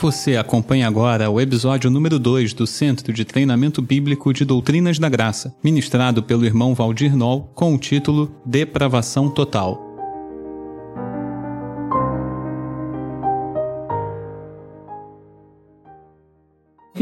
Você 0.00 0.34
acompanha 0.34 0.88
agora 0.88 1.28
o 1.28 1.38
episódio 1.38 1.90
número 1.90 2.18
2 2.18 2.54
do 2.54 2.66
Centro 2.66 3.12
de 3.12 3.22
Treinamento 3.22 3.82
Bíblico 3.82 4.32
de 4.32 4.46
Doutrinas 4.46 4.98
da 4.98 5.10
Graça, 5.10 5.54
ministrado 5.62 6.22
pelo 6.22 6.46
irmão 6.46 6.74
Valdir 6.74 7.14
Noll, 7.14 7.50
com 7.54 7.74
o 7.74 7.78
título 7.78 8.34
Depravação 8.42 9.28
Total. 9.28 9.89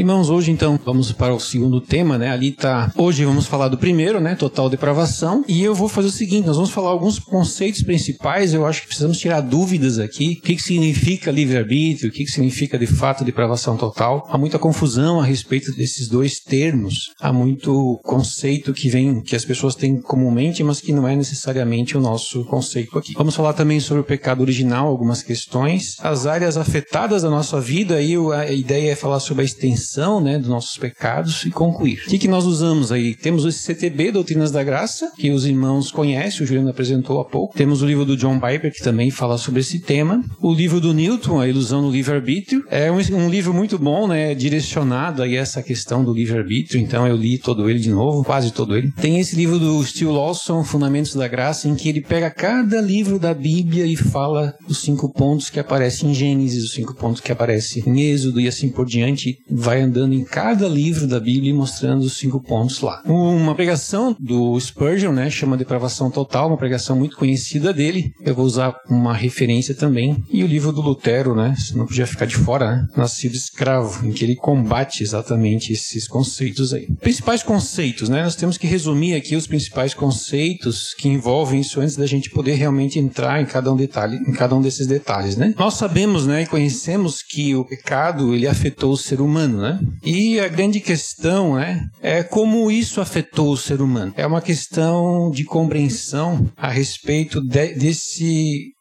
Irmãos, 0.08 0.30
hoje 0.30 0.50
então 0.50 0.80
vamos 0.86 1.12
para 1.12 1.34
o 1.34 1.38
segundo 1.38 1.82
tema, 1.82 2.16
né? 2.16 2.30
Ali 2.30 2.52
tá. 2.52 2.90
Hoje 2.96 3.26
vamos 3.26 3.44
falar 3.44 3.68
do 3.68 3.76
primeiro, 3.76 4.18
né? 4.18 4.34
Total 4.34 4.70
depravação. 4.70 5.44
E 5.46 5.62
eu 5.62 5.74
vou 5.74 5.86
fazer 5.86 6.08
o 6.08 6.10
seguinte: 6.10 6.46
nós 6.46 6.56
vamos 6.56 6.70
falar 6.70 6.88
alguns 6.88 7.18
conceitos 7.18 7.82
principais. 7.82 8.54
Eu 8.54 8.64
acho 8.64 8.80
que 8.80 8.86
precisamos 8.86 9.18
tirar 9.18 9.42
dúvidas 9.42 9.98
aqui. 9.98 10.38
O 10.40 10.46
que, 10.46 10.56
que 10.56 10.62
significa 10.62 11.30
livre-arbítrio? 11.30 12.08
O 12.08 12.12
que, 12.12 12.24
que 12.24 12.30
significa 12.30 12.78
de 12.78 12.86
fato 12.86 13.22
depravação 13.22 13.76
total? 13.76 14.26
Há 14.30 14.38
muita 14.38 14.58
confusão 14.58 15.20
a 15.20 15.24
respeito 15.26 15.76
desses 15.76 16.08
dois 16.08 16.40
termos. 16.40 17.12
Há 17.20 17.30
muito 17.30 18.00
conceito 18.02 18.72
que 18.72 18.88
vem, 18.88 19.20
que 19.20 19.36
as 19.36 19.44
pessoas 19.44 19.74
têm 19.74 20.00
comumente, 20.00 20.64
mas 20.64 20.80
que 20.80 20.90
não 20.90 21.06
é 21.06 21.14
necessariamente 21.14 21.98
o 21.98 22.00
nosso 22.00 22.46
conceito 22.46 22.98
aqui. 22.98 23.12
Vamos 23.12 23.34
falar 23.34 23.52
também 23.52 23.78
sobre 23.78 24.00
o 24.00 24.06
pecado 24.06 24.40
original, 24.40 24.88
algumas 24.88 25.22
questões. 25.22 25.96
As 26.00 26.24
áreas 26.24 26.56
afetadas 26.56 27.24
da 27.24 27.28
nossa 27.28 27.60
vida, 27.60 27.96
aí 27.96 28.14
a 28.34 28.50
ideia 28.50 28.92
é 28.92 28.96
falar 28.96 29.20
sobre 29.20 29.42
a 29.42 29.44
extensão 29.44 29.97
né, 30.20 30.38
dos 30.38 30.48
nossos 30.48 30.76
pecados 30.78 31.44
e 31.44 31.50
concluir. 31.50 32.02
O 32.06 32.10
que, 32.10 32.18
que 32.18 32.28
nós 32.28 32.44
usamos 32.44 32.92
aí? 32.92 33.14
Temos 33.14 33.44
o 33.44 33.52
CTB, 33.52 34.12
Doutrinas 34.12 34.50
da 34.50 34.62
Graça, 34.62 35.10
que 35.16 35.30
os 35.30 35.46
irmãos 35.46 35.90
conhecem, 35.90 36.42
o 36.42 36.46
Juliano 36.46 36.70
apresentou 36.70 37.20
há 37.20 37.24
pouco. 37.24 37.56
Temos 37.56 37.82
o 37.82 37.86
livro 37.86 38.04
do 38.04 38.16
John 38.16 38.38
Piper, 38.38 38.72
que 38.72 38.82
também 38.82 39.10
fala 39.10 39.38
sobre 39.38 39.60
esse 39.60 39.80
tema. 39.80 40.22
O 40.40 40.52
livro 40.52 40.80
do 40.80 40.92
Newton, 40.92 41.40
A 41.40 41.48
Ilusão 41.48 41.82
do 41.82 41.90
Livre-Arbítrio. 41.90 42.64
É 42.70 42.90
um, 42.90 42.98
um, 43.16 43.28
livro 43.28 43.52
muito 43.52 43.78
bom, 43.78 44.06
né, 44.06 44.34
direcionado 44.34 45.22
a 45.22 45.28
essa 45.28 45.62
questão 45.62 46.04
do 46.04 46.12
livre-arbítrio, 46.12 46.80
então 46.80 47.06
eu 47.06 47.16
li 47.16 47.38
todo 47.38 47.68
ele 47.68 47.78
de 47.78 47.90
novo, 47.90 48.24
quase 48.24 48.52
todo 48.52 48.76
ele. 48.76 48.92
Tem 48.92 49.18
esse 49.18 49.36
livro 49.36 49.58
do 49.58 49.82
Steve 49.84 50.10
Lawson, 50.10 50.64
Fundamentos 50.64 51.14
da 51.14 51.28
Graça, 51.28 51.68
em 51.68 51.74
que 51.74 51.88
ele 51.88 52.00
pega 52.00 52.30
cada 52.30 52.80
livro 52.80 53.18
da 53.18 53.34
Bíblia 53.34 53.86
e 53.86 53.96
fala 53.96 54.54
os 54.68 54.82
cinco 54.82 55.12
pontos 55.12 55.50
que 55.50 55.60
aparecem 55.60 56.10
em 56.10 56.14
Gênesis, 56.14 56.64
os 56.64 56.72
cinco 56.72 56.94
pontos 56.94 57.20
que 57.20 57.32
aparecem 57.32 57.82
em 57.86 58.00
Êxodo 58.00 58.40
e 58.40 58.48
assim 58.48 58.68
por 58.68 58.86
diante, 58.86 59.38
vai 59.50 59.82
andando 59.88 60.14
em 60.14 60.24
cada 60.24 60.68
livro 60.68 61.06
da 61.06 61.18
Bíblia 61.18 61.50
e 61.50 61.54
mostrando 61.54 62.02
os 62.02 62.16
cinco 62.16 62.40
pontos 62.40 62.80
lá. 62.80 63.02
Uma 63.04 63.54
pregação 63.54 64.16
do 64.18 64.58
Spurgeon, 64.60 65.12
né, 65.12 65.30
chama 65.30 65.56
Depravação 65.56 66.10
Total, 66.10 66.46
uma 66.48 66.56
pregação 66.56 66.96
muito 66.96 67.16
conhecida 67.16 67.72
dele. 67.72 68.12
Eu 68.20 68.34
vou 68.34 68.44
usar 68.44 68.74
uma 68.88 69.14
referência 69.14 69.74
também. 69.74 70.22
E 70.30 70.44
o 70.44 70.46
livro 70.46 70.72
do 70.72 70.80
Lutero, 70.80 71.34
né, 71.34 71.54
não 71.74 71.86
podia 71.86 72.06
ficar 72.06 72.26
de 72.26 72.36
fora, 72.36 72.76
né, 72.76 72.88
Nascido 72.96 73.34
Escravo, 73.34 74.06
em 74.06 74.12
que 74.12 74.24
ele 74.24 74.36
combate 74.36 75.02
exatamente 75.02 75.72
esses 75.72 76.06
conceitos 76.06 76.72
aí. 76.72 76.86
Principais 77.00 77.42
conceitos, 77.42 78.08
né, 78.08 78.22
nós 78.22 78.36
temos 78.36 78.56
que 78.56 78.66
resumir 78.66 79.14
aqui 79.14 79.34
os 79.34 79.46
principais 79.46 79.94
conceitos 79.94 80.94
que 80.94 81.08
envolvem 81.08 81.60
isso 81.60 81.80
antes 81.80 81.96
da 81.96 82.06
gente 82.06 82.30
poder 82.30 82.54
realmente 82.54 82.98
entrar 82.98 83.40
em 83.40 83.46
cada 83.46 83.72
um 83.72 83.76
detalhe, 83.76 84.16
em 84.16 84.32
cada 84.32 84.54
um 84.54 84.60
desses 84.60 84.86
detalhes, 84.86 85.36
né. 85.36 85.54
Nós 85.58 85.74
sabemos, 85.74 86.26
né, 86.26 86.42
e 86.42 86.46
conhecemos 86.46 87.22
que 87.22 87.54
o 87.54 87.64
pecado 87.64 88.34
ele 88.34 88.46
afetou 88.46 88.92
o 88.92 88.96
ser 88.96 89.20
humano, 89.20 89.60
né 89.60 89.77
E 90.04 90.38
a 90.40 90.48
grande 90.48 90.80
questão 90.80 91.56
né, 91.56 91.88
é 92.00 92.22
como 92.22 92.70
isso 92.70 93.00
afetou 93.00 93.52
o 93.52 93.56
ser 93.56 93.80
humano. 93.80 94.12
É 94.16 94.26
uma 94.26 94.40
questão 94.40 95.30
de 95.30 95.44
compreensão 95.44 96.50
a 96.56 96.68
respeito 96.68 97.40
de, 97.40 97.74
desse 97.74 98.72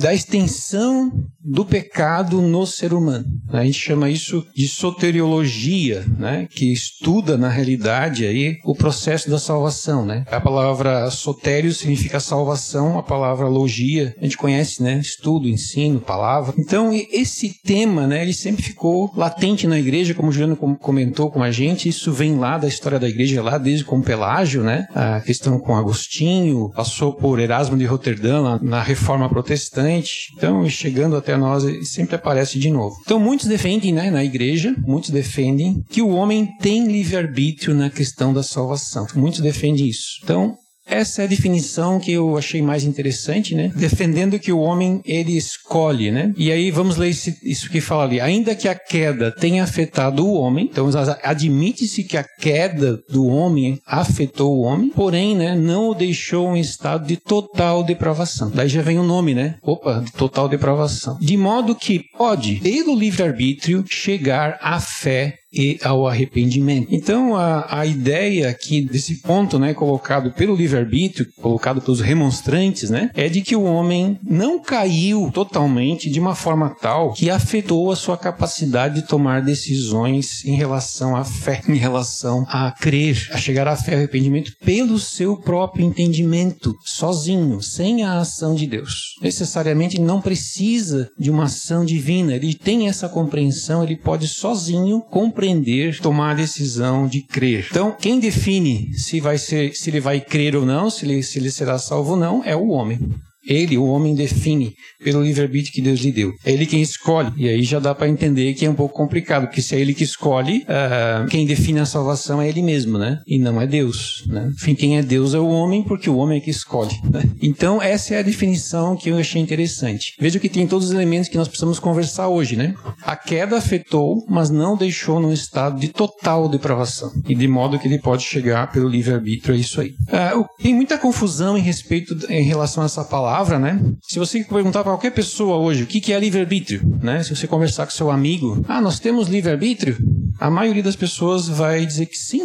da 0.00 0.14
extensão 0.14 1.10
do 1.46 1.64
pecado 1.64 2.42
no 2.42 2.66
ser 2.66 2.92
humano. 2.92 3.24
A 3.52 3.64
gente 3.64 3.78
chama 3.78 4.10
isso 4.10 4.44
de 4.54 4.66
soteriologia, 4.66 6.04
né? 6.18 6.48
que 6.50 6.72
estuda 6.72 7.36
na 7.36 7.48
realidade 7.48 8.26
aí 8.26 8.58
o 8.64 8.74
processo 8.74 9.30
da 9.30 9.38
salvação. 9.38 10.04
Né? 10.04 10.24
A 10.30 10.40
palavra 10.40 11.08
sotério 11.10 11.72
significa 11.72 12.18
salvação, 12.18 12.98
a 12.98 13.02
palavra 13.02 13.46
logia 13.46 14.14
a 14.20 14.24
gente 14.24 14.36
conhece, 14.36 14.82
né? 14.82 14.98
estudo, 14.98 15.48
ensino, 15.48 16.00
palavra. 16.00 16.54
Então 16.58 16.90
esse 16.92 17.54
tema, 17.62 18.06
né, 18.06 18.22
ele 18.22 18.32
sempre 18.32 18.62
ficou 18.62 19.12
latente 19.14 19.66
na 19.66 19.78
igreja, 19.78 20.14
como 20.14 20.28
o 20.28 20.32
Juliano 20.32 20.56
comentou 20.56 21.30
com 21.30 21.42
a 21.42 21.50
gente. 21.50 21.88
Isso 21.88 22.12
vem 22.12 22.36
lá 22.36 22.58
da 22.58 22.66
história 22.66 22.98
da 22.98 23.08
igreja, 23.08 23.42
lá 23.42 23.58
desde 23.58 23.84
com 23.84 24.02
Pelágio, 24.02 24.64
né? 24.64 24.86
a 24.94 25.20
questão 25.20 25.58
com 25.58 25.76
Agostinho, 25.76 26.70
passou 26.74 27.12
por 27.12 27.38
Erasmo 27.38 27.76
de 27.76 27.84
Roterdã 27.84 28.58
na 28.60 28.82
Reforma 28.82 29.28
Protestante. 29.28 30.32
Então 30.36 30.68
chegando 30.68 31.16
até 31.16 31.35
nós 31.36 31.64
sempre 31.88 32.16
aparece 32.16 32.58
de 32.58 32.70
novo. 32.70 32.96
Então 33.02 33.18
muitos 33.18 33.46
defendem, 33.46 33.92
né, 33.92 34.10
na 34.10 34.24
igreja, 34.24 34.74
muitos 34.86 35.10
defendem 35.10 35.82
que 35.88 36.02
o 36.02 36.08
homem 36.08 36.48
tem 36.60 36.86
livre-arbítrio 36.86 37.74
na 37.74 37.90
questão 37.90 38.32
da 38.32 38.42
salvação. 38.42 39.06
Muitos 39.14 39.40
defendem 39.40 39.88
isso. 39.88 40.20
Então, 40.22 40.54
essa 40.86 41.22
é 41.22 41.24
a 41.24 41.28
definição 41.28 41.98
que 41.98 42.12
eu 42.12 42.36
achei 42.36 42.62
mais 42.62 42.84
interessante, 42.84 43.54
né? 43.54 43.72
Defendendo 43.74 44.38
que 44.38 44.52
o 44.52 44.60
homem 44.60 45.00
ele 45.04 45.36
escolhe, 45.36 46.10
né? 46.10 46.32
E 46.36 46.52
aí 46.52 46.70
vamos 46.70 46.96
ler 46.96 47.10
isso, 47.10 47.34
isso 47.42 47.68
que 47.68 47.80
fala 47.80 48.04
ali. 48.04 48.20
Ainda 48.20 48.54
que 48.54 48.68
a 48.68 48.74
queda 48.74 49.32
tenha 49.32 49.64
afetado 49.64 50.24
o 50.24 50.34
homem, 50.34 50.68
então 50.70 50.88
admite-se 51.22 52.04
que 52.04 52.16
a 52.16 52.24
queda 52.24 52.98
do 53.10 53.26
homem 53.26 53.80
afetou 53.84 54.56
o 54.56 54.62
homem, 54.62 54.90
porém, 54.90 55.34
né, 55.36 55.54
não 55.54 55.90
o 55.90 55.94
deixou 55.94 56.56
em 56.56 56.60
estado 56.60 57.06
de 57.06 57.16
total 57.16 57.82
depravação. 57.82 58.50
Daí 58.50 58.68
já 58.68 58.82
vem 58.82 58.98
o 58.98 59.02
nome, 59.02 59.34
né? 59.34 59.56
Opa, 59.62 60.00
de 60.04 60.12
total 60.12 60.48
depravação. 60.48 61.18
De 61.20 61.36
modo 61.36 61.74
que 61.74 62.04
pode, 62.16 62.56
pelo 62.56 62.94
livre-arbítrio, 62.94 63.84
chegar 63.88 64.58
à 64.62 64.78
fé 64.78 65.38
e 65.56 65.78
ao 65.82 66.06
arrependimento. 66.06 66.88
Então, 66.90 67.34
a, 67.34 67.80
a 67.80 67.86
ideia 67.86 68.50
aqui 68.50 68.82
desse 68.82 69.16
ponto, 69.16 69.58
né, 69.58 69.72
colocado 69.72 70.30
pelo 70.32 70.54
livre-arbítrio, 70.54 71.26
colocado 71.40 71.80
pelos 71.80 72.00
remonstrantes, 72.00 72.90
né, 72.90 73.10
é 73.14 73.28
de 73.28 73.40
que 73.40 73.56
o 73.56 73.62
homem 73.62 74.18
não 74.22 74.58
caiu 74.58 75.30
totalmente 75.32 76.10
de 76.10 76.20
uma 76.20 76.34
forma 76.34 76.76
tal 76.80 77.14
que 77.14 77.30
afetou 77.30 77.90
a 77.90 77.96
sua 77.96 78.18
capacidade 78.18 78.96
de 78.96 79.08
tomar 79.08 79.40
decisões 79.40 80.44
em 80.44 80.54
relação 80.54 81.16
à 81.16 81.24
fé, 81.24 81.62
em 81.68 81.76
relação 81.76 82.44
a 82.48 82.72
crer, 82.72 83.28
a 83.32 83.38
chegar 83.38 83.66
à 83.66 83.76
fé 83.76 83.92
e 83.92 83.94
arrependimento 83.94 84.52
pelo 84.62 84.98
seu 84.98 85.36
próprio 85.36 85.86
entendimento, 85.86 86.74
sozinho, 86.84 87.62
sem 87.62 88.02
a 88.02 88.18
ação 88.18 88.54
de 88.54 88.66
Deus. 88.66 89.14
Necessariamente 89.22 90.00
não 90.00 90.20
precisa 90.20 91.08
de 91.18 91.30
uma 91.30 91.44
ação 91.44 91.84
divina, 91.84 92.34
ele 92.34 92.54
tem 92.54 92.88
essa 92.88 93.08
compreensão, 93.08 93.82
ele 93.82 93.96
pode 93.96 94.28
sozinho 94.28 95.00
compreender 95.00 95.45
compreender, 95.46 96.00
tomar 96.00 96.30
a 96.30 96.34
decisão 96.34 97.06
de 97.06 97.22
crer. 97.22 97.66
Então, 97.70 97.92
quem 97.92 98.18
define 98.18 98.92
se 98.94 99.20
vai 99.20 99.38
ser, 99.38 99.74
se 99.74 99.90
ele 99.90 100.00
vai 100.00 100.20
crer 100.20 100.56
ou 100.56 100.66
não, 100.66 100.90
se 100.90 101.04
ele, 101.04 101.22
se 101.22 101.38
ele 101.38 101.50
será 101.50 101.78
salvo 101.78 102.12
ou 102.12 102.16
não, 102.16 102.42
é 102.44 102.56
o 102.56 102.68
homem. 102.68 102.98
Ele, 103.46 103.78
o 103.78 103.86
homem, 103.86 104.14
define 104.14 104.74
pelo 105.02 105.22
livre-arbítrio 105.22 105.72
que 105.72 105.82
Deus 105.82 106.00
lhe 106.00 106.12
deu. 106.12 106.32
É 106.44 106.52
ele 106.52 106.66
quem 106.66 106.82
escolhe. 106.82 107.32
E 107.36 107.48
aí 107.48 107.62
já 107.62 107.78
dá 107.78 107.94
para 107.94 108.08
entender 108.08 108.54
que 108.54 108.66
é 108.66 108.70
um 108.70 108.74
pouco 108.74 108.94
complicado, 108.94 109.46
porque 109.46 109.62
se 109.62 109.74
é 109.74 109.80
ele 109.80 109.94
que 109.94 110.04
escolhe, 110.04 110.64
uh, 110.64 111.26
quem 111.28 111.46
define 111.46 111.80
a 111.80 111.86
salvação 111.86 112.40
é 112.42 112.48
ele 112.48 112.62
mesmo, 112.62 112.98
né? 112.98 113.20
E 113.26 113.38
não 113.38 113.60
é 113.60 113.66
Deus. 113.66 114.24
Né? 114.26 114.50
Enfim, 114.54 114.74
quem 114.74 114.98
é 114.98 115.02
Deus 115.02 115.34
é 115.34 115.38
o 115.38 115.48
homem, 115.48 115.82
porque 115.82 116.10
o 116.10 116.16
homem 116.16 116.38
é 116.38 116.40
que 116.40 116.50
escolhe. 116.50 116.94
Né? 117.04 117.22
Então, 117.40 117.80
essa 117.80 118.14
é 118.14 118.18
a 118.18 118.22
definição 118.22 118.96
que 118.96 119.10
eu 119.10 119.18
achei 119.18 119.40
interessante. 119.40 120.14
Veja 120.18 120.38
que 120.38 120.48
tem 120.48 120.66
todos 120.66 120.88
os 120.88 120.94
elementos 120.94 121.28
que 121.28 121.36
nós 121.36 121.48
precisamos 121.48 121.78
conversar 121.78 122.28
hoje, 122.28 122.56
né? 122.56 122.74
A 123.02 123.14
queda 123.16 123.56
afetou, 123.56 124.24
mas 124.28 124.50
não 124.50 124.76
deixou 124.76 125.20
num 125.20 125.32
estado 125.32 125.78
de 125.78 125.88
total 125.88 126.48
depravação. 126.48 127.12
E 127.28 127.34
de 127.34 127.46
modo 127.46 127.78
que 127.78 127.86
ele 127.86 127.98
pode 127.98 128.22
chegar 128.22 128.72
pelo 128.72 128.88
livre-arbítrio, 128.88 129.54
é 129.54 129.58
isso 129.58 129.80
aí. 129.80 129.90
Uh, 129.90 130.44
tem 130.60 130.74
muita 130.74 130.98
confusão 130.98 131.56
em 131.56 131.60
respeito, 131.60 132.16
em 132.28 132.42
relação 132.42 132.82
a 132.82 132.86
essa 132.86 133.04
palavra 133.04 133.35
palavra, 133.36 133.58
né? 133.58 133.78
Se 134.00 134.18
você 134.18 134.42
perguntar 134.44 134.82
para 134.82 134.92
qualquer 134.92 135.10
pessoa 135.10 135.58
hoje 135.58 135.82
o 135.82 135.86
que, 135.86 136.10
é 136.10 136.18
livre-arbítrio, 136.18 136.80
né? 137.02 137.22
Se 137.22 137.36
você 137.36 137.46
conversar 137.46 137.84
com 137.84 137.92
seu 137.92 138.10
amigo, 138.10 138.64
ah, 138.66 138.80
nós 138.80 138.98
temos 138.98 139.28
livre-arbítrio? 139.28 139.98
A 140.40 140.50
maioria 140.50 140.82
das 140.82 140.96
pessoas 140.96 141.46
vai 141.46 141.84
dizer 141.84 142.06
que 142.06 142.16
sim, 142.16 142.44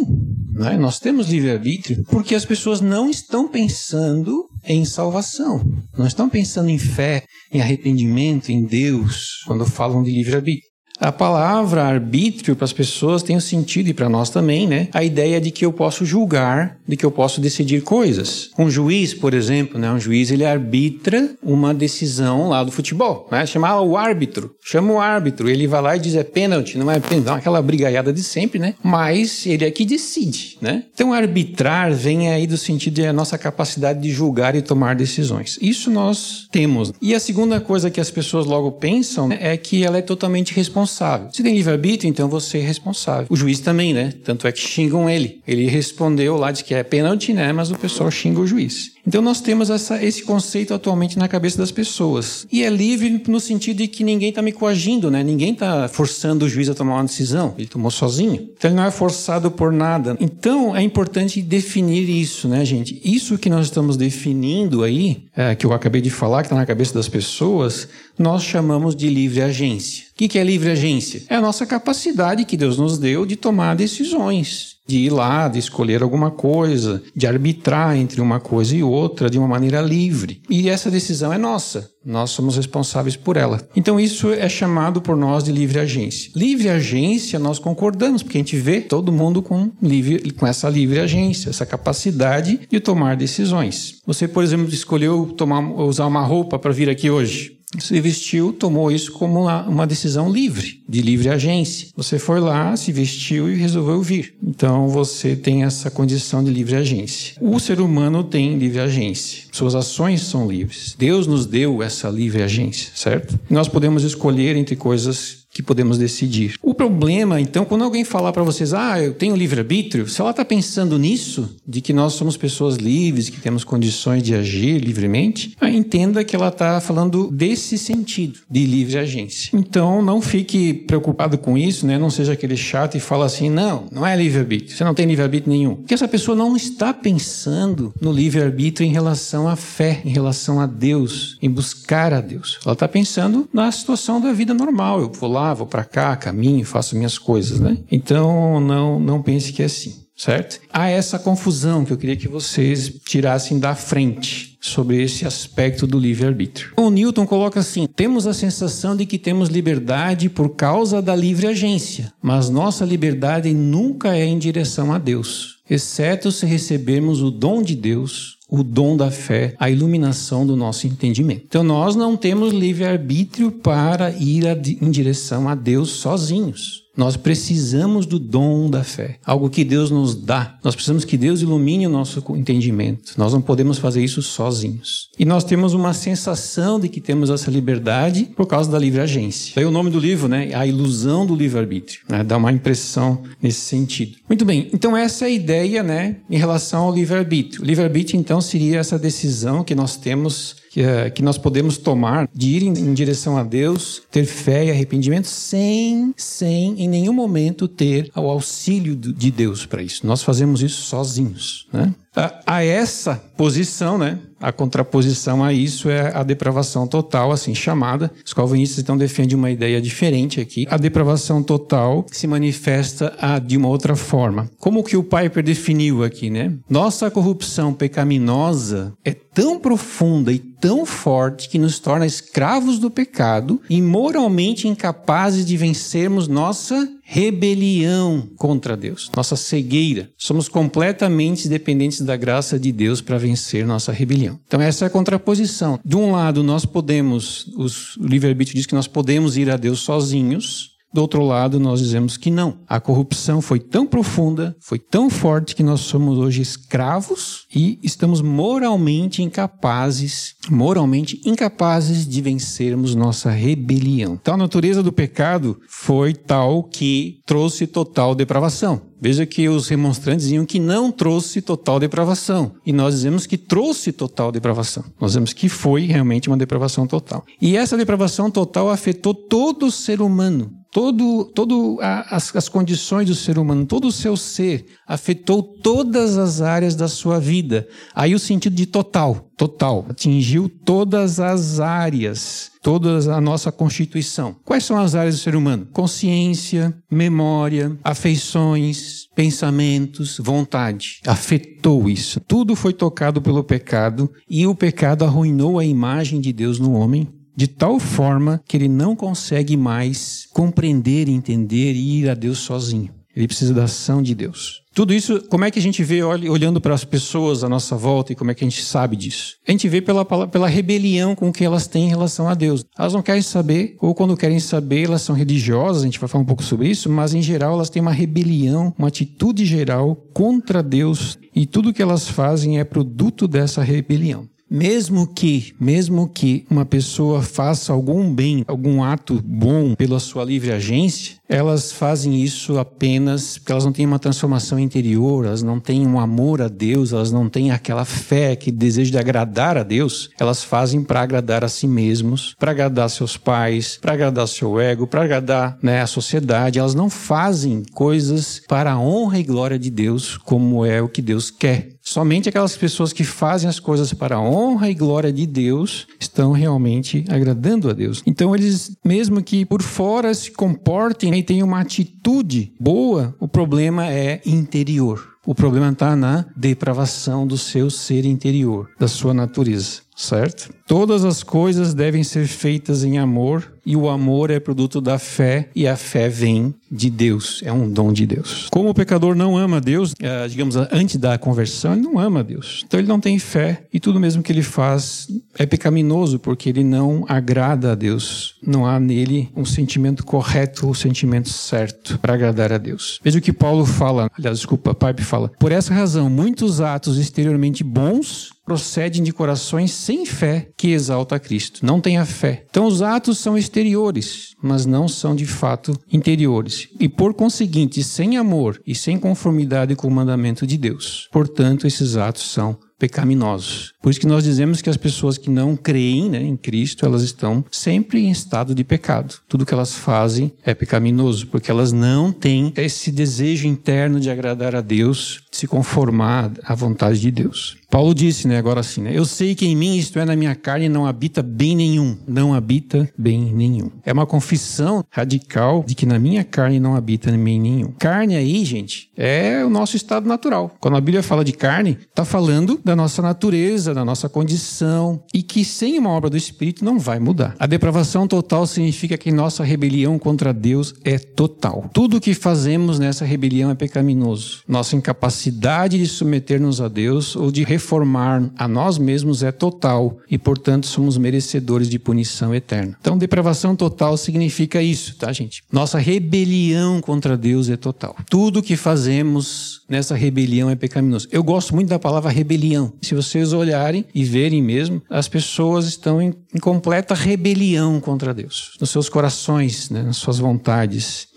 né? 0.52 0.76
Nós 0.76 1.00
temos 1.00 1.30
livre-arbítrio 1.30 2.04
porque 2.10 2.34
as 2.34 2.44
pessoas 2.44 2.82
não 2.82 3.08
estão 3.08 3.48
pensando 3.48 4.44
em 4.64 4.84
salvação, 4.84 5.64
não 5.96 6.06
estão 6.06 6.28
pensando 6.28 6.68
em 6.68 6.78
fé, 6.78 7.24
em 7.50 7.62
arrependimento, 7.62 8.50
em 8.50 8.62
Deus, 8.62 9.42
quando 9.46 9.64
falam 9.64 10.02
de 10.02 10.10
livre-arbítrio. 10.10 10.71
A 11.02 11.10
palavra 11.10 11.82
arbítrio 11.82 12.54
para 12.54 12.64
as 12.64 12.72
pessoas 12.72 13.24
tem 13.24 13.36
um 13.36 13.40
sentido 13.40 13.88
e 13.88 13.92
para 13.92 14.08
nós 14.08 14.30
também, 14.30 14.68
né? 14.68 14.86
A 14.92 15.02
ideia 15.02 15.40
de 15.40 15.50
que 15.50 15.66
eu 15.66 15.72
posso 15.72 16.04
julgar, 16.04 16.76
de 16.86 16.96
que 16.96 17.04
eu 17.04 17.10
posso 17.10 17.40
decidir 17.40 17.82
coisas. 17.82 18.50
Um 18.56 18.70
juiz, 18.70 19.12
por 19.12 19.34
exemplo, 19.34 19.80
né? 19.80 19.90
Um 19.90 19.98
juiz 19.98 20.30
ele 20.30 20.44
arbitra 20.44 21.30
uma 21.42 21.74
decisão 21.74 22.48
lá 22.48 22.62
do 22.62 22.70
futebol, 22.70 23.26
né? 23.32 23.44
Chama 23.44 23.80
o 23.80 23.96
árbitro, 23.96 24.54
chama 24.64 24.92
o 24.92 25.00
árbitro, 25.00 25.50
ele 25.50 25.66
vai 25.66 25.82
lá 25.82 25.96
e 25.96 25.98
diz 25.98 26.14
é 26.14 26.22
pênalti, 26.22 26.78
não 26.78 26.88
é 26.88 27.00
pênalti, 27.00 27.24
dá 27.24 27.34
aquela 27.34 27.60
brigaiada 27.60 28.12
de 28.12 28.22
sempre, 28.22 28.60
né? 28.60 28.74
Mas 28.80 29.44
ele 29.44 29.64
é 29.64 29.70
que 29.72 29.84
decide, 29.84 30.56
né? 30.60 30.84
Então 30.94 31.12
arbitrar 31.12 31.92
vem 31.92 32.30
aí 32.30 32.46
do 32.46 32.56
sentido 32.56 32.94
de 32.94 33.06
a 33.06 33.12
nossa 33.12 33.36
capacidade 33.36 34.00
de 34.00 34.10
julgar 34.10 34.54
e 34.54 34.62
tomar 34.62 34.94
decisões. 34.94 35.58
Isso 35.60 35.90
nós 35.90 36.46
temos. 36.52 36.92
E 37.02 37.12
a 37.12 37.18
segunda 37.18 37.60
coisa 37.60 37.90
que 37.90 38.00
as 38.00 38.10
pessoas 38.10 38.46
logo 38.46 38.70
pensam 38.70 39.26
né, 39.26 39.38
é 39.40 39.56
que 39.56 39.84
ela 39.84 39.98
é 39.98 40.02
totalmente 40.02 40.54
responsável 40.54 40.91
responsável. 40.92 41.28
Se 41.32 41.42
tem 41.42 41.54
livre-arbítrio, 41.54 42.08
então 42.08 42.28
você 42.28 42.58
é 42.58 42.62
responsável. 42.62 43.26
O 43.30 43.36
juiz 43.36 43.60
também, 43.60 43.94
né? 43.94 44.12
Tanto 44.24 44.46
é 44.46 44.52
que 44.52 44.60
xingam 44.60 45.08
ele. 45.08 45.40
Ele 45.46 45.66
respondeu 45.66 46.36
lá, 46.36 46.52
diz 46.52 46.62
que 46.62 46.74
é 46.74 46.82
pênalti, 46.82 47.32
né? 47.32 47.52
Mas 47.52 47.70
o 47.70 47.74
pessoal 47.74 48.10
xinga 48.10 48.40
o 48.40 48.46
juiz. 48.46 48.92
Então 49.06 49.20
nós 49.20 49.40
temos 49.40 49.68
essa, 49.68 50.02
esse 50.02 50.22
conceito 50.22 50.72
atualmente 50.72 51.18
na 51.18 51.26
cabeça 51.26 51.58
das 51.58 51.72
pessoas. 51.72 52.46
E 52.52 52.62
é 52.62 52.70
livre 52.70 53.22
no 53.26 53.40
sentido 53.40 53.78
de 53.78 53.88
que 53.88 54.04
ninguém 54.04 54.28
está 54.28 54.42
me 54.42 54.52
coagindo, 54.52 55.10
né? 55.10 55.24
Ninguém 55.24 55.52
está 55.52 55.88
forçando 55.88 56.44
o 56.44 56.48
juiz 56.48 56.68
a 56.68 56.74
tomar 56.74 56.94
uma 56.94 57.04
decisão. 57.04 57.54
Ele 57.58 57.66
tomou 57.66 57.90
sozinho. 57.90 58.50
Então 58.56 58.70
ele 58.70 58.76
não 58.76 58.84
é 58.84 58.90
forçado 58.90 59.50
por 59.50 59.72
nada. 59.72 60.16
Então 60.20 60.76
é 60.76 60.82
importante 60.82 61.42
definir 61.42 62.08
isso, 62.08 62.46
né, 62.46 62.64
gente? 62.64 63.00
Isso 63.04 63.38
que 63.38 63.50
nós 63.50 63.66
estamos 63.66 63.96
definindo 63.96 64.84
aí, 64.84 65.24
é, 65.36 65.54
que 65.54 65.66
eu 65.66 65.72
acabei 65.72 66.00
de 66.00 66.10
falar, 66.10 66.42
que 66.42 66.46
está 66.46 66.56
na 66.56 66.66
cabeça 66.66 66.94
das 66.94 67.08
pessoas, 67.08 67.88
nós 68.18 68.44
chamamos 68.44 68.94
de 68.94 69.08
livre 69.08 69.42
agência. 69.42 70.11
O 70.24 70.28
que 70.28 70.38
é 70.38 70.44
livre 70.44 70.70
agência? 70.70 71.24
É 71.28 71.34
a 71.34 71.40
nossa 71.40 71.66
capacidade 71.66 72.44
que 72.44 72.56
Deus 72.56 72.78
nos 72.78 72.96
deu 72.96 73.26
de 73.26 73.34
tomar 73.34 73.74
decisões 73.74 74.72
de 74.86 74.98
ir 74.98 75.10
lá, 75.10 75.48
de 75.48 75.58
escolher 75.58 76.02
alguma 76.02 76.30
coisa, 76.30 77.02
de 77.14 77.26
arbitrar 77.26 77.96
entre 77.96 78.20
uma 78.20 78.40
coisa 78.40 78.76
e 78.76 78.82
outra 78.82 79.30
de 79.30 79.38
uma 79.38 79.46
maneira 79.46 79.80
livre. 79.80 80.42
E 80.50 80.68
essa 80.68 80.90
decisão 80.90 81.32
é 81.32 81.38
nossa. 81.38 81.88
Nós 82.04 82.30
somos 82.30 82.56
responsáveis 82.56 83.16
por 83.16 83.36
ela. 83.36 83.66
Então 83.76 83.98
isso 83.98 84.30
é 84.32 84.48
chamado 84.48 85.00
por 85.00 85.16
nós 85.16 85.44
de 85.44 85.52
livre 85.52 85.78
agência. 85.78 86.32
Livre 86.34 86.68
agência 86.68 87.38
nós 87.38 87.58
concordamos, 87.58 88.22
porque 88.22 88.38
a 88.38 88.40
gente 88.40 88.56
vê 88.56 88.80
todo 88.80 89.12
mundo 89.12 89.40
com, 89.40 89.70
livre, 89.80 90.32
com 90.32 90.46
essa 90.46 90.68
livre 90.68 90.98
agência, 90.98 91.48
essa 91.48 91.64
capacidade 91.64 92.60
de 92.68 92.80
tomar 92.80 93.16
decisões. 93.16 94.00
Você, 94.04 94.26
por 94.26 94.42
exemplo, 94.42 94.68
escolheu 94.68 95.32
tomar, 95.36 95.60
usar 95.80 96.06
uma 96.06 96.24
roupa 96.24 96.58
para 96.58 96.72
vir 96.72 96.90
aqui 96.90 97.08
hoje 97.08 97.61
se 97.78 98.00
vestiu, 98.00 98.52
tomou 98.52 98.90
isso 98.90 99.12
como 99.12 99.42
uma, 99.42 99.86
decisão 99.86 100.30
livre, 100.30 100.82
de 100.88 101.00
livre 101.00 101.28
agência. 101.28 101.88
Você 101.96 102.18
foi 102.18 102.40
lá, 102.40 102.76
se 102.76 102.92
vestiu 102.92 103.50
e 103.50 103.56
resolveu 103.56 104.02
vir. 104.02 104.34
Então 104.42 104.88
você 104.88 105.34
tem 105.34 105.64
essa 105.64 105.90
condição 105.90 106.44
de 106.44 106.50
livre 106.50 106.76
agência. 106.76 107.36
O 107.40 107.58
ser 107.58 107.80
humano 107.80 108.22
tem 108.22 108.56
livre 108.58 108.80
agência. 108.80 109.44
Suas 109.52 109.74
ações 109.74 110.22
são 110.22 110.48
livres. 110.48 110.94
Deus 110.98 111.26
nos 111.26 111.46
deu 111.46 111.82
essa 111.82 112.08
livre 112.08 112.42
agência, 112.42 112.90
certo? 112.94 113.38
Nós 113.48 113.68
podemos 113.68 114.02
escolher 114.02 114.56
entre 114.56 114.76
coisas 114.76 115.41
que 115.52 115.62
podemos 115.62 115.98
decidir. 115.98 116.54
O 116.62 116.74
problema, 116.74 117.40
então, 117.40 117.64
quando 117.64 117.84
alguém 117.84 118.04
falar 118.04 118.32
para 118.32 118.42
vocês, 118.42 118.72
ah, 118.72 119.00
eu 119.00 119.14
tenho 119.14 119.36
livre-arbítrio, 119.36 120.08
se 120.08 120.20
ela 120.20 120.30
está 120.30 120.44
pensando 120.44 120.98
nisso, 120.98 121.56
de 121.66 121.80
que 121.80 121.92
nós 121.92 122.14
somos 122.14 122.36
pessoas 122.36 122.76
livres, 122.76 123.28
que 123.28 123.40
temos 123.40 123.64
condições 123.64 124.22
de 124.22 124.34
agir 124.34 124.78
livremente, 124.78 125.56
ah, 125.60 125.70
entenda 125.70 126.24
que 126.24 126.34
ela 126.34 126.48
está 126.48 126.80
falando 126.80 127.30
desse 127.30 127.76
sentido, 127.76 128.40
de 128.50 128.64
livre 128.64 128.98
agência. 128.98 129.50
Então, 129.54 130.00
não 130.00 130.22
fique 130.22 130.72
preocupado 130.72 131.36
com 131.36 131.58
isso, 131.58 131.86
né? 131.86 131.98
não 131.98 132.10
seja 132.10 132.32
aquele 132.32 132.56
chato 132.56 132.96
e 132.96 133.00
fala 133.00 133.26
assim, 133.26 133.50
não, 133.50 133.86
não 133.92 134.06
é 134.06 134.16
livre-arbítrio, 134.16 134.76
você 134.76 134.84
não 134.84 134.94
tem 134.94 135.06
livre-arbítrio 135.06 135.52
nenhum. 135.52 135.76
Porque 135.76 135.94
essa 135.94 136.08
pessoa 136.08 136.36
não 136.36 136.56
está 136.56 136.94
pensando 136.94 137.92
no 138.00 138.12
livre-arbítrio 138.12 138.86
em 138.86 138.92
relação 138.92 139.48
à 139.48 139.56
fé, 139.56 140.00
em 140.04 140.10
relação 140.10 140.60
a 140.60 140.66
Deus, 140.66 141.36
em 141.42 141.50
buscar 141.50 142.12
a 142.12 142.20
Deus. 142.20 142.58
Ela 142.64 142.72
está 142.72 142.88
pensando 142.88 143.48
na 143.52 143.70
situação 143.70 144.20
da 144.20 144.32
vida 144.32 144.54
normal. 144.54 145.00
Eu 145.00 145.12
vou 145.12 145.30
lá, 145.30 145.41
lá, 145.42 145.54
vou 145.54 145.66
para 145.66 145.84
cá, 145.84 146.16
caminho, 146.16 146.64
faço 146.64 146.96
minhas 146.96 147.18
coisas, 147.18 147.60
né? 147.60 147.78
Então 147.90 148.60
não 148.60 148.98
não 148.98 149.22
pense 149.22 149.52
que 149.52 149.62
é 149.62 149.66
assim, 149.66 150.04
certo? 150.16 150.60
Há 150.72 150.88
essa 150.88 151.18
confusão 151.18 151.84
que 151.84 151.92
eu 151.92 151.98
queria 151.98 152.16
que 152.16 152.28
vocês 152.28 152.88
tirassem 153.04 153.58
da 153.58 153.74
frente 153.74 154.51
sobre 154.62 155.02
esse 155.02 155.26
aspecto 155.26 155.86
do 155.86 155.98
livre-arbítrio. 155.98 156.72
O 156.76 156.88
Newton 156.88 157.26
coloca 157.26 157.60
assim: 157.60 157.86
temos 157.86 158.26
a 158.26 158.32
sensação 158.32 158.96
de 158.96 159.04
que 159.04 159.18
temos 159.18 159.48
liberdade 159.48 160.30
por 160.30 160.50
causa 160.50 161.02
da 161.02 161.14
livre 161.14 161.48
agência, 161.48 162.12
mas 162.22 162.48
nossa 162.48 162.84
liberdade 162.84 163.52
nunca 163.52 164.16
é 164.16 164.24
em 164.24 164.38
direção 164.38 164.92
a 164.92 164.98
Deus, 164.98 165.58
exceto 165.68 166.30
se 166.30 166.46
recebermos 166.46 167.20
o 167.20 167.30
dom 167.30 167.62
de 167.62 167.74
Deus 167.74 168.38
o 168.52 168.62
dom 168.62 168.98
da 168.98 169.10
fé, 169.10 169.54
a 169.58 169.70
iluminação 169.70 170.46
do 170.46 170.54
nosso 170.54 170.86
entendimento. 170.86 171.44
Então 171.48 171.64
nós 171.64 171.96
não 171.96 172.18
temos 172.18 172.52
livre-arbítrio 172.52 173.50
para 173.50 174.10
ir 174.10 174.44
em 174.78 174.90
direção 174.90 175.48
a 175.48 175.54
Deus 175.54 175.88
sozinhos. 175.92 176.81
Nós 176.96 177.16
precisamos 177.16 178.04
do 178.04 178.18
dom 178.18 178.68
da 178.68 178.84
fé, 178.84 179.18
algo 179.24 179.48
que 179.48 179.64
Deus 179.64 179.90
nos 179.90 180.14
dá. 180.14 180.58
Nós 180.62 180.74
precisamos 180.74 181.04
que 181.04 181.16
Deus 181.16 181.40
ilumine 181.40 181.86
o 181.86 181.90
nosso 181.90 182.22
entendimento. 182.36 183.14
Nós 183.16 183.32
não 183.32 183.40
podemos 183.40 183.78
fazer 183.78 184.04
isso 184.04 184.20
sozinhos. 184.20 185.08
E 185.18 185.24
nós 185.24 185.44
temos 185.44 185.72
uma 185.72 185.94
sensação 185.94 186.78
de 186.78 186.88
que 186.88 187.00
temos 187.00 187.30
essa 187.30 187.50
liberdade 187.50 188.30
por 188.36 188.46
causa 188.46 188.70
da 188.70 188.78
livre 188.78 189.00
agência. 189.00 189.52
Daí 189.54 189.64
o 189.64 189.70
nome 189.70 189.90
do 189.90 189.98
livro, 189.98 190.28
né? 190.28 190.54
A 190.54 190.66
ilusão 190.66 191.24
do 191.24 191.34
livre-arbítrio. 191.34 192.00
Né? 192.08 192.22
Dá 192.22 192.36
uma 192.36 192.52
impressão 192.52 193.22
nesse 193.40 193.60
sentido. 193.60 194.16
Muito 194.28 194.44
bem, 194.44 194.68
então 194.72 194.96
essa 194.96 195.24
é 195.24 195.28
a 195.28 195.30
ideia, 195.30 195.82
né, 195.82 196.16
em 196.30 196.36
relação 196.36 196.84
ao 196.84 196.94
livre-arbítrio. 196.94 197.62
O 197.62 197.64
livre-arbítrio, 197.64 198.18
então, 198.18 198.40
seria 198.40 198.78
essa 198.78 198.98
decisão 198.98 199.64
que 199.64 199.74
nós 199.74 199.96
temos 199.96 200.61
que, 200.72 200.80
é, 200.80 201.10
que 201.10 201.22
nós 201.22 201.36
podemos 201.36 201.76
tomar 201.76 202.26
de 202.34 202.48
ir 202.56 202.62
em, 202.62 202.70
em, 202.70 202.94
direção 202.94 203.36
a 203.36 203.42
Deus, 203.42 204.02
ter 204.10 204.24
fé 204.24 204.64
e 204.64 204.70
arrependimento, 204.70 205.26
sem, 205.26 206.14
sem 206.16 206.82
em 206.82 206.88
nenhum 206.88 207.12
momento 207.12 207.68
ter 207.68 208.10
o 208.16 208.30
auxílio 208.30 208.96
de 208.96 209.30
Deus 209.30 209.66
para 209.66 209.82
isso. 209.82 210.06
Nós 210.06 210.22
fazemos 210.22 210.62
isso 210.62 210.80
sozinhos. 210.80 211.66
Né? 211.70 211.92
A, 212.16 212.40
a 212.46 212.64
essa 212.64 213.16
posição, 213.36 213.96
né? 213.96 214.18
A 214.38 214.52
contraposição 214.52 215.42
a 215.42 215.52
isso 215.52 215.88
é 215.88 216.14
a 216.14 216.22
depravação 216.22 216.86
total, 216.86 217.32
assim 217.32 217.54
chamada. 217.54 218.10
Os 218.24 218.34
calvinistas 218.34 218.80
então 218.80 218.96
defendem 218.96 219.36
uma 219.36 219.50
ideia 219.50 219.80
diferente 219.80 220.40
aqui. 220.40 220.66
A 220.68 220.76
depravação 220.76 221.42
total 221.42 222.04
se 222.10 222.26
manifesta 222.26 223.14
a, 223.18 223.38
de 223.38 223.56
uma 223.56 223.68
outra 223.68 223.94
forma. 223.94 224.50
Como 224.58 224.82
que 224.82 224.96
o 224.96 225.04
Piper 225.04 225.42
definiu 225.42 226.02
aqui, 226.02 226.28
né? 226.28 226.52
Nossa 226.68 227.10
corrupção 227.10 227.72
pecaminosa 227.72 228.92
é 229.04 229.14
tão 229.34 229.58
profunda 229.58 230.32
e 230.32 230.38
tão 230.38 230.86
forte 230.86 231.48
que 231.48 231.58
nos 231.58 231.78
torna 231.78 232.06
escravos 232.06 232.78
do 232.78 232.90
pecado 232.90 233.60
e 233.68 233.80
moralmente 233.80 234.68
incapazes 234.68 235.44
de 235.44 235.56
vencermos 235.56 236.28
nossa 236.28 236.88
rebelião 237.04 238.28
contra 238.36 238.76
Deus, 238.76 239.10
nossa 239.14 239.36
cegueira. 239.36 240.10
Somos 240.16 240.48
completamente 240.48 241.48
dependentes 241.48 242.00
da 242.00 242.16
graça 242.16 242.58
de 242.58 242.72
Deus 242.72 243.00
para 243.00 243.18
vencer 243.18 243.66
nossa 243.66 243.92
rebelião. 243.92 244.38
Então, 244.46 244.60
essa 244.60 244.84
é 244.84 244.86
a 244.86 244.90
contraposição. 244.90 245.78
De 245.84 245.96
um 245.96 246.12
lado, 246.12 246.42
nós 246.42 246.64
podemos, 246.64 247.46
os, 247.56 247.96
o 247.96 248.06
livre-arbítrio 248.06 248.56
diz 248.56 248.66
que 248.66 248.74
nós 248.74 248.86
podemos 248.86 249.36
ir 249.36 249.50
a 249.50 249.56
Deus 249.56 249.80
sozinhos, 249.80 250.71
do 250.92 251.00
outro 251.00 251.24
lado, 251.24 251.58
nós 251.58 251.80
dizemos 251.80 252.16
que 252.16 252.30
não. 252.30 252.58
A 252.68 252.78
corrupção 252.78 253.40
foi 253.40 253.58
tão 253.58 253.86
profunda, 253.86 254.54
foi 254.60 254.78
tão 254.78 255.08
forte 255.08 255.56
que 255.56 255.62
nós 255.62 255.80
somos 255.80 256.18
hoje 256.18 256.42
escravos 256.42 257.46
e 257.54 257.78
estamos 257.82 258.20
moralmente 258.20 259.22
incapazes, 259.22 260.34
moralmente 260.50 261.20
incapazes 261.24 262.06
de 262.06 262.20
vencermos 262.20 262.94
nossa 262.94 263.30
rebelião. 263.30 264.18
Então 264.20 264.34
a 264.34 264.38
natureza 264.38 264.82
do 264.82 264.92
pecado 264.92 265.58
foi 265.68 266.12
tal 266.12 266.64
que 266.64 267.20
trouxe 267.26 267.66
total 267.66 268.14
depravação. 268.14 268.92
Veja 269.00 269.26
que 269.26 269.48
os 269.48 269.66
remonstrantes 269.66 270.26
diziam 270.26 270.46
que 270.46 270.60
não 270.60 270.92
trouxe 270.92 271.42
total 271.42 271.80
depravação. 271.80 272.52
E 272.64 272.72
nós 272.72 272.94
dizemos 272.94 273.26
que 273.26 273.36
trouxe 273.36 273.90
total 273.90 274.30
depravação. 274.30 274.84
Nós 275.00 275.10
dizemos 275.10 275.32
que 275.32 275.48
foi 275.48 275.86
realmente 275.86 276.28
uma 276.28 276.36
depravação 276.36 276.86
total. 276.86 277.24
E 277.40 277.56
essa 277.56 277.76
depravação 277.76 278.30
total 278.30 278.70
afetou 278.70 279.12
todo 279.12 279.66
o 279.66 279.72
ser 279.72 280.00
humano 280.00 280.61
todo, 280.72 281.26
todo 281.26 281.78
a, 281.82 282.16
as, 282.16 282.34
as 282.34 282.48
condições 282.48 283.06
do 283.06 283.14
ser 283.14 283.38
humano, 283.38 283.66
todo 283.66 283.86
o 283.86 283.92
seu 283.92 284.16
ser, 284.16 284.64
afetou 284.86 285.42
todas 285.42 286.16
as 286.16 286.40
áreas 286.40 286.74
da 286.74 286.88
sua 286.88 287.20
vida. 287.20 287.68
Aí 287.94 288.14
o 288.14 288.18
sentido 288.18 288.56
de 288.56 288.64
total, 288.64 289.30
total, 289.36 289.84
atingiu 289.90 290.48
todas 290.48 291.20
as 291.20 291.60
áreas, 291.60 292.50
toda 292.62 293.14
a 293.14 293.20
nossa 293.20 293.52
constituição. 293.52 294.34
Quais 294.44 294.64
são 294.64 294.78
as 294.78 294.94
áreas 294.94 295.16
do 295.16 295.20
ser 295.20 295.36
humano? 295.36 295.68
Consciência, 295.72 296.74
memória, 296.90 297.76
afeições, 297.84 299.06
pensamentos, 299.14 300.18
vontade. 300.18 301.00
Afetou 301.06 301.88
isso. 301.88 302.18
Tudo 302.20 302.56
foi 302.56 302.72
tocado 302.72 303.20
pelo 303.20 303.44
pecado 303.44 304.10
e 304.28 304.46
o 304.46 304.54
pecado 304.54 305.04
arruinou 305.04 305.58
a 305.58 305.64
imagem 305.64 306.18
de 306.18 306.32
Deus 306.32 306.58
no 306.58 306.72
homem 306.72 307.21
de 307.34 307.46
tal 307.46 307.78
forma 307.78 308.42
que 308.46 308.56
ele 308.56 308.68
não 308.68 308.94
consegue 308.94 309.56
mais 309.56 310.26
compreender, 310.32 311.08
entender 311.08 311.72
e 311.74 312.00
ir 312.00 312.10
a 312.10 312.14
Deus 312.14 312.38
sozinho. 312.38 312.90
Ele 313.14 313.26
precisa 313.26 313.52
da 313.52 313.64
ação 313.64 314.02
de 314.02 314.14
Deus. 314.14 314.62
Tudo 314.74 314.94
isso, 314.94 315.20
como 315.28 315.44
é 315.44 315.50
que 315.50 315.58
a 315.58 315.62
gente 315.62 315.84
vê 315.84 316.02
olhando 316.02 316.58
para 316.58 316.72
as 316.72 316.82
pessoas 316.82 317.44
à 317.44 317.48
nossa 317.48 317.76
volta 317.76 318.12
e 318.12 318.16
como 318.16 318.30
é 318.30 318.34
que 318.34 318.42
a 318.42 318.48
gente 318.48 318.62
sabe 318.64 318.96
disso? 318.96 319.36
A 319.46 319.50
gente 319.50 319.68
vê 319.68 319.82
pela, 319.82 320.02
pela 320.26 320.48
rebelião 320.48 321.14
com 321.14 321.30
que 321.30 321.44
elas 321.44 321.66
têm 321.66 321.84
em 321.84 321.90
relação 321.90 322.26
a 322.26 322.34
Deus. 322.34 322.64
Elas 322.78 322.94
não 322.94 323.02
querem 323.02 323.20
saber, 323.20 323.76
ou 323.80 323.94
quando 323.94 324.16
querem 324.16 324.40
saber, 324.40 324.86
elas 324.86 325.02
são 325.02 325.14
religiosas, 325.14 325.82
a 325.82 325.84
gente 325.84 326.00
vai 326.00 326.08
falar 326.08 326.24
um 326.24 326.26
pouco 326.26 326.42
sobre 326.42 326.68
isso, 326.68 326.88
mas 326.88 327.12
em 327.12 327.20
geral 327.20 327.52
elas 327.52 327.68
têm 327.68 327.82
uma 327.82 327.92
rebelião, 327.92 328.72
uma 328.78 328.88
atitude 328.88 329.44
geral 329.44 329.94
contra 330.14 330.62
Deus 330.62 331.18
e 331.34 331.44
tudo 331.44 331.72
que 331.72 331.82
elas 331.82 332.08
fazem 332.08 332.58
é 332.58 332.64
produto 332.64 333.28
dessa 333.28 333.62
rebelião. 333.62 334.26
Mesmo 334.52 335.06
que, 335.06 335.54
mesmo 335.58 336.06
que 336.06 336.44
uma 336.50 336.66
pessoa 336.66 337.22
faça 337.22 337.72
algum 337.72 338.12
bem, 338.12 338.44
algum 338.46 338.84
ato 338.84 339.18
bom 339.24 339.74
pela 339.74 339.98
sua 339.98 340.24
livre 340.24 340.52
agência, 340.52 341.16
elas 341.26 341.72
fazem 341.72 342.22
isso 342.22 342.58
apenas 342.58 343.38
porque 343.38 343.50
elas 343.50 343.64
não 343.64 343.72
têm 343.72 343.86
uma 343.86 343.98
transformação 343.98 344.58
interior, 344.58 345.24
elas 345.24 345.42
não 345.42 345.58
têm 345.58 345.86
um 345.86 345.98
amor 345.98 346.42
a 346.42 346.48
Deus, 346.48 346.92
elas 346.92 347.10
não 347.10 347.30
têm 347.30 347.50
aquela 347.50 347.86
fé 347.86 348.36
que 348.36 348.50
deseja 348.50 348.90
de 348.90 348.98
agradar 348.98 349.56
a 349.56 349.62
Deus, 349.62 350.10
elas 350.20 350.44
fazem 350.44 350.82
para 350.82 351.00
agradar 351.00 351.42
a 351.42 351.48
si 351.48 351.66
mesmos, 351.66 352.36
para 352.38 352.50
agradar 352.50 352.90
seus 352.90 353.16
pais, 353.16 353.78
para 353.80 353.94
agradar 353.94 354.28
seu 354.28 354.60
ego, 354.60 354.86
para 354.86 355.02
agradar 355.02 355.56
né, 355.62 355.80
a 355.80 355.86
sociedade. 355.86 356.58
Elas 356.58 356.74
não 356.74 356.90
fazem 356.90 357.62
coisas 357.72 358.42
para 358.46 358.72
a 358.72 358.78
honra 358.78 359.18
e 359.18 359.22
glória 359.22 359.58
de 359.58 359.70
Deus, 359.70 360.18
como 360.18 360.66
é 360.66 360.82
o 360.82 360.88
que 360.90 361.00
Deus 361.00 361.30
quer. 361.30 361.71
Somente 361.82 362.28
aquelas 362.28 362.56
pessoas 362.56 362.92
que 362.92 363.02
fazem 363.02 363.48
as 363.48 363.58
coisas 363.58 363.92
para 363.92 364.16
a 364.16 364.20
honra 364.20 364.70
e 364.70 364.74
glória 364.74 365.12
de 365.12 365.26
Deus 365.26 365.86
estão 365.98 366.30
realmente 366.30 367.04
agradando 367.08 367.68
a 367.68 367.72
Deus. 367.72 368.02
Então, 368.06 368.34
eles, 368.34 368.76
mesmo 368.84 369.22
que 369.22 369.44
por 369.44 369.62
fora 369.62 370.14
se 370.14 370.30
comportem 370.30 371.12
e 371.14 371.22
tenham 371.22 371.48
uma 371.48 371.60
atitude 371.60 372.52
boa, 372.58 373.14
o 373.18 373.26
problema 373.26 373.88
é 373.90 374.20
interior. 374.24 375.12
O 375.24 375.36
problema 375.36 375.68
está 375.70 375.94
na 375.94 376.26
depravação 376.36 377.24
do 377.24 377.38
seu 377.38 377.70
ser 377.70 378.04
interior, 378.04 378.68
da 378.76 378.88
sua 378.88 379.14
natureza, 379.14 379.82
certo? 379.96 380.52
Todas 380.66 381.04
as 381.04 381.22
coisas 381.22 381.74
devem 381.74 382.02
ser 382.02 382.26
feitas 382.26 382.82
em 382.82 382.98
amor, 382.98 383.52
e 383.64 383.76
o 383.76 383.88
amor 383.88 384.30
é 384.30 384.40
produto 384.40 384.80
da 384.80 384.98
fé, 384.98 385.48
e 385.54 385.66
a 385.66 385.76
fé 385.76 386.08
vem 386.08 386.54
de 386.70 386.88
Deus, 386.90 387.40
é 387.44 387.52
um 387.52 387.70
dom 387.70 387.92
de 387.92 388.06
Deus. 388.06 388.48
Como 388.50 388.70
o 388.70 388.74
pecador 388.74 389.14
não 389.14 389.36
ama 389.36 389.60
Deus, 389.60 389.94
eh, 390.00 390.26
digamos, 390.28 390.56
antes 390.56 390.96
da 390.96 391.18
conversão, 391.18 391.72
ele 391.72 391.82
não 391.82 391.98
ama 391.98 392.24
Deus. 392.24 392.62
Então 392.66 392.80
ele 392.80 392.88
não 392.88 392.98
tem 392.98 393.18
fé, 393.18 393.64
e 393.72 393.78
tudo 393.78 394.00
mesmo 394.00 394.22
que 394.22 394.32
ele 394.32 394.42
faz 394.42 395.08
é 395.38 395.46
pecaminoso, 395.46 396.18
porque 396.18 396.48
ele 396.48 396.64
não 396.64 397.04
agrada 397.08 397.72
a 397.72 397.74
Deus. 397.74 398.36
Não 398.44 398.66
há 398.66 398.80
nele 398.80 399.30
um 399.36 399.44
sentimento 399.44 400.04
correto, 400.04 400.66
o 400.66 400.70
um 400.70 400.74
sentimento 400.74 401.28
certo 401.28 401.98
para 401.98 402.14
agradar 402.14 402.52
a 402.52 402.58
Deus. 402.58 402.98
Veja 403.02 403.18
o 403.18 403.22
que 403.22 403.32
Paulo 403.32 403.64
fala, 403.64 404.10
aliás, 404.16 404.38
desculpa, 404.38 404.74
Pipe 404.74 405.02
fala. 405.02 405.30
Por 405.38 405.52
essa 405.52 405.72
razão, 405.74 406.08
muitos 406.08 406.60
atos 406.60 406.98
exteriormente 406.98 407.62
bons 407.62 408.30
procedem 408.44 409.02
de 409.02 409.12
corações 409.12 409.70
sem 409.72 410.04
fé 410.04 410.48
que 410.56 410.72
exalta 410.72 411.16
a 411.16 411.18
Cristo. 411.18 411.64
Não 411.64 411.80
tenha 411.80 412.04
fé. 412.04 412.44
Então 412.50 412.66
os 412.66 412.82
atos 412.82 413.18
são 413.18 413.38
exteriores, 413.52 414.34
mas 414.42 414.64
não 414.64 414.88
são 414.88 415.14
de 415.14 415.26
fato 415.26 415.78
interiores. 415.92 416.68
E 416.80 416.88
por 416.88 417.12
conseguinte, 417.12 417.84
sem 417.84 418.16
amor 418.16 418.60
e 418.66 418.74
sem 418.74 418.98
conformidade 418.98 419.76
com 419.76 419.86
o 419.86 419.90
mandamento 419.90 420.46
de 420.46 420.56
Deus. 420.56 421.06
Portanto, 421.12 421.66
esses 421.66 421.96
atos 421.96 422.30
são 422.30 422.58
pecaminosos. 422.82 423.72
Por 423.80 423.90
isso 423.90 424.00
que 424.00 424.08
nós 424.08 424.24
dizemos 424.24 424.60
que 424.60 424.68
as 424.68 424.76
pessoas 424.76 425.16
que 425.16 425.30
não 425.30 425.54
creem 425.54 426.10
né, 426.10 426.20
em 426.20 426.36
Cristo, 426.36 426.84
elas 426.84 427.02
estão 427.02 427.44
sempre 427.48 428.00
em 428.00 428.10
estado 428.10 428.56
de 428.56 428.64
pecado. 428.64 429.14
Tudo 429.28 429.46
que 429.46 429.54
elas 429.54 429.72
fazem 429.72 430.32
é 430.44 430.52
pecaminoso, 430.52 431.28
porque 431.28 431.48
elas 431.48 431.70
não 431.70 432.10
têm 432.10 432.52
esse 432.56 432.90
desejo 432.90 433.46
interno 433.46 434.00
de 434.00 434.10
agradar 434.10 434.56
a 434.56 434.60
Deus, 434.60 435.22
de 435.30 435.36
se 435.36 435.46
conformar 435.46 436.32
à 436.42 436.56
vontade 436.56 437.00
de 437.00 437.12
Deus. 437.12 437.56
Paulo 437.70 437.94
disse, 437.94 438.28
né, 438.28 438.36
agora 438.36 438.60
assim, 438.60 438.82
né, 438.82 438.90
eu 438.92 439.04
sei 439.04 439.34
que 439.34 439.46
em 439.46 439.56
mim, 439.56 439.76
isto 439.76 439.98
é, 439.98 440.04
na 440.04 440.14
minha 440.14 440.34
carne, 440.34 440.68
não 440.68 440.84
habita 440.84 441.22
bem 441.22 441.56
nenhum. 441.56 441.96
Não 442.06 442.34
habita 442.34 442.86
bem 442.98 443.32
nenhum. 443.32 443.70
É 443.82 443.92
uma 443.92 444.06
confissão 444.06 444.84
radical 444.90 445.64
de 445.66 445.74
que 445.74 445.86
na 445.86 445.98
minha 445.98 446.22
carne 446.22 446.60
não 446.60 446.76
habita 446.76 447.10
bem 447.12 447.40
nenhum. 447.40 447.72
Carne 447.78 448.14
aí, 448.14 448.44
gente, 448.44 448.90
é 448.96 449.42
o 449.42 449.48
nosso 449.48 449.76
estado 449.76 450.06
natural. 450.06 450.54
Quando 450.60 450.76
a 450.76 450.80
Bíblia 450.80 451.02
fala 451.02 451.24
de 451.24 451.32
carne, 451.32 451.78
está 451.88 452.04
falando 452.04 452.60
da 452.62 452.71
nossa 452.76 453.02
natureza, 453.02 453.74
da 453.74 453.84
nossa 453.84 454.08
condição, 454.08 455.02
e 455.12 455.22
que 455.22 455.44
sem 455.44 455.78
uma 455.78 455.90
obra 455.90 456.10
do 456.10 456.16
Espírito 456.16 456.64
não 456.64 456.78
vai 456.78 456.98
mudar. 456.98 457.34
A 457.38 457.46
depravação 457.46 458.06
total 458.06 458.46
significa 458.46 458.96
que 458.96 459.10
nossa 459.10 459.44
rebelião 459.44 459.98
contra 459.98 460.32
Deus 460.32 460.74
é 460.84 460.98
total. 460.98 461.70
Tudo 461.72 461.96
o 461.96 462.00
que 462.00 462.14
fazemos 462.14 462.78
nessa 462.78 463.04
rebelião 463.04 463.50
é 463.50 463.54
pecaminoso. 463.54 464.42
Nossa 464.46 464.76
incapacidade 464.76 465.78
de 465.78 465.86
submeter-nos 465.86 466.60
a 466.60 466.68
Deus 466.68 467.16
ou 467.16 467.30
de 467.30 467.44
reformar 467.44 468.30
a 468.36 468.48
nós 468.48 468.78
mesmos 468.78 469.22
é 469.22 469.32
total 469.32 469.98
e, 470.10 470.18
portanto, 470.18 470.66
somos 470.66 470.96
merecedores 470.96 471.68
de 471.68 471.78
punição 471.78 472.34
eterna. 472.34 472.76
Então, 472.80 472.98
depravação 472.98 473.56
total 473.56 473.96
significa 473.96 474.62
isso, 474.62 474.96
tá, 474.96 475.12
gente? 475.12 475.42
Nossa 475.50 475.78
rebelião 475.78 476.80
contra 476.80 477.16
Deus 477.16 477.48
é 477.48 477.56
total. 477.56 477.96
Tudo 478.08 478.42
que 478.42 478.56
fazemos 478.56 479.62
nessa 479.68 479.94
rebelião 479.94 480.50
é 480.50 480.54
pecaminoso. 480.54 481.08
Eu 481.10 481.22
gosto 481.22 481.54
muito 481.54 481.68
da 481.68 481.78
palavra 481.78 482.10
rebelião. 482.10 482.61
Se 482.82 482.94
vocês 482.94 483.32
olharem 483.32 483.84
e 483.94 484.04
verem 484.04 484.42
mesmo, 484.42 484.82
as 484.90 485.08
pessoas 485.08 485.66
estão 485.66 486.02
em, 486.02 486.12
em 486.34 486.38
completa 486.38 486.94
rebelião 486.94 487.80
contra 487.80 488.12
Deus, 488.12 488.52
nos 488.60 488.70
seus 488.70 488.88
corações, 488.88 489.70
né, 489.70 489.82
nas 489.82 489.96
suas 489.96 490.18
vontades. 490.18 491.08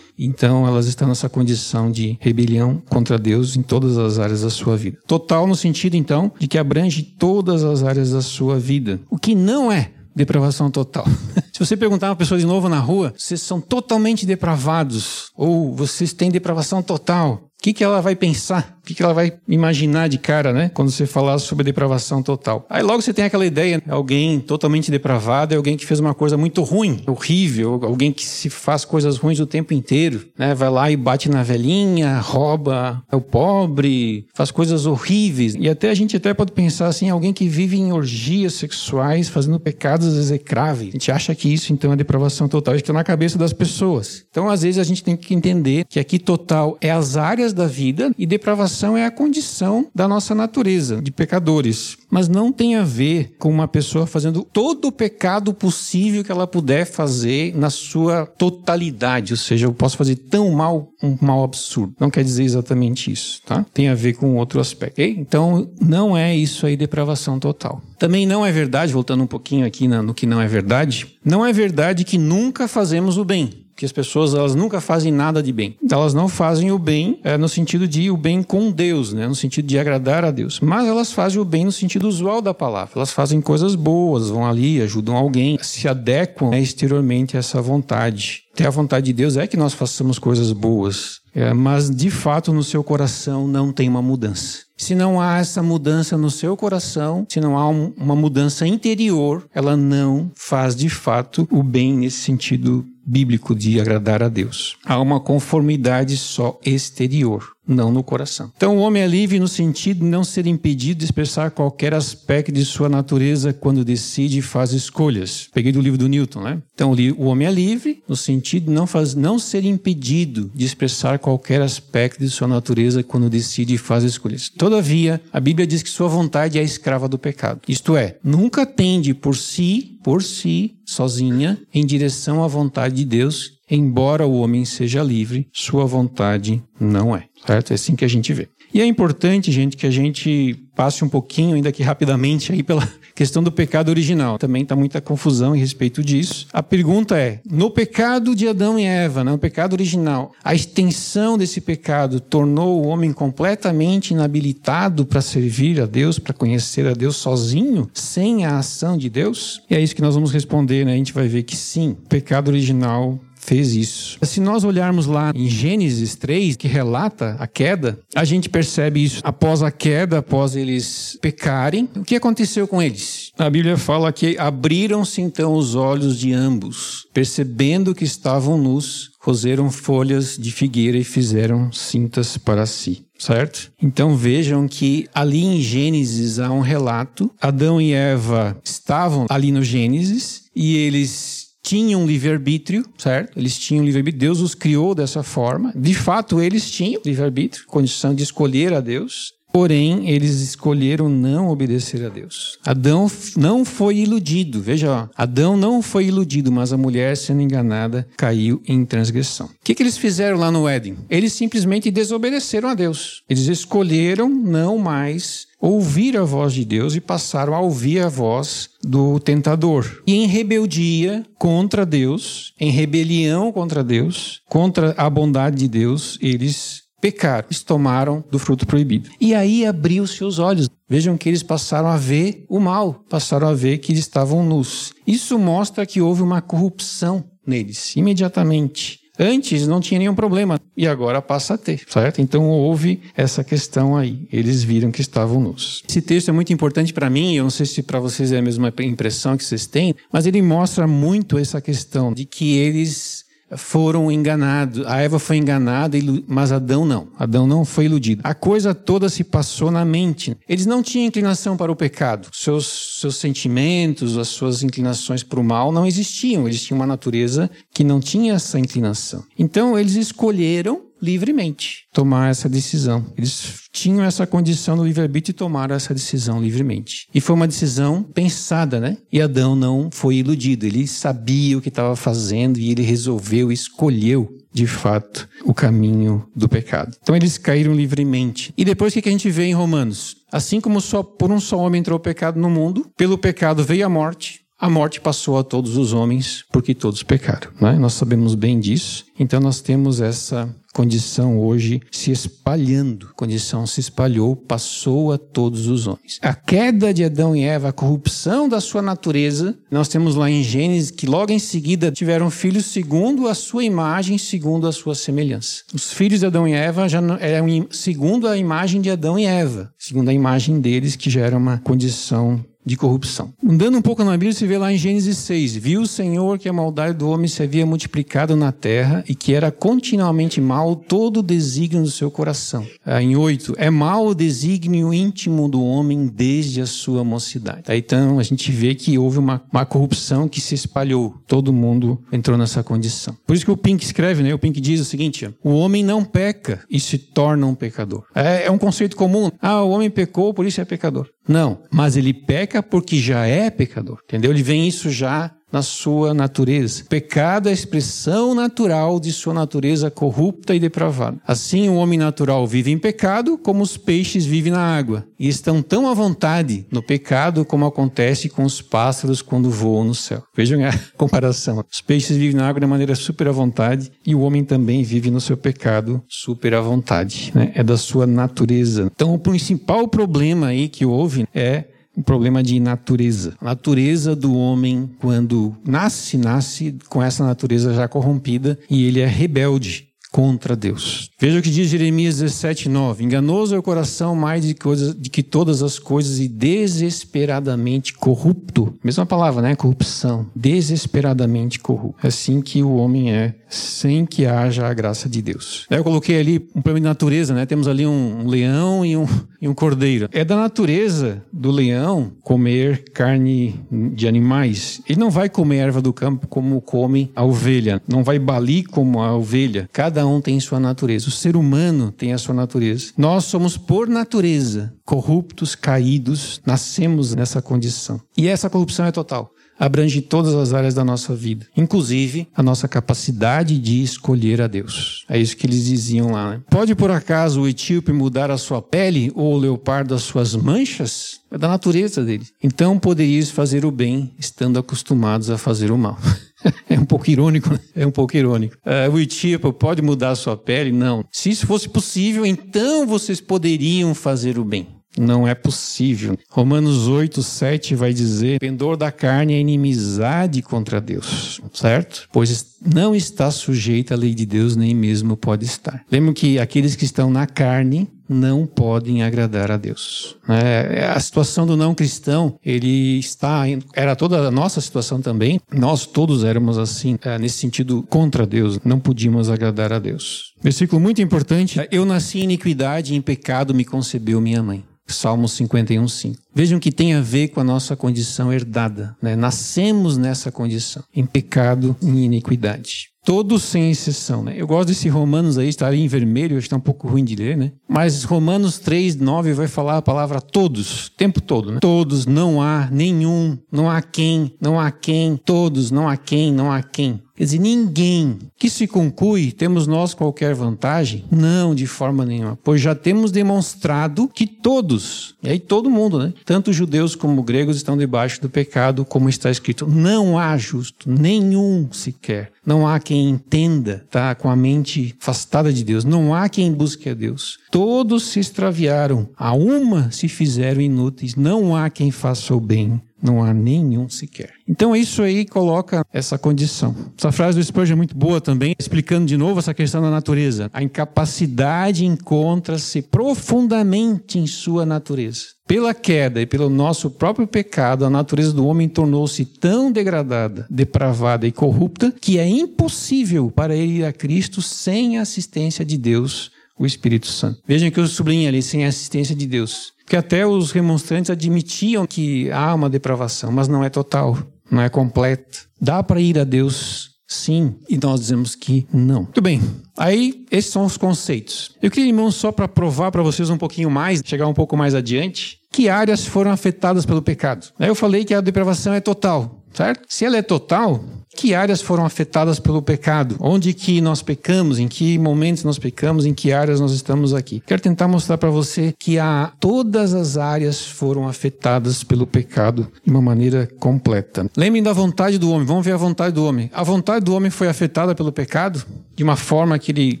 Então 0.18 0.66
elas 0.66 0.86
estão 0.86 1.08
nessa 1.08 1.28
condição 1.28 1.90
de 1.90 2.16
rebelião 2.20 2.82
contra 2.88 3.18
Deus 3.18 3.56
em 3.56 3.62
todas 3.62 3.98
as 3.98 4.18
áreas 4.18 4.42
da 4.42 4.50
sua 4.50 4.76
vida. 4.76 4.98
Total 5.06 5.46
no 5.46 5.56
sentido 5.56 5.96
então 5.96 6.32
de 6.38 6.46
que 6.46 6.58
abrange 6.58 7.02
todas 7.02 7.64
as 7.64 7.82
áreas 7.82 8.12
da 8.12 8.22
sua 8.22 8.58
vida. 8.58 9.00
O 9.10 9.18
que 9.18 9.34
não 9.34 9.72
é 9.72 9.90
depravação 10.14 10.70
total. 10.70 11.06
Se 11.52 11.58
você 11.58 11.76
perguntar 11.76 12.10
uma 12.10 12.16
pessoa 12.16 12.38
de 12.38 12.46
novo 12.46 12.68
na 12.68 12.78
rua, 12.78 13.12
vocês 13.16 13.40
são 13.40 13.60
totalmente 13.60 14.26
depravados 14.26 15.30
ou 15.36 15.74
vocês 15.74 16.12
têm 16.12 16.30
depravação 16.30 16.82
total, 16.82 17.48
o 17.62 17.64
que, 17.64 17.72
que 17.72 17.84
ela 17.84 18.00
vai 18.00 18.16
pensar? 18.16 18.76
O 18.82 18.84
que, 18.84 18.92
que 18.92 19.02
ela 19.04 19.14
vai 19.14 19.34
imaginar 19.46 20.08
de 20.08 20.18
cara, 20.18 20.52
né? 20.52 20.68
Quando 20.74 20.90
você 20.90 21.06
falar 21.06 21.38
sobre 21.38 21.62
depravação 21.62 22.20
total. 22.20 22.66
Aí 22.68 22.82
logo 22.82 23.00
você 23.00 23.14
tem 23.14 23.24
aquela 23.24 23.46
ideia, 23.46 23.76
né? 23.76 23.84
alguém 23.88 24.40
totalmente 24.40 24.90
depravado 24.90 25.54
é 25.54 25.56
alguém 25.56 25.76
que 25.76 25.86
fez 25.86 26.00
uma 26.00 26.12
coisa 26.12 26.36
muito 26.36 26.60
ruim, 26.64 27.00
horrível, 27.06 27.78
alguém 27.84 28.12
que 28.12 28.26
se 28.26 28.50
faz 28.50 28.84
coisas 28.84 29.16
ruins 29.16 29.38
o 29.38 29.46
tempo 29.46 29.72
inteiro, 29.72 30.26
né? 30.36 30.56
Vai 30.56 30.70
lá 30.70 30.90
e 30.90 30.96
bate 30.96 31.28
na 31.28 31.44
velhinha, 31.44 32.18
rouba 32.18 33.00
o 33.12 33.20
pobre, 33.20 34.26
faz 34.34 34.50
coisas 34.50 34.84
horríveis. 34.84 35.54
E 35.56 35.68
até 35.68 35.88
a 35.88 35.94
gente 35.94 36.16
até 36.16 36.34
pode 36.34 36.50
pensar 36.50 36.88
assim, 36.88 37.08
alguém 37.08 37.32
que 37.32 37.46
vive 37.46 37.76
em 37.78 37.92
orgias 37.92 38.54
sexuais, 38.54 39.28
fazendo 39.28 39.60
pecados 39.60 40.16
execráveis. 40.16 40.88
A 40.88 40.92
gente 40.94 41.12
acha 41.12 41.32
que 41.36 41.54
isso 41.54 41.72
então 41.72 41.92
é 41.92 41.96
depravação 41.96 42.48
total, 42.48 42.74
isso 42.74 42.82
está 42.82 42.92
na 42.92 43.04
cabeça 43.04 43.38
das 43.38 43.52
pessoas. 43.52 44.24
Então 44.28 44.50
às 44.50 44.62
vezes 44.62 44.80
a 44.80 44.84
gente 44.84 45.04
tem 45.04 45.16
que 45.16 45.32
entender 45.32 45.84
que 45.88 46.00
aqui 46.00 46.18
total 46.18 46.76
é 46.80 46.90
as 46.90 47.16
áreas 47.16 47.51
da 47.52 47.66
vida 47.66 48.12
e 48.18 48.26
depravação 48.26 48.96
é 48.96 49.06
a 49.06 49.10
condição 49.10 49.86
da 49.94 50.08
nossa 50.08 50.34
natureza 50.34 51.00
de 51.00 51.10
pecadores, 51.10 51.96
mas 52.10 52.28
não 52.28 52.52
tem 52.52 52.76
a 52.76 52.82
ver 52.82 53.34
com 53.38 53.50
uma 53.50 53.68
pessoa 53.68 54.06
fazendo 54.06 54.46
todo 54.52 54.88
o 54.88 54.92
pecado 54.92 55.54
possível 55.54 56.24
que 56.24 56.32
ela 56.32 56.46
puder 56.46 56.84
fazer 56.84 57.56
na 57.56 57.70
sua 57.70 58.26
totalidade, 58.26 59.32
ou 59.32 59.36
seja, 59.36 59.66
eu 59.66 59.72
posso 59.72 59.96
fazer 59.96 60.16
tão 60.16 60.50
mal, 60.50 60.90
um 61.02 61.16
mal 61.20 61.44
absurdo. 61.44 61.94
Não 61.98 62.10
quer 62.10 62.24
dizer 62.24 62.44
exatamente 62.44 63.10
isso, 63.10 63.40
tá? 63.44 63.64
Tem 63.72 63.88
a 63.88 63.94
ver 63.94 64.14
com 64.14 64.36
outro 64.36 64.60
aspecto. 64.60 64.94
Okay? 64.94 65.16
Então, 65.18 65.70
não 65.80 66.16
é 66.16 66.36
isso 66.36 66.66
aí 66.66 66.76
depravação 66.76 67.38
total. 67.38 67.80
Também 67.98 68.26
não 68.26 68.44
é 68.44 68.52
verdade, 68.52 68.92
voltando 68.92 69.22
um 69.22 69.26
pouquinho 69.26 69.66
aqui 69.66 69.86
no 69.88 70.14
que 70.14 70.26
não 70.26 70.40
é 70.40 70.46
verdade, 70.46 71.16
não 71.24 71.44
é 71.46 71.52
verdade 71.52 72.04
que 72.04 72.18
nunca 72.18 72.66
fazemos 72.66 73.16
o 73.16 73.24
bem 73.24 73.61
que 73.82 73.86
as 73.86 73.90
pessoas 73.90 74.32
elas 74.32 74.54
nunca 74.54 74.80
fazem 74.80 75.10
nada 75.10 75.42
de 75.42 75.52
bem. 75.52 75.74
Elas 75.90 76.14
não 76.14 76.28
fazem 76.28 76.70
o 76.70 76.78
bem 76.78 77.18
é, 77.24 77.36
no 77.36 77.48
sentido 77.48 77.88
de 77.88 78.12
o 78.12 78.16
bem 78.16 78.40
com 78.40 78.70
Deus, 78.70 79.12
né? 79.12 79.26
no 79.26 79.34
sentido 79.34 79.66
de 79.66 79.76
agradar 79.76 80.24
a 80.24 80.30
Deus. 80.30 80.60
Mas 80.60 80.86
elas 80.86 81.10
fazem 81.10 81.40
o 81.40 81.44
bem 81.44 81.64
no 81.64 81.72
sentido 81.72 82.06
usual 82.06 82.40
da 82.40 82.54
palavra. 82.54 82.92
Elas 82.94 83.10
fazem 83.10 83.40
coisas 83.40 83.74
boas, 83.74 84.30
vão 84.30 84.46
ali, 84.46 84.80
ajudam 84.80 85.16
alguém, 85.16 85.58
se 85.60 85.88
adequam 85.88 86.50
né, 86.50 86.60
exteriormente 86.60 87.36
a 87.36 87.40
essa 87.40 87.60
vontade. 87.60 88.41
Ter 88.54 88.66
a 88.66 88.70
vontade 88.70 89.06
de 89.06 89.12
Deus 89.12 89.36
é 89.36 89.46
que 89.46 89.56
nós 89.56 89.72
façamos 89.72 90.18
coisas 90.18 90.52
boas, 90.52 91.20
é, 91.34 91.54
mas 91.54 91.90
de 91.90 92.10
fato 92.10 92.52
no 92.52 92.62
seu 92.62 92.84
coração 92.84 93.48
não 93.48 93.72
tem 93.72 93.88
uma 93.88 94.02
mudança. 94.02 94.58
Se 94.76 94.94
não 94.94 95.20
há 95.20 95.38
essa 95.38 95.62
mudança 95.62 96.18
no 96.18 96.30
seu 96.30 96.56
coração, 96.56 97.26
se 97.28 97.40
não 97.40 97.56
há 97.56 97.68
um, 97.68 97.92
uma 97.96 98.16
mudança 98.16 98.66
interior, 98.66 99.46
ela 99.54 99.76
não 99.76 100.30
faz 100.34 100.76
de 100.76 100.90
fato 100.90 101.48
o 101.50 101.62
bem 101.62 101.94
nesse 101.94 102.18
sentido 102.18 102.84
bíblico 103.06 103.54
de 103.54 103.80
agradar 103.80 104.22
a 104.22 104.28
Deus. 104.28 104.76
Há 104.84 105.00
uma 105.00 105.18
conformidade 105.18 106.16
só 106.16 106.58
exterior 106.64 107.52
não 107.66 107.92
no 107.92 108.02
coração. 108.02 108.50
Então, 108.56 108.76
o 108.76 108.80
homem 108.80 109.02
é 109.02 109.06
livre 109.06 109.38
no 109.38 109.48
sentido 109.48 110.00
de 110.00 110.06
não 110.06 110.24
ser 110.24 110.46
impedido 110.46 110.98
de 110.98 111.04
expressar 111.04 111.50
qualquer 111.50 111.94
aspecto 111.94 112.52
de 112.52 112.64
sua 112.64 112.88
natureza 112.88 113.52
quando 113.52 113.84
decide 113.84 114.38
e 114.38 114.42
faz 114.42 114.72
escolhas. 114.72 115.48
Peguei 115.54 115.72
do 115.72 115.80
livro 115.80 115.98
do 115.98 116.08
Newton, 116.08 116.42
né? 116.42 116.62
Então, 116.74 116.92
o 117.16 117.24
homem 117.24 117.46
é 117.46 117.50
livre 117.50 118.02
no 118.08 118.16
sentido 118.16 118.66
de 118.66 118.72
não, 118.72 118.86
faz, 118.86 119.14
não 119.14 119.38
ser 119.38 119.64
impedido 119.64 120.50
de 120.54 120.64
expressar 120.64 121.18
qualquer 121.18 121.60
aspecto 121.62 122.18
de 122.20 122.28
sua 122.28 122.48
natureza 122.48 123.02
quando 123.02 123.30
decide 123.30 123.74
e 123.74 123.78
faz 123.78 124.04
escolhas. 124.04 124.48
Todavia, 124.48 125.20
a 125.32 125.40
Bíblia 125.40 125.66
diz 125.66 125.82
que 125.82 125.90
sua 125.90 126.08
vontade 126.08 126.58
é 126.58 126.62
escrava 126.62 127.08
do 127.08 127.18
pecado. 127.18 127.60
Isto 127.68 127.96
é, 127.96 128.16
nunca 128.22 128.66
tende 128.66 129.14
por 129.14 129.36
si, 129.36 129.98
por 130.02 130.22
si, 130.22 130.76
sozinha, 130.84 131.58
em 131.72 131.86
direção 131.86 132.42
à 132.42 132.48
vontade 132.48 132.96
de 132.96 133.04
Deus, 133.04 133.52
embora 133.76 134.26
o 134.26 134.40
homem 134.40 134.64
seja 134.64 135.02
livre, 135.02 135.48
sua 135.52 135.86
vontade 135.86 136.62
não 136.78 137.16
é. 137.16 137.24
Certo? 137.46 137.72
É 137.72 137.74
assim 137.74 137.96
que 137.96 138.04
a 138.04 138.08
gente 138.08 138.32
vê. 138.32 138.48
E 138.74 138.80
é 138.80 138.86
importante, 138.86 139.52
gente, 139.52 139.76
que 139.76 139.86
a 139.86 139.90
gente 139.90 140.56
passe 140.74 141.04
um 141.04 141.08
pouquinho, 141.08 141.54
ainda 141.54 141.70
que 141.70 141.82
rapidamente, 141.82 142.52
aí 142.52 142.62
pela 142.62 142.88
questão 143.14 143.42
do 143.42 143.52
pecado 143.52 143.90
original. 143.90 144.38
Também 144.38 144.62
está 144.62 144.74
muita 144.74 145.00
confusão 145.00 145.54
em 145.54 145.58
respeito 145.58 146.02
disso. 146.02 146.46
A 146.52 146.62
pergunta 146.62 147.18
é: 147.18 147.40
no 147.44 147.70
pecado 147.70 148.34
de 148.34 148.48
Adão 148.48 148.78
e 148.78 148.84
Eva, 148.84 149.22
no 149.22 149.36
pecado 149.36 149.74
original, 149.74 150.32
a 150.42 150.54
extensão 150.54 151.36
desse 151.36 151.60
pecado 151.60 152.20
tornou 152.20 152.82
o 152.82 152.86
homem 152.86 153.12
completamente 153.12 154.12
inabilitado 154.12 155.04
para 155.04 155.20
servir 155.20 155.80
a 155.80 155.86
Deus, 155.86 156.18
para 156.18 156.32
conhecer 156.32 156.86
a 156.86 156.94
Deus 156.94 157.16
sozinho, 157.16 157.90
sem 157.92 158.46
a 158.46 158.58
ação 158.58 158.96
de 158.96 159.10
Deus? 159.10 159.60
E 159.68 159.74
é 159.74 159.80
isso 159.80 159.94
que 159.94 160.02
nós 160.02 160.14
vamos 160.14 160.32
responder, 160.32 160.86
né? 160.86 160.94
A 160.94 160.96
gente 160.96 161.12
vai 161.12 161.28
ver 161.28 161.42
que 161.42 161.56
sim, 161.56 161.90
o 161.90 162.08
pecado 162.08 162.48
original 162.48 163.20
fez 163.42 163.74
isso. 163.74 164.18
Se 164.22 164.40
nós 164.40 164.64
olharmos 164.64 165.06
lá 165.06 165.32
em 165.34 165.48
Gênesis 165.48 166.14
3, 166.14 166.56
que 166.56 166.68
relata 166.68 167.36
a 167.38 167.46
queda, 167.46 167.98
a 168.14 168.24
gente 168.24 168.48
percebe 168.48 169.02
isso. 169.02 169.20
Após 169.24 169.62
a 169.62 169.70
queda, 169.70 170.18
após 170.18 170.54
eles 170.54 171.18
pecarem, 171.20 171.88
o 171.96 172.04
que 172.04 172.16
aconteceu 172.16 172.66
com 172.68 172.80
eles? 172.80 173.32
A 173.36 173.50
Bíblia 173.50 173.76
fala 173.76 174.12
que 174.12 174.38
abriram-se 174.38 175.20
então 175.20 175.54
os 175.54 175.74
olhos 175.74 176.18
de 176.18 176.32
ambos, 176.32 177.06
percebendo 177.12 177.94
que 177.94 178.04
estavam 178.04 178.56
nus, 178.56 179.10
coseram 179.18 179.70
folhas 179.70 180.36
de 180.38 180.52
figueira 180.52 180.96
e 180.96 181.04
fizeram 181.04 181.70
cintas 181.72 182.38
para 182.38 182.64
si 182.64 183.04
certo? 183.22 183.70
Então 183.80 184.16
vejam 184.16 184.66
que 184.66 185.06
ali 185.14 185.44
em 185.44 185.60
Gênesis 185.60 186.40
há 186.40 186.50
um 186.50 186.58
relato. 186.58 187.30
Adão 187.40 187.80
e 187.80 187.92
Eva 187.92 188.60
estavam 188.64 189.26
ali 189.30 189.52
no 189.52 189.62
Gênesis 189.62 190.42
e 190.56 190.76
eles 190.76 191.51
tinham 191.62 192.06
livre-arbítrio, 192.06 192.84
certo? 192.98 193.38
Eles 193.38 193.58
tinham 193.58 193.84
livre-arbítrio. 193.84 194.20
Deus 194.20 194.40
os 194.40 194.54
criou 194.54 194.94
dessa 194.94 195.22
forma. 195.22 195.72
De 195.74 195.94
fato, 195.94 196.40
eles 196.40 196.70
tinham 196.70 197.00
livre-arbítrio, 197.04 197.64
condição 197.66 198.14
de 198.14 198.22
escolher 198.22 198.72
a 198.72 198.80
Deus. 198.80 199.32
Porém, 199.52 200.08
eles 200.08 200.40
escolheram 200.40 201.10
não 201.10 201.50
obedecer 201.50 202.02
a 202.06 202.08
Deus. 202.08 202.58
Adão 202.64 203.10
não 203.36 203.66
foi 203.66 203.98
iludido. 203.98 204.62
Veja, 204.62 205.10
Adão 205.14 205.58
não 205.58 205.82
foi 205.82 206.06
iludido, 206.06 206.50
mas 206.50 206.72
a 206.72 206.78
mulher, 206.78 207.14
sendo 207.18 207.42
enganada, 207.42 208.08
caiu 208.16 208.62
em 208.66 208.82
transgressão. 208.86 209.46
O 209.46 209.50
que, 209.62 209.74
que 209.74 209.82
eles 209.82 209.98
fizeram 209.98 210.38
lá 210.38 210.50
no 210.50 210.66
Éden? 210.66 210.96
Eles 211.10 211.34
simplesmente 211.34 211.90
desobedeceram 211.90 212.70
a 212.70 212.74
Deus. 212.74 213.22
Eles 213.28 213.46
escolheram 213.46 214.30
não 214.30 214.78
mais 214.78 215.46
ouvir 215.60 216.16
a 216.16 216.24
voz 216.24 216.54
de 216.54 216.64
Deus 216.64 216.96
e 216.96 217.00
passaram 217.00 217.54
a 217.54 217.60
ouvir 217.60 218.00
a 218.00 218.08
voz 218.08 218.70
do 218.84 219.18
tentador. 219.20 220.02
E 220.06 220.16
em 220.16 220.26
rebeldia 220.26 221.24
contra 221.38 221.86
Deus, 221.86 222.52
em 222.58 222.70
rebelião 222.70 223.52
contra 223.52 223.84
Deus, 223.84 224.40
contra 224.48 224.94
a 224.96 225.08
bondade 225.08 225.56
de 225.56 225.68
Deus, 225.68 226.18
eles 226.20 226.82
pecaram, 227.00 227.46
eles 227.48 227.62
tomaram 227.62 228.24
do 228.30 228.38
fruto 228.38 228.66
proibido. 228.66 229.10
E 229.20 229.34
aí 229.34 229.66
abriu 229.66 230.06
seus 230.06 230.38
olhos. 230.38 230.68
Vejam 230.88 231.16
que 231.16 231.28
eles 231.28 231.42
passaram 231.42 231.88
a 231.88 231.96
ver 231.96 232.44
o 232.48 232.60
mal, 232.60 233.04
passaram 233.08 233.48
a 233.48 233.54
ver 233.54 233.78
que 233.78 233.92
eles 233.92 234.02
estavam 234.02 234.44
nus. 234.44 234.92
Isso 235.06 235.38
mostra 235.38 235.84
que 235.84 236.00
houve 236.00 236.22
uma 236.22 236.40
corrupção 236.40 237.24
neles, 237.46 237.96
imediatamente. 237.96 239.01
Antes 239.18 239.66
não 239.66 239.80
tinha 239.80 239.98
nenhum 239.98 240.14
problema 240.14 240.58
e 240.76 240.86
agora 240.86 241.20
passa 241.20 241.54
a 241.54 241.58
ter, 241.58 241.82
certo? 241.86 242.20
Então 242.20 242.48
houve 242.48 243.02
essa 243.14 243.44
questão 243.44 243.96
aí. 243.96 244.26
Eles 244.32 244.62
viram 244.62 244.90
que 244.90 245.02
estavam 245.02 245.40
nus. 245.40 245.82
Esse 245.88 246.00
texto 246.00 246.30
é 246.30 246.32
muito 246.32 246.52
importante 246.52 246.94
para 246.94 247.10
mim, 247.10 247.34
eu 247.34 247.44
não 247.44 247.50
sei 247.50 247.66
se 247.66 247.82
para 247.82 248.00
vocês 248.00 248.32
é 248.32 248.38
a 248.38 248.42
mesma 248.42 248.72
impressão 248.80 249.36
que 249.36 249.44
vocês 249.44 249.66
têm, 249.66 249.94
mas 250.10 250.26
ele 250.26 250.40
mostra 250.40 250.86
muito 250.86 251.36
essa 251.36 251.60
questão 251.60 252.12
de 252.12 252.24
que 252.24 252.56
eles 252.56 253.21
foram 253.56 254.10
enganados. 254.10 254.86
A 254.86 255.00
Eva 255.00 255.18
foi 255.18 255.36
enganada, 255.36 255.98
mas 256.26 256.52
Adão 256.52 256.84
não. 256.84 257.08
Adão 257.18 257.46
não 257.46 257.64
foi 257.64 257.86
iludido. 257.86 258.20
A 258.24 258.34
coisa 258.34 258.74
toda 258.74 259.08
se 259.08 259.24
passou 259.24 259.70
na 259.70 259.84
mente. 259.84 260.36
Eles 260.48 260.66
não 260.66 260.82
tinham 260.82 261.06
inclinação 261.06 261.56
para 261.56 261.72
o 261.72 261.76
pecado. 261.76 262.28
Seus, 262.32 262.98
seus 263.00 263.16
sentimentos, 263.16 264.16
as 264.18 264.28
suas 264.28 264.62
inclinações 264.62 265.22
para 265.22 265.40
o 265.40 265.44
mal 265.44 265.72
não 265.72 265.86
existiam. 265.86 266.46
Eles 266.46 266.62
tinham 266.62 266.78
uma 266.78 266.86
natureza 266.86 267.50
que 267.72 267.84
não 267.84 268.00
tinha 268.00 268.34
essa 268.34 268.58
inclinação. 268.58 269.24
Então, 269.38 269.78
eles 269.78 269.94
escolheram 269.94 270.91
livremente 271.02 271.86
tomar 271.92 272.30
essa 272.30 272.48
decisão. 272.48 273.04
Eles 273.16 273.62
tinham 273.72 274.04
essa 274.04 274.26
condição 274.26 274.76
no 274.76 274.84
livre-arbítrio 274.84 275.32
e 275.32 275.34
tomaram 275.34 275.74
essa 275.74 275.92
decisão 275.92 276.40
livremente. 276.40 277.08
E 277.12 277.20
foi 277.20 277.34
uma 277.34 277.46
decisão 277.46 278.02
pensada, 278.02 278.78
né? 278.78 278.96
E 279.12 279.20
Adão 279.20 279.56
não 279.56 279.90
foi 279.90 280.16
iludido. 280.16 280.64
Ele 280.64 280.86
sabia 280.86 281.58
o 281.58 281.60
que 281.60 281.68
estava 281.68 281.96
fazendo 281.96 282.58
e 282.58 282.70
ele 282.70 282.82
resolveu, 282.82 283.50
escolheu 283.50 284.38
de 284.52 284.66
fato 284.66 285.28
o 285.44 285.54
caminho 285.54 286.28
do 286.36 286.48
pecado. 286.48 286.96
Então 287.02 287.16
eles 287.16 287.38
caíram 287.38 287.74
livremente. 287.74 288.52
E 288.56 288.64
depois 288.64 288.94
o 288.94 289.00
que 289.00 289.08
a 289.08 289.12
gente 289.12 289.30
vê 289.30 289.44
em 289.44 289.54
Romanos? 289.54 290.16
Assim 290.30 290.60
como 290.60 290.80
só 290.80 291.02
por 291.02 291.30
um 291.30 291.40
só 291.40 291.58
homem 291.58 291.80
entrou 291.80 291.98
o 291.98 292.00
pecado 292.00 292.38
no 292.38 292.50
mundo, 292.50 292.86
pelo 292.96 293.18
pecado 293.18 293.64
veio 293.64 293.84
a 293.84 293.88
morte, 293.88 294.41
a 294.62 294.70
morte 294.70 295.00
passou 295.00 295.36
a 295.36 295.42
todos 295.42 295.76
os 295.76 295.92
homens 295.92 296.44
porque 296.52 296.72
todos 296.72 297.02
pecaram. 297.02 297.50
Né? 297.60 297.72
Nós 297.72 297.94
sabemos 297.94 298.36
bem 298.36 298.60
disso. 298.60 299.04
Então 299.18 299.40
nós 299.40 299.60
temos 299.60 300.00
essa 300.00 300.48
condição 300.72 301.36
hoje 301.36 301.82
se 301.90 302.12
espalhando. 302.12 303.08
A 303.10 303.14
condição 303.14 303.66
se 303.66 303.80
espalhou, 303.80 304.36
passou 304.36 305.12
a 305.12 305.18
todos 305.18 305.66
os 305.66 305.88
homens. 305.88 306.20
A 306.22 306.32
queda 306.32 306.94
de 306.94 307.02
Adão 307.02 307.34
e 307.34 307.42
Eva, 307.42 307.70
a 307.70 307.72
corrupção 307.72 308.48
da 308.48 308.60
sua 308.60 308.80
natureza, 308.80 309.58
nós 309.68 309.88
temos 309.88 310.14
lá 310.14 310.30
em 310.30 310.44
Gênesis 310.44 310.92
que 310.92 311.06
logo 311.06 311.32
em 311.32 311.40
seguida 311.40 311.90
tiveram 311.90 312.30
filhos 312.30 312.66
segundo 312.66 313.26
a 313.26 313.34
sua 313.34 313.64
imagem, 313.64 314.16
segundo 314.16 314.68
a 314.68 314.72
sua 314.72 314.94
semelhança. 314.94 315.64
Os 315.74 315.92
filhos 315.92 316.20
de 316.20 316.26
Adão 316.26 316.46
e 316.46 316.52
Eva 316.52 316.88
já 316.88 317.00
eram 317.18 317.66
segundo 317.68 318.28
a 318.28 318.38
imagem 318.38 318.80
de 318.80 318.90
Adão 318.90 319.18
e 319.18 319.24
Eva, 319.24 319.72
segundo 319.76 320.08
a 320.08 320.14
imagem 320.14 320.60
deles 320.60 320.94
que 320.94 321.10
já 321.10 321.22
era 321.22 321.36
uma 321.36 321.58
condição 321.58 322.44
de 322.64 322.76
corrupção. 322.76 323.32
Andando 323.44 323.78
um 323.78 323.82
pouco 323.82 324.04
na 324.04 324.12
Bíblia, 324.12 324.32
se 324.32 324.46
vê 324.46 324.56
lá 324.56 324.72
em 324.72 324.76
Gênesis 324.76 325.18
6: 325.18 325.56
Viu 325.56 325.82
o 325.82 325.86
Senhor 325.86 326.38
que 326.38 326.48
a 326.48 326.52
maldade 326.52 326.96
do 326.96 327.08
homem 327.08 327.28
se 327.28 327.42
havia 327.42 327.66
multiplicado 327.66 328.36
na 328.36 328.52
terra 328.52 329.04
e 329.08 329.14
que 329.14 329.34
era 329.34 329.50
continuamente 329.50 330.40
mal 330.40 330.76
todo 330.76 331.18
o 331.18 331.22
desígnio 331.22 331.82
do 331.84 331.90
seu 331.90 332.10
coração. 332.10 332.66
Ah, 332.84 333.02
em 333.02 333.16
8: 333.16 333.54
É 333.56 333.70
mal 333.70 334.06
o 334.06 334.14
desígnio 334.14 334.94
íntimo 334.94 335.48
do 335.48 335.62
homem 335.62 336.06
desde 336.06 336.60
a 336.60 336.66
sua 336.66 337.02
mocidade. 337.02 337.64
Aí, 337.66 337.78
então 337.78 338.18
a 338.18 338.22
gente 338.22 338.50
vê 338.52 338.74
que 338.74 338.98
houve 338.98 339.18
uma, 339.18 339.42
uma 339.52 339.66
corrupção 339.66 340.28
que 340.28 340.40
se 340.40 340.54
espalhou. 340.54 341.14
Todo 341.26 341.52
mundo 341.52 342.00
entrou 342.12 342.38
nessa 342.38 342.62
condição. 342.62 343.16
Por 343.26 343.34
isso 343.34 343.44
que 343.44 343.50
o 343.50 343.56
Pink 343.56 343.84
escreve, 343.84 344.22
né? 344.22 344.32
O 344.32 344.38
Pink 344.38 344.60
diz 344.60 344.80
o 344.80 344.84
seguinte: 344.84 345.28
O 345.42 345.50
homem 345.50 345.82
não 345.82 346.04
peca 346.04 346.60
e 346.70 346.78
se 346.78 346.98
torna 346.98 347.46
um 347.46 347.54
pecador. 347.54 348.04
É, 348.14 348.46
é 348.46 348.50
um 348.50 348.58
conceito 348.58 348.96
comum. 348.96 349.30
Ah, 349.40 349.62
o 349.62 349.70
homem 349.70 349.90
pecou, 349.90 350.32
por 350.32 350.46
isso 350.46 350.60
é 350.60 350.64
pecador. 350.64 351.08
Não, 351.28 351.62
mas 351.70 351.96
ele 351.96 352.12
peca 352.12 352.62
porque 352.62 352.98
já 352.98 353.26
é 353.26 353.50
pecador, 353.50 354.00
entendeu? 354.04 354.30
Ele 354.30 354.42
vem 354.42 354.66
isso 354.66 354.90
já 354.90 355.32
na 355.52 355.62
sua 355.62 356.14
natureza. 356.14 356.84
Pecado 356.88 357.48
é 357.48 357.50
a 357.50 357.54
expressão 357.54 358.34
natural 358.34 358.98
de 358.98 359.12
sua 359.12 359.34
natureza 359.34 359.90
corrupta 359.90 360.54
e 360.54 360.60
depravada. 360.60 361.18
Assim, 361.26 361.68
o 361.68 361.74
homem 361.74 361.98
natural 361.98 362.46
vive 362.46 362.70
em 362.70 362.78
pecado, 362.78 363.36
como 363.36 363.62
os 363.62 363.76
peixes 363.76 364.24
vivem 364.24 364.52
na 364.52 364.60
água, 364.60 365.04
e 365.18 365.28
estão 365.28 365.62
tão 365.62 365.88
à 365.88 365.94
vontade 365.94 366.66
no 366.70 366.82
pecado 366.82 367.44
como 367.44 367.66
acontece 367.66 368.28
com 368.28 368.44
os 368.44 368.62
pássaros 368.62 369.20
quando 369.20 369.50
voam 369.50 369.84
no 369.84 369.94
céu. 369.94 370.22
Vejam 370.34 370.64
a 370.64 370.72
comparação. 370.96 371.62
Os 371.70 371.80
peixes 371.80 372.16
vivem 372.16 372.36
na 372.36 372.48
água 372.48 372.60
de 372.60 372.66
maneira 372.66 372.94
super 372.94 373.28
à 373.28 373.32
vontade, 373.32 373.92
e 374.06 374.14
o 374.14 374.20
homem 374.20 374.44
também 374.44 374.82
vive 374.82 375.10
no 375.10 375.20
seu 375.20 375.36
pecado 375.36 376.02
super 376.08 376.54
à 376.54 376.60
vontade. 376.60 377.30
Né? 377.34 377.52
É 377.54 377.62
da 377.62 377.76
sua 377.76 378.06
natureza. 378.06 378.90
Então, 378.94 379.14
o 379.14 379.18
principal 379.18 379.86
problema 379.88 380.48
aí 380.48 380.68
que 380.68 380.86
houve 380.86 381.26
é 381.34 381.64
um 381.96 382.02
problema 382.02 382.42
de 382.42 382.58
natureza. 382.58 383.34
A 383.40 383.44
natureza 383.44 384.16
do 384.16 384.34
homem, 384.34 384.90
quando 384.98 385.54
nasce, 385.66 386.16
nasce 386.16 386.76
com 386.88 387.02
essa 387.02 387.24
natureza 387.24 387.74
já 387.74 387.86
corrompida 387.86 388.58
e 388.70 388.86
ele 388.86 389.00
é 389.00 389.06
rebelde 389.06 389.91
contra 390.12 390.54
Deus. 390.54 391.10
Veja 391.18 391.38
o 391.38 391.42
que 391.42 391.50
diz 391.50 391.68
Jeremias 391.68 392.18
17, 392.18 392.68
9. 392.68 393.02
Enganoso 393.02 393.54
é 393.54 393.58
o 393.58 393.62
coração 393.62 394.14
mais 394.14 394.44
de, 394.44 394.54
coisas, 394.54 394.94
de 394.94 395.08
que 395.08 395.22
todas 395.22 395.62
as 395.62 395.78
coisas 395.78 396.20
e 396.20 396.28
desesperadamente 396.28 397.94
corrupto. 397.94 398.74
Mesma 398.84 399.06
palavra, 399.06 399.40
né? 399.40 399.56
Corrupção. 399.56 400.26
Desesperadamente 400.36 401.58
corrupto. 401.58 401.96
É 402.04 402.08
assim 402.08 402.42
que 402.42 402.62
o 402.62 402.74
homem 402.74 403.10
é, 403.12 403.34
sem 403.48 404.04
que 404.04 404.26
haja 404.26 404.66
a 404.66 404.74
graça 404.74 405.08
de 405.08 405.22
Deus. 405.22 405.66
Eu 405.70 405.82
coloquei 405.82 406.20
ali 406.20 406.46
um 406.54 406.60
problema 406.60 406.80
de 406.80 406.84
natureza, 406.84 407.34
né? 407.34 407.46
Temos 407.46 407.66
ali 407.66 407.86
um, 407.86 408.20
um 408.20 408.28
leão 408.28 408.84
e 408.84 408.96
um, 408.96 409.06
e 409.40 409.48
um 409.48 409.54
cordeiro. 409.54 410.08
É 410.12 410.24
da 410.24 410.36
natureza 410.36 411.22
do 411.32 411.50
leão 411.50 412.12
comer 412.22 412.84
carne 412.92 413.60
de 413.70 414.06
animais. 414.06 414.82
Ele 414.86 415.00
não 415.00 415.10
vai 415.10 415.28
comer 415.28 415.56
erva 415.58 415.80
do 415.80 415.92
campo 415.92 416.26
como 416.26 416.60
come 416.60 417.10
a 417.16 417.24
ovelha. 417.24 417.80
Não 417.88 418.04
vai 418.04 418.18
balir 418.18 418.64
como 418.64 419.00
a 419.00 419.16
ovelha. 419.16 419.68
Cada 419.72 420.01
Cada 420.02 420.10
um 420.10 420.20
tem 420.20 420.40
sua 420.40 420.58
natureza. 420.58 421.06
O 421.06 421.12
ser 421.12 421.36
humano 421.36 421.92
tem 421.92 422.12
a 422.12 422.18
sua 422.18 422.34
natureza. 422.34 422.92
Nós 422.98 423.24
somos, 423.26 423.56
por 423.56 423.86
natureza, 423.86 424.74
corruptos, 424.84 425.54
caídos, 425.54 426.40
nascemos 426.44 427.14
nessa 427.14 427.40
condição. 427.40 428.00
E 428.16 428.26
essa 428.26 428.50
corrupção 428.50 428.84
é 428.84 428.90
total. 428.90 429.30
abrange 429.56 430.00
todas 430.00 430.34
as 430.34 430.52
áreas 430.52 430.74
da 430.74 430.84
nossa 430.84 431.14
vida, 431.14 431.46
inclusive 431.56 432.26
a 432.34 432.42
nossa 432.42 432.66
capacidade 432.66 433.56
de 433.60 433.80
escolher 433.80 434.42
a 434.42 434.48
Deus. 434.48 435.04
É 435.08 435.20
isso 435.20 435.36
que 435.36 435.46
eles 435.46 435.66
diziam 435.66 436.10
lá. 436.10 436.32
Né? 436.32 436.40
Pode 436.50 436.74
por 436.74 436.90
acaso 436.90 437.42
o 437.42 437.48
etíope 437.48 437.92
mudar 437.92 438.28
a 438.28 438.38
sua 438.38 438.60
pele 438.60 439.12
ou 439.14 439.34
o 439.34 439.38
leopardo 439.38 439.94
as 439.94 440.02
suas 440.02 440.34
manchas? 440.34 441.20
É 441.30 441.38
da 441.38 441.46
natureza 441.46 442.02
dele. 442.02 442.26
Então 442.42 442.76
poderíeis 442.76 443.30
fazer 443.30 443.64
o 443.64 443.70
bem 443.70 444.12
estando 444.18 444.58
acostumados 444.58 445.30
a 445.30 445.38
fazer 445.38 445.70
o 445.70 445.78
mal. 445.78 445.96
É 446.68 446.78
um 446.78 446.84
pouco 446.84 447.10
irônico, 447.10 447.50
né? 447.50 447.58
É 447.76 447.86
um 447.86 447.90
pouco 447.90 448.16
irônico. 448.16 448.56
Uh, 448.66 448.90
o 448.92 448.98
etíope 448.98 449.52
pode 449.52 449.82
mudar 449.82 450.10
a 450.10 450.16
sua 450.16 450.36
pele? 450.36 450.72
Não. 450.72 451.04
Se 451.10 451.30
isso 451.30 451.46
fosse 451.46 451.68
possível, 451.68 452.24
então 452.24 452.86
vocês 452.86 453.20
poderiam 453.20 453.94
fazer 453.94 454.38
o 454.38 454.44
bem. 454.44 454.66
Não 454.98 455.26
é 455.26 455.34
possível. 455.34 456.18
Romanos 456.28 456.86
8, 456.86 457.22
7 457.22 457.74
vai 457.74 457.94
dizer: 457.94 458.38
pendor 458.38 458.76
da 458.76 458.92
carne 458.92 459.32
é 459.32 459.40
inimizade 459.40 460.42
contra 460.42 460.80
Deus, 460.80 461.40
certo? 461.54 462.08
Pois 462.12 462.58
não 462.60 462.94
está 462.94 463.30
sujeito 463.30 463.94
à 463.94 463.96
lei 463.96 464.14
de 464.14 464.26
Deus, 464.26 464.54
nem 464.54 464.74
mesmo 464.74 465.16
pode 465.16 465.46
estar. 465.46 465.82
Lembra 465.90 466.12
que 466.12 466.38
aqueles 466.38 466.76
que 466.76 466.84
estão 466.84 467.10
na 467.10 467.26
carne 467.26 467.88
não 468.12 468.46
podem 468.46 469.02
agradar 469.02 469.50
a 469.50 469.56
Deus. 469.56 470.16
É, 470.28 470.86
a 470.94 471.00
situação 471.00 471.46
do 471.46 471.56
não 471.56 471.74
cristão, 471.74 472.38
ele 472.44 472.98
está, 472.98 473.44
era 473.74 473.96
toda 473.96 474.28
a 474.28 474.30
nossa 474.30 474.60
situação 474.60 475.00
também. 475.00 475.40
Nós 475.52 475.86
todos 475.86 476.24
éramos 476.24 476.58
assim, 476.58 476.98
é, 477.02 477.18
nesse 477.18 477.38
sentido, 477.38 477.82
contra 477.88 478.26
Deus. 478.26 478.58
Não 478.64 478.78
podíamos 478.78 479.30
agradar 479.30 479.72
a 479.72 479.78
Deus. 479.78 480.34
Versículo 480.42 480.80
muito 480.80 481.00
importante: 481.00 481.60
Eu 481.70 481.84
nasci 481.84 482.20
em 482.20 482.24
iniquidade 482.24 482.94
e 482.94 482.96
em 482.96 483.00
pecado 483.00 483.54
me 483.54 483.64
concebeu 483.64 484.20
minha 484.20 484.42
mãe. 484.42 484.64
Salmo 484.86 485.28
51, 485.28 485.88
5. 485.88 486.18
Vejam 486.34 486.58
que 486.58 486.70
tem 486.70 486.94
a 486.94 487.00
ver 487.00 487.28
com 487.28 487.40
a 487.40 487.44
nossa 487.44 487.74
condição 487.76 488.32
herdada. 488.32 488.96
Né? 489.00 489.16
Nascemos 489.16 489.96
nessa 489.96 490.30
condição, 490.30 490.82
em 490.94 491.06
pecado 491.06 491.76
e 491.80 491.86
iniquidade. 491.86 492.91
Todos 493.04 493.42
sem 493.42 493.68
exceção, 493.68 494.22
né? 494.22 494.34
Eu 494.36 494.46
gosto 494.46 494.68
desse 494.68 494.88
Romanos 494.88 495.36
aí, 495.36 495.48
está 495.48 495.74
em 495.74 495.88
vermelho, 495.88 496.38
está 496.38 496.54
um 496.54 496.60
pouco 496.60 496.86
ruim 496.86 497.04
de 497.04 497.16
ler, 497.16 497.36
né? 497.36 497.50
Mas 497.68 498.04
Romanos 498.04 498.60
3, 498.60 498.94
9 498.94 499.32
vai 499.32 499.48
falar 499.48 499.78
a 499.78 499.82
palavra 499.82 500.20
todos, 500.20 500.86
o 500.86 500.90
tempo 500.92 501.20
todo, 501.20 501.50
né? 501.50 501.58
Todos, 501.60 502.06
não 502.06 502.40
há 502.40 502.68
nenhum, 502.70 503.36
não 503.50 503.68
há 503.68 503.82
quem, 503.82 504.32
não 504.40 504.60
há 504.60 504.70
quem, 504.70 505.16
todos, 505.16 505.72
não 505.72 505.88
há 505.88 505.96
quem, 505.96 506.32
não 506.32 506.52
há 506.52 506.62
quem. 506.62 507.02
Quer 507.14 507.24
dizer, 507.24 507.38
ninguém 507.38 508.18
que 508.38 508.48
se 508.48 508.66
conclui, 508.66 509.32
temos 509.32 509.66
nós 509.66 509.92
qualquer 509.92 510.34
vantagem? 510.34 511.04
Não, 511.10 511.54
de 511.54 511.66
forma 511.66 512.06
nenhuma. 512.06 512.38
Pois 512.42 512.60
já 512.60 512.74
temos 512.74 513.12
demonstrado 513.12 514.08
que 514.08 514.26
todos, 514.26 515.14
e 515.22 515.28
aí 515.28 515.38
todo 515.38 515.70
mundo, 515.70 515.98
né? 515.98 516.14
Tanto 516.24 516.52
judeus 516.52 516.94
como 516.96 517.22
gregos 517.22 517.56
estão 517.56 517.76
debaixo 517.76 518.20
do 518.20 518.30
pecado, 518.30 518.84
como 518.84 519.10
está 519.10 519.30
escrito. 519.30 519.66
Não 519.66 520.18
há 520.18 520.36
justo, 520.38 520.90
nenhum 520.90 521.68
sequer. 521.70 522.32
Não 522.44 522.66
há 522.66 522.80
quem 522.80 523.10
entenda, 523.10 523.84
tá? 523.90 524.14
Com 524.14 524.30
a 524.30 524.34
mente 524.34 524.94
afastada 525.00 525.52
de 525.52 525.62
Deus. 525.62 525.84
Não 525.84 526.14
há 526.14 526.28
quem 526.28 526.52
busque 526.52 526.88
a 526.88 526.94
Deus. 526.94 527.38
Todos 527.50 528.04
se 528.04 528.20
extraviaram. 528.20 529.08
A 529.16 529.32
uma 529.32 529.90
se 529.92 530.08
fizeram 530.08 530.60
inúteis. 530.60 531.14
Não 531.14 531.54
há 531.54 531.70
quem 531.70 531.90
faça 531.90 532.34
o 532.34 532.40
bem 532.40 532.80
não 533.02 533.22
há 533.22 533.34
nenhum 533.34 533.88
sequer. 533.88 534.32
Então 534.48 534.76
isso 534.76 535.02
aí 535.02 535.26
coloca 535.26 535.84
essa 535.92 536.16
condição. 536.16 536.74
Essa 536.96 537.10
frase 537.10 537.38
do 537.38 537.44
Spurgeon 537.44 537.74
é 537.74 537.76
muito 537.76 537.96
boa 537.96 538.20
também, 538.20 538.54
explicando 538.58 539.06
de 539.06 539.16
novo 539.16 539.40
essa 539.40 539.52
questão 539.52 539.82
da 539.82 539.90
natureza. 539.90 540.48
A 540.52 540.62
incapacidade 540.62 541.84
encontra-se 541.84 542.82
profundamente 542.82 544.18
em 544.18 544.26
sua 544.26 544.64
natureza. 544.64 545.32
Pela 545.46 545.74
queda 545.74 546.20
e 546.20 546.26
pelo 546.26 546.48
nosso 546.48 546.88
próprio 546.88 547.26
pecado, 547.26 547.84
a 547.84 547.90
natureza 547.90 548.32
do 548.32 548.46
homem 548.46 548.68
tornou-se 548.68 549.24
tão 549.24 549.70
degradada, 549.70 550.46
depravada 550.48 551.26
e 551.26 551.32
corrupta 551.32 551.92
que 551.92 552.18
é 552.18 552.26
impossível 552.26 553.30
para 553.30 553.54
ele 553.54 553.78
ir 553.78 553.84
a 553.84 553.92
Cristo 553.92 554.40
sem 554.40 554.98
a 554.98 555.02
assistência 555.02 555.64
de 555.64 555.76
Deus, 555.76 556.30
o 556.58 556.66
Espírito 556.66 557.06
Santo. 557.06 557.40
Vejam 557.46 557.70
que 557.70 557.80
eu 557.80 557.86
sublinho 557.86 558.28
ali, 558.28 558.42
sem 558.42 558.64
a 558.64 558.68
assistência 558.68 559.14
de 559.14 559.26
Deus 559.26 559.72
que 559.92 559.96
até 559.96 560.26
os 560.26 560.52
remonstrantes 560.52 561.10
admitiam 561.10 561.86
que 561.86 562.30
há 562.30 562.54
uma 562.54 562.70
depravação, 562.70 563.30
mas 563.30 563.46
não 563.46 563.62
é 563.62 563.68
total, 563.68 564.16
não 564.50 564.62
é 564.62 564.70
completa. 564.70 565.40
Dá 565.60 565.82
para 565.82 566.00
ir 566.00 566.18
a 566.18 566.24
Deus 566.24 566.92
sim, 567.06 567.56
e 567.68 567.76
nós 567.76 568.00
dizemos 568.00 568.34
que 568.34 568.66
não. 568.72 569.02
Muito 569.02 569.20
bem. 569.20 569.42
Aí, 569.76 570.24
esses 570.30 570.50
são 570.50 570.64
os 570.64 570.78
conceitos. 570.78 571.50
Eu 571.60 571.70
queria, 571.70 571.90
irmãos, 571.90 572.14
só 572.14 572.32
para 572.32 572.48
provar 572.48 572.90
para 572.90 573.02
vocês 573.02 573.28
um 573.28 573.36
pouquinho 573.36 573.70
mais, 573.70 574.02
chegar 574.02 574.26
um 574.26 574.32
pouco 574.32 574.56
mais 574.56 574.74
adiante, 574.74 575.36
que 575.52 575.68
áreas 575.68 576.06
foram 576.06 576.30
afetadas 576.30 576.86
pelo 576.86 577.02
pecado. 577.02 577.48
Aí 577.58 577.68
eu 577.68 577.74
falei 577.74 578.02
que 578.02 578.14
a 578.14 578.22
depravação 578.22 578.72
é 578.72 578.80
total, 578.80 579.44
certo? 579.52 579.84
Se 579.88 580.06
ela 580.06 580.16
é 580.16 580.22
total, 580.22 580.82
que 581.14 581.34
áreas 581.34 581.60
foram 581.60 581.84
afetadas 581.84 582.38
pelo 582.38 582.62
pecado? 582.62 583.16
Onde 583.20 583.52
que 583.52 583.80
nós 583.80 584.02
pecamos? 584.02 584.58
Em 584.58 584.68
que 584.68 584.98
momentos 584.98 585.44
nós 585.44 585.58
pecamos? 585.58 586.06
Em 586.06 586.14
que 586.14 586.32
áreas 586.32 586.60
nós 586.60 586.72
estamos 586.72 587.14
aqui? 587.14 587.42
Quero 587.46 587.62
tentar 587.62 587.88
mostrar 587.88 588.18
para 588.18 588.30
você 588.30 588.74
que 588.78 588.98
há, 588.98 589.32
todas 589.38 589.94
as 589.94 590.16
áreas 590.16 590.64
foram 590.64 591.06
afetadas 591.06 591.84
pelo 591.84 592.06
pecado 592.06 592.68
de 592.84 592.90
uma 592.90 593.02
maneira 593.02 593.48
completa. 593.58 594.26
Lembrem 594.36 594.62
da 594.62 594.72
vontade 594.72 595.18
do 595.18 595.30
homem. 595.30 595.46
Vamos 595.46 595.64
ver 595.64 595.72
a 595.72 595.76
vontade 595.76 596.14
do 596.14 596.24
homem. 596.24 596.50
A 596.52 596.62
vontade 596.62 597.04
do 597.04 597.14
homem 597.14 597.30
foi 597.30 597.48
afetada 597.48 597.94
pelo 597.94 598.12
pecado 598.12 598.64
de 598.94 599.02
uma 599.02 599.16
forma 599.16 599.58
que 599.58 599.72
ele 599.72 600.00